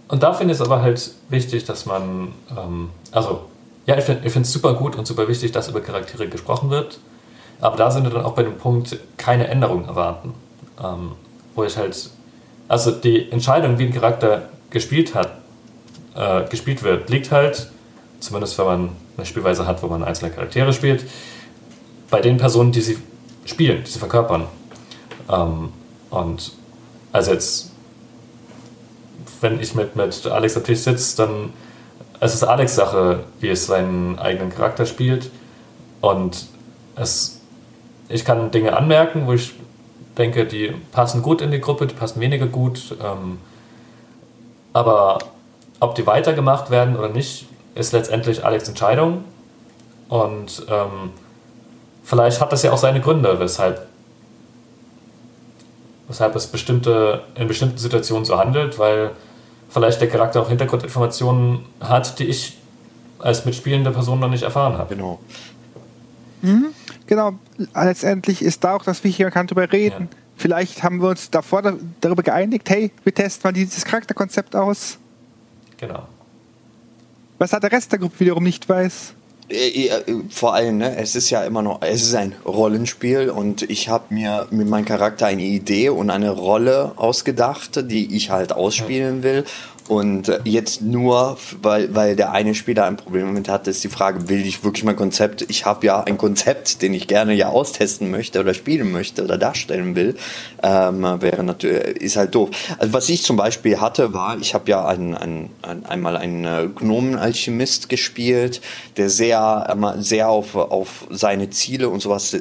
Und 0.08 0.22
da 0.22 0.32
finde 0.32 0.54
ich 0.54 0.60
es 0.60 0.66
aber 0.66 0.82
halt 0.82 1.10
wichtig, 1.28 1.64
dass 1.64 1.86
man, 1.86 2.32
ähm, 2.56 2.90
also, 3.10 3.42
ja, 3.86 3.96
ich 3.96 4.04
finde 4.04 4.22
es 4.26 4.52
super 4.52 4.74
gut 4.74 4.96
und 4.96 5.06
super 5.06 5.28
wichtig, 5.28 5.52
dass 5.52 5.68
über 5.68 5.80
Charaktere 5.80 6.28
gesprochen 6.28 6.70
wird. 6.70 6.98
Aber 7.60 7.76
da 7.76 7.90
sind 7.90 8.04
wir 8.04 8.10
dann 8.10 8.24
auch 8.24 8.34
bei 8.34 8.42
dem 8.42 8.58
Punkt, 8.58 8.98
keine 9.16 9.48
Änderung 9.48 9.86
erwarten. 9.86 10.34
Ähm, 10.82 11.12
wo 11.54 11.64
ich 11.64 11.76
halt, 11.76 12.10
also 12.68 12.90
die 12.90 13.30
Entscheidung, 13.30 13.78
wie 13.78 13.84
ein 13.84 13.92
Charakter 13.92 14.48
gespielt 14.70 15.14
hat, 15.14 15.38
äh, 16.14 16.44
gespielt 16.48 16.82
wird, 16.82 17.08
liegt 17.10 17.30
halt, 17.30 17.70
zumindest 18.20 18.58
wenn 18.58 18.66
man 18.66 18.88
eine 19.16 19.26
Spielweise 19.26 19.66
hat, 19.66 19.82
wo 19.82 19.86
man 19.86 20.02
einzelne 20.02 20.30
Charaktere 20.30 20.72
spielt, 20.72 21.04
bei 22.10 22.20
den 22.20 22.36
Personen, 22.36 22.72
die 22.72 22.80
sie 22.80 22.98
spielen, 23.44 23.84
die 23.84 23.90
sie 23.90 23.98
verkörpern. 23.98 24.44
Ähm, 25.30 25.70
und 26.10 26.52
also 27.12 27.32
jetzt, 27.32 27.72
wenn 29.44 29.60
ich 29.60 29.76
mit, 29.76 29.94
mit 29.94 30.26
Alex 30.26 30.56
am 30.56 30.64
Tisch 30.64 30.80
sitze, 30.80 31.16
dann 31.18 31.52
es 32.18 32.34
ist 32.34 32.42
Alex 32.42 32.74
Sache, 32.74 33.20
wie 33.38 33.50
es 33.50 33.66
seinen 33.66 34.18
eigenen 34.18 34.50
Charakter 34.50 34.86
spielt. 34.86 35.30
Und 36.00 36.46
es 36.96 37.40
ich 38.08 38.24
kann 38.24 38.50
Dinge 38.50 38.76
anmerken, 38.76 39.26
wo 39.26 39.32
ich 39.32 39.54
denke, 40.18 40.44
die 40.46 40.72
passen 40.92 41.22
gut 41.22 41.40
in 41.40 41.50
die 41.50 41.60
Gruppe, 41.60 41.86
die 41.86 41.94
passen 41.94 42.20
weniger 42.20 42.46
gut. 42.46 42.96
Ähm, 43.02 43.38
aber 44.72 45.18
ob 45.80 45.94
die 45.94 46.06
weitergemacht 46.06 46.70
werden 46.70 46.96
oder 46.96 47.08
nicht, 47.08 47.46
ist 47.74 47.92
letztendlich 47.92 48.44
Alex 48.44 48.68
Entscheidung. 48.68 49.24
Und 50.08 50.66
ähm, 50.68 51.12
vielleicht 52.02 52.40
hat 52.40 52.52
das 52.52 52.62
ja 52.62 52.72
auch 52.72 52.78
seine 52.78 53.00
Gründe, 53.00 53.40
weshalb, 53.40 53.86
weshalb 56.08 56.36
es 56.36 56.46
bestimmte, 56.46 57.22
in 57.34 57.48
bestimmten 57.48 57.78
Situationen 57.78 58.24
so 58.24 58.38
handelt, 58.38 58.78
weil 58.78 59.10
vielleicht 59.74 60.00
der 60.00 60.08
Charakter 60.08 60.40
auch 60.40 60.48
Hintergrundinformationen 60.48 61.66
hat, 61.80 62.18
die 62.20 62.24
ich 62.24 62.56
als 63.18 63.44
mitspielende 63.44 63.90
Person 63.90 64.20
noch 64.20 64.30
nicht 64.30 64.44
erfahren 64.44 64.78
habe. 64.78 64.94
Genau. 64.94 65.18
Mhm. 66.42 66.66
Genau, 67.06 67.32
letztendlich 67.74 68.40
ist 68.40 68.62
da 68.64 68.76
auch 68.76 68.84
das 68.84 69.02
Wichtige, 69.02 69.24
man 69.24 69.32
kann 69.32 69.46
darüber 69.46 69.70
reden. 69.70 70.08
Ja. 70.10 70.18
Vielleicht 70.36 70.82
haben 70.82 71.02
wir 71.02 71.08
uns 71.08 71.30
davor 71.30 71.76
darüber 72.00 72.22
geeinigt, 72.22 72.70
hey, 72.70 72.92
wir 73.02 73.12
testen 73.12 73.48
mal 73.48 73.52
dieses 73.52 73.84
Charakterkonzept 73.84 74.54
aus. 74.54 74.96
Genau. 75.76 76.06
Was 77.38 77.52
hat 77.52 77.62
der 77.64 77.72
Rest 77.72 77.90
der 77.92 77.98
Gruppe 77.98 78.20
wiederum 78.20 78.44
nicht 78.44 78.68
weiß? 78.68 79.12
Äh, 79.48 79.88
äh, 79.88 80.02
vor 80.30 80.54
allem, 80.54 80.78
ne, 80.78 80.96
es 80.96 81.14
ist 81.14 81.30
ja 81.30 81.44
immer 81.44 81.62
noch, 81.62 81.82
es 81.82 82.02
ist 82.02 82.14
ein 82.14 82.34
Rollenspiel 82.46 83.28
und 83.28 83.62
ich 83.62 83.88
habe 83.88 84.14
mir 84.14 84.46
mit 84.50 84.68
meinem 84.68 84.86
Charakter 84.86 85.26
eine 85.26 85.42
Idee 85.42 85.90
und 85.90 86.10
eine 86.10 86.30
Rolle 86.30 86.92
ausgedacht, 86.96 87.90
die 87.90 88.16
ich 88.16 88.30
halt 88.30 88.52
ausspielen 88.52 89.22
will. 89.22 89.44
Und 89.86 90.30
äh, 90.30 90.40
jetzt 90.44 90.80
nur, 90.80 91.36
weil, 91.60 91.94
weil 91.94 92.16
der 92.16 92.32
eine 92.32 92.54
Spieler 92.54 92.86
ein 92.86 92.96
Problem 92.96 93.26
damit 93.26 93.48
hat, 93.48 93.68
ist 93.68 93.84
die 93.84 93.88
Frage, 93.88 94.28
will 94.30 94.46
ich 94.46 94.64
wirklich 94.64 94.82
mein 94.82 94.96
Konzept? 94.96 95.44
Ich 95.48 95.66
habe 95.66 95.86
ja 95.86 96.02
ein 96.02 96.16
Konzept, 96.16 96.80
den 96.80 96.94
ich 96.94 97.06
gerne 97.06 97.34
ja 97.34 97.48
austesten 97.48 98.10
möchte 98.10 98.40
oder 98.40 98.54
spielen 98.54 98.90
möchte 98.92 99.22
oder 99.22 99.36
darstellen 99.36 99.94
will. 99.94 100.16
Ähm, 100.62 101.02
wäre 101.20 101.44
natürlich, 101.44 101.98
ist 101.98 102.16
halt 102.16 102.34
doof. 102.34 102.48
Also 102.78 102.94
was 102.94 103.08
ich 103.10 103.22
zum 103.22 103.36
Beispiel 103.36 103.78
hatte, 103.78 104.14
war, 104.14 104.38
ich 104.38 104.54
habe 104.54 104.70
ja 104.70 104.86
ein, 104.86 105.14
ein, 105.14 105.50
ein, 105.60 105.84
einmal 105.84 106.16
einen 106.16 106.44
äh, 106.46 106.68
Gnomen-Alchemist 106.74 107.90
gespielt, 107.90 108.62
der 108.96 109.10
sehr, 109.10 109.76
sehr 109.98 110.30
auf, 110.30 110.54
auf 110.56 111.06
seine 111.10 111.50
Ziele 111.50 111.90
und 111.90 112.00
sowas 112.00 112.34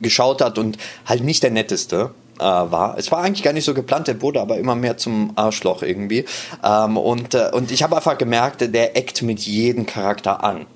geschaut 0.00 0.42
hat 0.42 0.58
und 0.58 0.76
halt 1.06 1.24
nicht 1.24 1.42
der 1.42 1.50
netteste 1.50 2.10
äh, 2.38 2.42
war. 2.44 2.96
Es 2.98 3.10
war 3.10 3.22
eigentlich 3.22 3.42
gar 3.42 3.52
nicht 3.52 3.64
so 3.64 3.74
geplant, 3.74 4.08
der 4.08 4.20
wurde 4.22 4.40
aber 4.40 4.58
immer 4.58 4.74
mehr 4.74 4.96
zum 4.96 5.32
Arschloch 5.36 5.82
irgendwie. 5.82 6.24
Ähm, 6.62 6.96
und, 6.96 7.34
äh, 7.34 7.50
und 7.52 7.70
ich 7.70 7.82
habe 7.82 7.96
einfach 7.96 8.18
gemerkt, 8.18 8.60
der 8.74 8.96
eckt 8.96 9.22
mit 9.22 9.40
jedem 9.40 9.86
Charakter 9.86 10.42
an. 10.42 10.66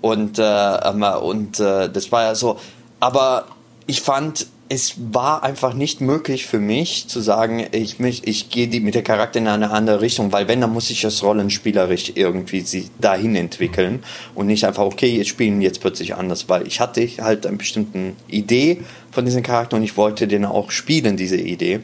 Und, 0.00 0.38
äh, 0.38 0.42
ähm, 0.42 1.02
und 1.02 1.60
äh, 1.60 1.90
das 1.90 2.12
war 2.12 2.22
ja 2.22 2.34
so. 2.34 2.58
Aber 3.00 3.46
ich 3.86 4.02
fand, 4.02 4.46
es 4.68 4.96
war 5.12 5.42
einfach 5.42 5.72
nicht 5.72 6.00
möglich 6.00 6.46
für 6.46 6.58
mich 6.58 7.08
zu 7.08 7.20
sagen, 7.20 7.66
ich, 7.72 7.98
mich, 7.98 8.26
ich 8.26 8.50
gehe 8.50 8.68
die, 8.68 8.80
mit 8.80 8.94
der 8.94 9.02
Charakter 9.02 9.38
in 9.38 9.48
eine 9.48 9.70
andere 9.70 10.00
Richtung, 10.00 10.32
weil 10.32 10.46
wenn, 10.46 10.60
dann 10.60 10.72
muss 10.72 10.90
ich 10.90 11.00
das 11.00 11.22
rollenspielerisch 11.22 12.12
irgendwie 12.14 12.60
sie 12.60 12.90
dahin 13.00 13.34
entwickeln 13.34 14.02
und 14.34 14.46
nicht 14.46 14.64
einfach, 14.64 14.84
okay, 14.84 15.16
jetzt 15.16 15.28
spielen 15.28 15.62
jetzt 15.62 15.80
plötzlich 15.80 16.14
anders, 16.14 16.48
weil 16.48 16.66
ich 16.66 16.80
hatte 16.80 17.08
halt 17.20 17.46
eine 17.46 17.56
bestimmte 17.56 18.12
Idee 18.28 18.82
von 19.10 19.24
diesem 19.24 19.42
Charakter 19.42 19.76
und 19.76 19.82
ich 19.82 19.96
wollte 19.96 20.28
den 20.28 20.44
auch 20.44 20.70
spielen, 20.70 21.16
diese 21.16 21.36
Idee. 21.36 21.80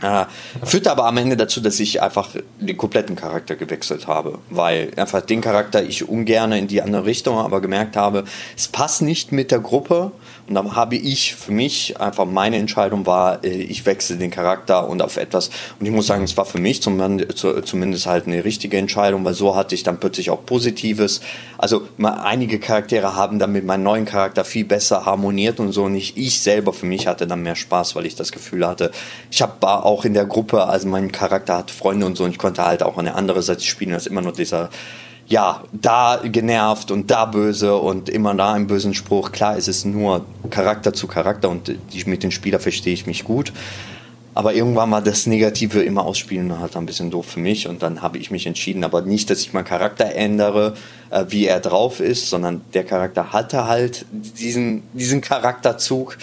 Äh, 0.00 0.26
führte 0.62 0.92
aber 0.92 1.06
am 1.06 1.16
Ende 1.16 1.36
dazu, 1.36 1.60
dass 1.60 1.80
ich 1.80 2.00
einfach 2.00 2.30
den 2.60 2.76
kompletten 2.76 3.16
Charakter 3.16 3.56
gewechselt 3.56 4.06
habe, 4.06 4.38
weil 4.48 4.92
einfach 4.96 5.22
den 5.22 5.40
Charakter 5.40 5.82
ich 5.82 6.08
ungern 6.08 6.52
in 6.52 6.68
die 6.68 6.80
andere 6.82 7.04
Richtung, 7.04 7.38
aber 7.38 7.60
gemerkt 7.60 7.96
habe, 7.96 8.24
es 8.56 8.68
passt 8.68 9.02
nicht 9.02 9.32
mit 9.32 9.50
der 9.50 9.58
Gruppe 9.58 10.12
und 10.48 10.54
dann 10.54 10.74
habe 10.74 10.96
ich 10.96 11.34
für 11.34 11.52
mich 11.52 12.00
einfach 12.00 12.24
meine 12.24 12.56
Entscheidung 12.56 13.04
war, 13.06 13.44
äh, 13.44 13.48
ich 13.48 13.84
wechsle 13.84 14.16
den 14.16 14.30
Charakter 14.30 14.88
und 14.88 15.02
auf 15.02 15.16
etwas. 15.16 15.50
Und 15.78 15.86
ich 15.86 15.92
muss 15.92 16.06
sagen, 16.06 16.24
es 16.24 16.36
war 16.36 16.46
für 16.46 16.58
mich 16.58 16.82
zumindest 16.82 18.06
halt 18.06 18.26
eine 18.26 18.44
richtige 18.44 18.78
Entscheidung, 18.78 19.24
weil 19.24 19.34
so 19.34 19.54
hatte 19.54 19.74
ich 19.74 19.82
dann 19.82 20.00
plötzlich 20.00 20.30
auch 20.30 20.46
Positives. 20.46 21.20
Also 21.58 21.82
einige 22.02 22.58
Charaktere 22.58 23.14
haben 23.14 23.38
dann 23.38 23.52
mit 23.52 23.64
meinem 23.66 23.82
neuen 23.82 24.04
Charakter 24.06 24.44
viel 24.44 24.64
besser 24.64 25.04
harmoniert 25.04 25.60
und 25.60 25.72
so. 25.72 25.84
Und 25.84 25.96
ich, 25.96 26.40
selber 26.40 26.72
für 26.72 26.86
mich 26.86 27.06
hatte 27.06 27.26
dann 27.26 27.42
mehr 27.42 27.56
Spaß, 27.56 27.94
weil 27.96 28.06
ich 28.06 28.14
das 28.14 28.32
Gefühl 28.32 28.66
hatte, 28.66 28.90
ich 29.30 29.42
habe 29.42 29.66
auch 29.68 30.04
in 30.04 30.14
der 30.14 30.24
Gruppe, 30.24 30.64
also 30.64 30.88
mein 30.88 31.12
Charakter 31.12 31.58
hat 31.58 31.70
Freunde 31.70 32.06
und 32.06 32.16
so 32.16 32.24
und 32.24 32.30
ich 32.30 32.38
konnte 32.38 32.64
halt 32.64 32.82
auch 32.82 32.96
eine 32.96 33.14
andere 33.14 33.42
Seite 33.42 33.64
spielen 33.64 33.92
als 33.92 34.06
immer 34.06 34.22
nur 34.22 34.32
dieser 34.32 34.70
ja, 35.28 35.62
da 35.72 36.20
genervt 36.24 36.90
und 36.90 37.10
da 37.10 37.26
böse 37.26 37.76
und 37.76 38.08
immer 38.08 38.34
da 38.34 38.54
einen 38.54 38.66
bösen 38.66 38.94
Spruch. 38.94 39.30
Klar, 39.30 39.58
es 39.58 39.68
ist 39.68 39.84
nur 39.84 40.24
Charakter 40.48 40.94
zu 40.94 41.06
Charakter 41.06 41.50
und 41.50 41.68
die, 41.68 42.04
mit 42.06 42.22
den 42.22 42.30
Spielern 42.30 42.60
verstehe 42.60 42.94
ich 42.94 43.06
mich 43.06 43.24
gut. 43.24 43.52
Aber 44.34 44.54
irgendwann 44.54 44.90
war 44.90 45.02
das 45.02 45.26
Negative 45.26 45.82
immer 45.82 46.06
ausspielen 46.06 46.58
halt 46.60 46.76
ein 46.76 46.86
bisschen 46.86 47.10
doof 47.10 47.26
für 47.26 47.40
mich 47.40 47.68
und 47.68 47.82
dann 47.82 48.00
habe 48.02 48.18
ich 48.18 48.30
mich 48.30 48.46
entschieden, 48.46 48.84
aber 48.84 49.02
nicht, 49.02 49.28
dass 49.28 49.40
ich 49.40 49.52
meinen 49.52 49.64
Charakter 49.64 50.14
ändere, 50.14 50.74
äh, 51.10 51.24
wie 51.28 51.46
er 51.46 51.60
drauf 51.60 52.00
ist, 52.00 52.30
sondern 52.30 52.62
der 52.72 52.84
Charakter 52.84 53.32
hatte 53.32 53.66
halt 53.66 54.06
diesen, 54.12 54.84
diesen 54.92 55.20
Charakterzug, 55.20 56.16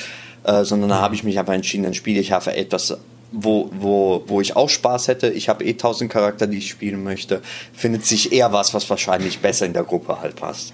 äh, 0.45 0.63
sondern 0.63 0.89
da 0.89 1.01
habe 1.01 1.13
ich 1.13 1.23
mich 1.23 1.37
einfach 1.37 1.53
entschieden, 1.53 1.83
dann 1.83 1.93
spiele 1.93 2.19
ich 2.21 2.33
einfach 2.33 2.53
etwas 2.53 2.97
wo, 3.31 3.69
wo, 3.73 4.23
wo 4.27 4.41
ich 4.41 4.55
auch 4.55 4.69
Spaß 4.69 5.07
hätte. 5.07 5.29
Ich 5.29 5.49
habe 5.49 5.63
eh 5.63 5.73
tausend 5.73 6.11
Charakter, 6.11 6.47
die 6.47 6.59
ich 6.59 6.69
spielen 6.69 7.03
möchte. 7.03 7.41
Findet 7.73 8.05
sich 8.05 8.31
eher 8.31 8.53
was, 8.53 8.73
was 8.73 8.89
wahrscheinlich 8.89 9.39
besser 9.39 9.65
in 9.65 9.73
der 9.73 9.83
Gruppe 9.83 10.19
halt 10.21 10.35
passt. 10.35 10.73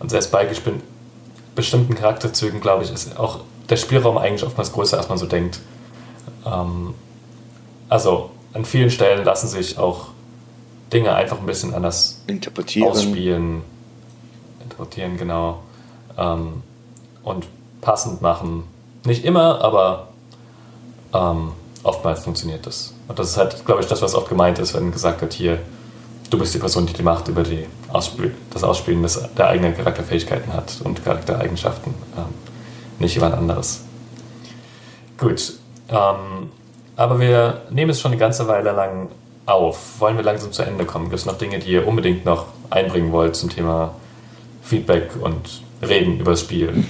Und 0.00 0.10
selbst 0.10 0.30
bei 0.30 0.48
bestimmten 1.54 1.94
Charakterzügen, 1.94 2.60
glaube 2.60 2.84
ich, 2.84 2.92
ist 2.92 3.18
auch 3.18 3.40
der 3.68 3.76
Spielraum 3.76 4.16
eigentlich 4.18 4.44
oftmals 4.44 4.72
größer, 4.72 4.96
als 4.96 5.08
man 5.08 5.18
so 5.18 5.26
denkt. 5.26 5.60
Ähm, 6.46 6.94
also 7.88 8.30
an 8.52 8.64
vielen 8.64 8.90
Stellen 8.90 9.24
lassen 9.24 9.48
sich 9.48 9.78
auch 9.78 10.08
Dinge 10.92 11.14
einfach 11.14 11.38
ein 11.38 11.46
bisschen 11.46 11.74
anders 11.74 12.22
interpretieren. 12.26 12.88
ausspielen, 12.88 13.62
interpretieren, 14.62 15.16
genau. 15.16 15.62
Ähm, 16.16 16.62
und 17.22 17.46
passend 17.80 18.22
machen 18.22 18.64
nicht 19.08 19.24
immer, 19.24 19.60
aber 19.62 20.08
ähm, 21.12 21.52
oftmals 21.82 22.20
funktioniert 22.20 22.66
das. 22.66 22.94
Und 23.08 23.18
das 23.18 23.30
ist 23.30 23.36
halt, 23.36 23.64
glaube 23.64 23.80
ich, 23.80 23.88
das, 23.88 24.02
was 24.02 24.14
oft 24.14 24.28
gemeint 24.28 24.58
ist, 24.58 24.74
wenn 24.74 24.92
gesagt 24.92 25.20
wird, 25.20 25.32
hier, 25.32 25.58
du 26.30 26.38
bist 26.38 26.54
die 26.54 26.58
Person, 26.58 26.86
die 26.86 26.92
die 26.92 27.02
Macht 27.02 27.28
über 27.28 27.42
die 27.42 27.66
Ausspiel 27.88 28.34
das 28.50 28.62
Ausspielen 28.62 29.02
des, 29.02 29.20
der 29.36 29.48
eigenen 29.48 29.76
Charakterfähigkeiten 29.76 30.52
hat 30.52 30.80
und 30.84 31.04
Charaktereigenschaften, 31.04 31.94
ähm, 32.16 32.34
nicht 32.98 33.14
jemand 33.14 33.34
anderes. 33.34 33.84
Gut, 35.16 35.54
ähm, 35.88 36.50
aber 36.96 37.18
wir 37.20 37.62
nehmen 37.70 37.90
es 37.90 38.00
schon 38.00 38.12
eine 38.12 38.20
ganze 38.20 38.46
Weile 38.46 38.72
lang 38.72 39.08
auf. 39.46 40.00
Wollen 40.00 40.16
wir 40.16 40.24
langsam 40.24 40.52
zu 40.52 40.62
Ende 40.62 40.84
kommen? 40.84 41.06
Gibt 41.06 41.20
es 41.20 41.26
noch 41.26 41.38
Dinge, 41.38 41.58
die 41.58 41.70
ihr 41.70 41.86
unbedingt 41.86 42.24
noch 42.24 42.46
einbringen 42.70 43.12
wollt 43.12 43.34
zum 43.36 43.48
Thema 43.48 43.94
Feedback 44.62 45.12
und 45.20 45.62
Reden 45.80 46.20
über 46.20 46.32
das 46.32 46.40
Spiel? 46.40 46.84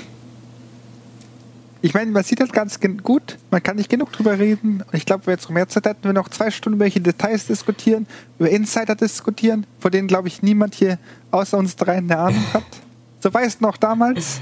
Ich 1.81 1.95
meine, 1.95 2.11
man 2.11 2.25
sieht 2.25 2.41
das 2.41 2.51
ganz 2.51 2.81
gut, 2.81 3.39
man 3.51 3.63
kann 3.63 3.77
nicht 3.77 3.89
genug 3.89 4.13
drüber 4.13 4.39
reden. 4.39 4.83
Und 4.83 4.95
ich 4.95 5.07
glaube, 5.07 5.27
wenn 5.27 5.33
wir 5.33 5.35
jetzt 5.35 5.45
noch 5.45 5.51
mehr 5.51 5.69
Zeit 5.69 5.87
hätten, 5.87 6.05
wir 6.05 6.13
noch 6.13 6.29
zwei 6.29 6.51
Stunden 6.51 6.77
über 6.77 6.85
welche 6.85 7.01
Details 7.01 7.47
diskutieren, 7.47 8.07
über 8.39 8.51
Insider 8.51 8.97
diskutieren, 8.97 9.65
von 9.79 9.93
denen, 9.93 10.09
glaube 10.09 10.29
ich, 10.29 10.43
niemand 10.43 10.75
hier 10.75 10.99
außer 11.31 11.57
uns 11.57 11.77
dreien 11.77 12.11
eine 12.11 12.19
Ahnung 12.21 12.45
hat. 12.53 12.65
So 13.21 13.33
war 13.33 13.43
es 13.43 13.61
noch 13.61 13.77
damals. 13.77 14.41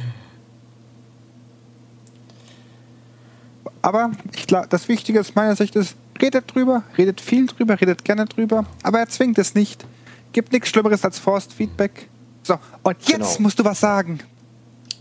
Aber 3.83 4.13
ich 4.35 4.47
glaube, 4.47 4.67
das 4.69 4.89
Wichtige 4.89 5.21
aus 5.21 5.35
meiner 5.35 5.57
Sicht 5.57 5.77
ist, 5.77 5.95
redet 6.21 6.53
drüber, 6.55 6.83
redet 6.97 7.21
viel 7.21 7.47
drüber, 7.47 7.79
redet 7.81 8.05
gerne 8.05 8.25
drüber, 8.25 8.65
aber 8.83 9.01
er 9.01 9.09
zwingt 9.09 9.39
es 9.39 9.55
nicht. 9.55 9.87
Gibt 10.33 10.53
nichts 10.53 10.71
Schlimmeres 10.71 11.05
als 11.05 11.19
Forst-Feedback. 11.19 12.09
So, 12.43 12.59
und 12.83 12.97
jetzt 13.09 13.37
genau. 13.37 13.43
musst 13.43 13.59
du 13.59 13.65
was 13.65 13.81
sagen 13.81 14.21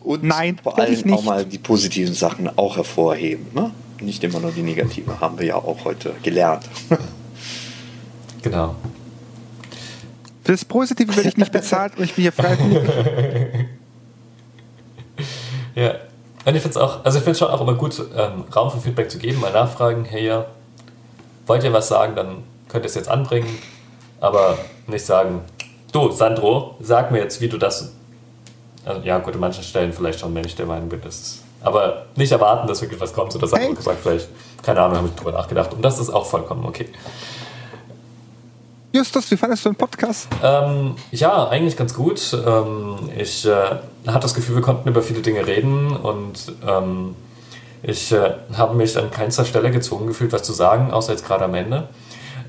und 0.05 0.23
Nein, 0.23 0.59
vor 0.61 0.77
allem 0.77 1.13
auch 1.13 1.23
mal 1.23 1.45
die 1.45 1.57
positiven 1.57 2.13
Sachen 2.13 2.49
auch 2.57 2.77
hervorheben. 2.77 3.47
Ne? 3.53 3.71
Nicht 3.99 4.23
immer 4.23 4.39
nur 4.39 4.51
die 4.51 4.61
negativen, 4.61 5.19
haben 5.19 5.39
wir 5.39 5.47
ja 5.47 5.55
auch 5.55 5.83
heute 5.83 6.13
gelernt. 6.21 6.69
genau. 8.41 8.75
Für 10.43 10.51
das 10.51 10.63
Positive 10.63 11.15
werde 11.15 11.29
ich 11.29 11.37
nicht 11.37 11.51
bezahlt 11.51 11.97
und 11.97 12.03
ich 12.03 12.13
bin 12.13 12.21
hier 12.21 12.31
freiwillig. 12.31 12.87
ja. 15.75 15.95
Und 16.45 16.55
ich 16.55 16.61
finde 16.61 16.69
es 16.69 16.77
auch, 16.77 17.03
also 17.03 17.17
ich 17.17 17.23
finde 17.23 17.39
schon 17.39 17.47
auch 17.47 17.61
immer 17.61 17.73
gut, 17.73 17.99
ähm, 18.15 18.43
Raum 18.55 18.69
für 18.69 18.79
Feedback 18.79 19.09
zu 19.09 19.17
geben, 19.17 19.41
mal 19.41 19.51
nachfragen, 19.51 20.05
hey 20.05 20.27
ja, 20.27 20.45
wollt 21.47 21.63
ihr 21.63 21.73
was 21.73 21.87
sagen, 21.87 22.15
dann 22.15 22.43
könnt 22.67 22.85
ihr 22.85 22.89
es 22.89 22.93
jetzt 22.93 23.09
anbringen, 23.09 23.49
aber 24.21 24.59
nicht 24.85 25.03
sagen, 25.03 25.41
du 25.91 26.11
Sandro, 26.11 26.75
sag 26.79 27.11
mir 27.11 27.17
jetzt, 27.17 27.41
wie 27.41 27.47
du 27.47 27.57
das 27.57 27.93
also, 28.85 29.01
ja, 29.01 29.17
gut, 29.19 29.33
an 29.33 29.39
manchen 29.39 29.63
Stellen 29.63 29.91
vielleicht 29.91 30.19
schon, 30.19 30.33
wenn 30.35 30.45
ich 30.45 30.55
der 30.55 30.65
Meinung 30.65 30.89
bin, 30.89 31.01
dass 31.01 31.15
es. 31.15 31.41
Aber 31.61 32.05
nicht 32.15 32.31
erwarten, 32.31 32.67
dass 32.67 32.81
wirklich 32.81 33.01
was 33.01 33.13
kommt, 33.13 33.35
oder 33.35 33.47
sagen 33.47 33.63
hey. 33.63 33.73
gesagt, 33.73 33.99
vielleicht, 34.01 34.29
keine 34.61 34.81
Ahnung, 34.81 34.97
habe 34.97 35.07
ich 35.07 35.15
drüber 35.15 35.31
nachgedacht. 35.31 35.73
Und 35.73 35.81
das 35.81 35.99
ist 35.99 36.11
auch 36.11 36.25
vollkommen 36.25 36.65
okay. 36.65 36.87
Justus, 38.95 39.29
wie 39.31 39.35
fandest 39.35 39.65
du 39.65 39.69
den 39.69 39.75
Podcast? 39.75 40.29
Ähm, 40.41 40.95
ja, 41.11 41.49
eigentlich 41.49 41.75
ganz 41.75 41.93
gut. 41.93 42.37
Ähm, 42.45 43.09
ich 43.17 43.45
äh, 43.45 43.51
hatte 44.07 44.19
das 44.19 44.33
Gefühl, 44.33 44.55
wir 44.55 44.61
konnten 44.61 44.87
über 44.87 45.01
viele 45.01 45.21
Dinge 45.21 45.45
reden 45.45 45.95
und 45.97 46.53
ähm, 46.65 47.15
ich 47.83 48.11
äh, 48.13 48.35
habe 48.55 48.75
mich 48.75 48.97
an 48.97 49.11
keinster 49.11 49.43
Stelle 49.43 49.69
gezwungen 49.69 50.07
gefühlt, 50.07 50.31
was 50.31 50.43
zu 50.43 50.53
sagen, 50.53 50.91
außer 50.91 51.11
jetzt 51.11 51.25
gerade 51.25 51.45
am 51.45 51.55
Ende. 51.55 51.89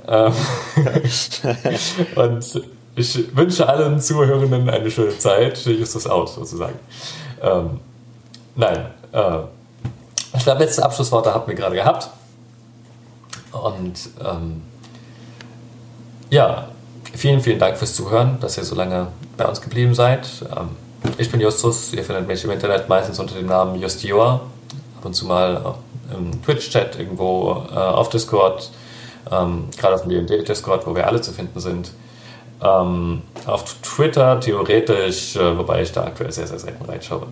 Ähm, 0.07 0.33
und 2.15 2.63
ich 2.97 3.37
wünsche 3.37 3.69
allen 3.69 4.01
Zuhörenden 4.01 4.69
eine 4.71 4.91
schöne 4.91 5.17
Zeit. 5.19 5.65
Justus 5.67 6.07
out, 6.07 6.31
sozusagen. 6.31 6.79
Ähm, 7.43 7.81
nein, 8.55 8.87
äh, 9.13 9.39
ich 10.35 10.43
glaube, 10.43 10.65
letzte 10.65 10.83
Abschlussworte 10.83 11.33
hatten 11.35 11.47
wir 11.47 11.55
gerade 11.55 11.75
gehabt. 11.75 12.09
Und 13.53 14.09
ähm, 14.25 14.63
ja, 16.31 16.69
vielen, 17.15 17.41
vielen 17.41 17.59
Dank 17.59 17.77
fürs 17.77 17.95
Zuhören, 17.95 18.39
dass 18.41 18.57
ihr 18.57 18.65
so 18.65 18.75
lange 18.75 19.09
bei 19.37 19.47
uns 19.47 19.61
geblieben 19.61 19.95
seid. 19.95 20.27
Ähm, 20.51 20.71
ich 21.19 21.31
bin 21.31 21.41
Justus, 21.41 21.93
ihr 21.93 22.03
findet 22.03 22.27
mich 22.27 22.43
im 22.45 22.51
Internet 22.51 22.89
meistens 22.89 23.19
unter 23.19 23.35
dem 23.35 23.47
Namen 23.47 23.81
Justioa. 23.81 24.41
Ab 24.99 25.05
und 25.05 25.15
zu 25.15 25.27
mal 25.27 25.75
im 26.15 26.43
Twitch-Chat 26.43 26.99
irgendwo 26.99 27.65
äh, 27.71 27.75
auf 27.75 28.09
Discord, 28.09 28.71
ähm, 29.31 29.69
gerade 29.77 29.97
auf 29.97 30.03
dem 30.03 30.27
DD-Discord, 30.27 30.87
wo 30.87 30.95
wir 30.95 31.07
alle 31.07 31.21
zu 31.21 31.33
finden 31.33 31.61
sind. 31.61 31.91
Ähm, 32.63 33.23
auf 33.45 33.65
Twitter 33.83 34.41
theoretisch, 34.41 35.37
äh, 35.37 35.59
wobei 35.59 35.83
ich 35.83 35.93
da 35.93 36.05
aktuell 36.05 36.33
sehr, 36.33 36.47
sehr 36.47 36.59
selten 36.59 36.85
reinschaue. 36.85 37.27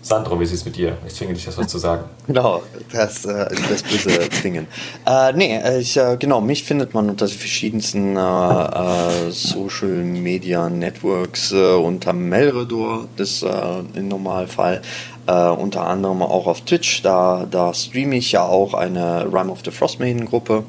Sandro, 0.00 0.40
wie 0.40 0.44
ist 0.44 0.52
es 0.52 0.64
mit 0.64 0.76
dir? 0.76 0.96
Ich 1.06 1.14
zwinge 1.14 1.34
dich, 1.34 1.44
das 1.44 1.58
was 1.58 1.68
zu 1.68 1.76
sagen. 1.76 2.04
Genau, 2.26 2.62
das, 2.92 3.26
äh, 3.26 3.46
das 3.68 3.82
böse 3.82 4.28
Zwingen. 4.30 4.66
Äh, 5.06 5.32
nee, 5.34 5.60
ich, 5.78 5.96
äh, 5.96 6.16
genau, 6.18 6.40
mich 6.40 6.64
findet 6.64 6.94
man 6.94 7.10
unter 7.10 7.28
verschiedensten 7.28 8.16
äh, 8.16 8.20
äh, 8.20 9.30
Social 9.30 9.88
Media 9.88 10.70
Networks 10.70 11.52
äh, 11.52 11.74
unter 11.74 12.14
Melredor, 12.14 13.06
das 13.16 13.42
äh, 13.42 13.48
im 13.94 14.08
Normalfall. 14.08 14.82
Unter 15.26 15.86
anderem 15.86 16.22
auch 16.22 16.46
auf 16.46 16.62
Twitch, 16.62 17.02
da, 17.02 17.46
da 17.50 17.74
streame 17.74 18.16
ich 18.16 18.32
ja 18.32 18.46
auch 18.46 18.72
eine 18.72 19.30
Rhyme 19.30 19.52
of 19.52 19.58
the 19.62 19.70
Frostmaiden 19.70 20.24
Gruppe. 20.24 20.64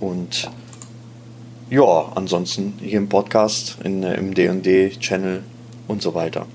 Und 0.00 0.50
ja, 1.70 2.12
ansonsten 2.16 2.74
hier 2.80 2.98
im 2.98 3.08
Podcast, 3.08 3.78
in, 3.84 4.02
im 4.02 4.34
D&D-Channel 4.34 5.42
und 5.86 6.02
so 6.02 6.14
weiter. 6.14 6.46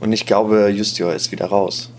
Und 0.00 0.12
ich 0.12 0.26
glaube, 0.26 0.68
Justio 0.68 1.10
ist 1.10 1.30
wieder 1.32 1.46
raus. 1.46 1.90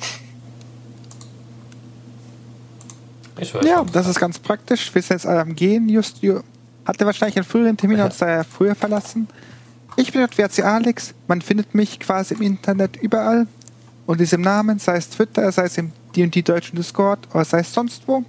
Ja, 3.63 3.83
das 3.91 4.07
ist 4.07 4.19
ganz 4.19 4.37
praktisch. 4.37 4.93
Wir 4.93 5.01
sind 5.01 5.15
jetzt 5.15 5.25
alle 5.25 5.41
am 5.41 5.55
Gehen. 5.55 5.89
Justio 5.89 6.41
hatte 6.85 7.05
wahrscheinlich 7.05 7.37
einen 7.37 7.45
früheren 7.45 7.77
Termin, 7.77 7.99
als 7.99 8.21
er 8.21 8.43
früher 8.43 8.75
verlassen. 8.75 9.27
Ich 9.95 10.11
bin 10.11 10.21
WRC 10.21 10.63
Alex. 10.63 11.13
Man 11.27 11.41
findet 11.41 11.73
mich 11.73 11.99
quasi 11.99 12.33
im 12.35 12.41
Internet 12.41 12.97
überall. 12.97 13.47
Und 14.05 14.19
diesem 14.19 14.41
Namen, 14.41 14.77
sei 14.77 14.97
es 14.97 15.09
Twitter, 15.09 15.51
sei 15.51 15.63
es 15.63 15.77
im 15.77 15.91
D&D 16.15 16.41
deutschen 16.43 16.75
Discord 16.75 17.27
oder 17.33 17.43
sei 17.43 17.59
es 17.59 17.73
sonst 17.73 18.03
wo. 18.07 18.23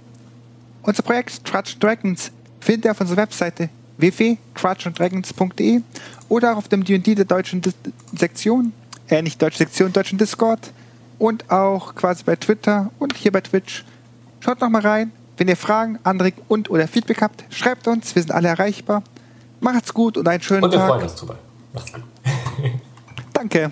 Unser 0.81 1.03
Projekt 1.03 1.43
Trudge 1.45 1.75
Dragons 1.79 2.31
findet 2.59 2.85
ihr 2.85 2.91
auf 2.91 3.01
unserer 3.01 3.17
Webseite 3.17 3.69
www.crouchanddragons.de 3.97 5.81
oder 6.29 6.57
auf 6.57 6.67
dem 6.67 6.83
D&D 6.83 7.15
der 7.15 7.25
deutschen 7.25 7.61
Dis 7.61 7.75
Sektion, 8.15 8.73
äh, 9.09 9.21
nicht 9.21 9.41
deutsche 9.41 9.59
Sektion, 9.59 9.93
deutschen 9.93 10.17
Discord 10.17 10.71
und 11.19 11.49
auch 11.49 11.95
quasi 11.95 12.23
bei 12.23 12.35
Twitter 12.35 12.91
und 12.99 13.15
hier 13.15 13.31
bei 13.31 13.41
Twitch. 13.41 13.83
Schaut 14.39 14.61
noch 14.61 14.69
mal 14.69 14.81
rein. 14.81 15.11
Wenn 15.37 15.47
ihr 15.47 15.57
Fragen, 15.57 15.99
Anregungen 16.03 16.45
und 16.47 16.69
oder 16.69 16.87
Feedback 16.87 17.21
habt, 17.21 17.43
schreibt 17.53 17.87
uns. 17.87 18.15
Wir 18.15 18.21
sind 18.21 18.31
alle 18.31 18.47
erreichbar. 18.47 19.03
Macht's 19.59 19.93
gut 19.93 20.17
und 20.17 20.27
einen 20.27 20.41
schönen 20.41 20.61
Tag. 20.61 20.71
Und 20.71 20.79
wir 20.79 20.87
freuen 20.87 21.03
uns 21.03 21.15
drüber. 21.15 21.37
Macht's 21.73 21.93
gut. 21.93 22.03
Danke. 23.33 23.71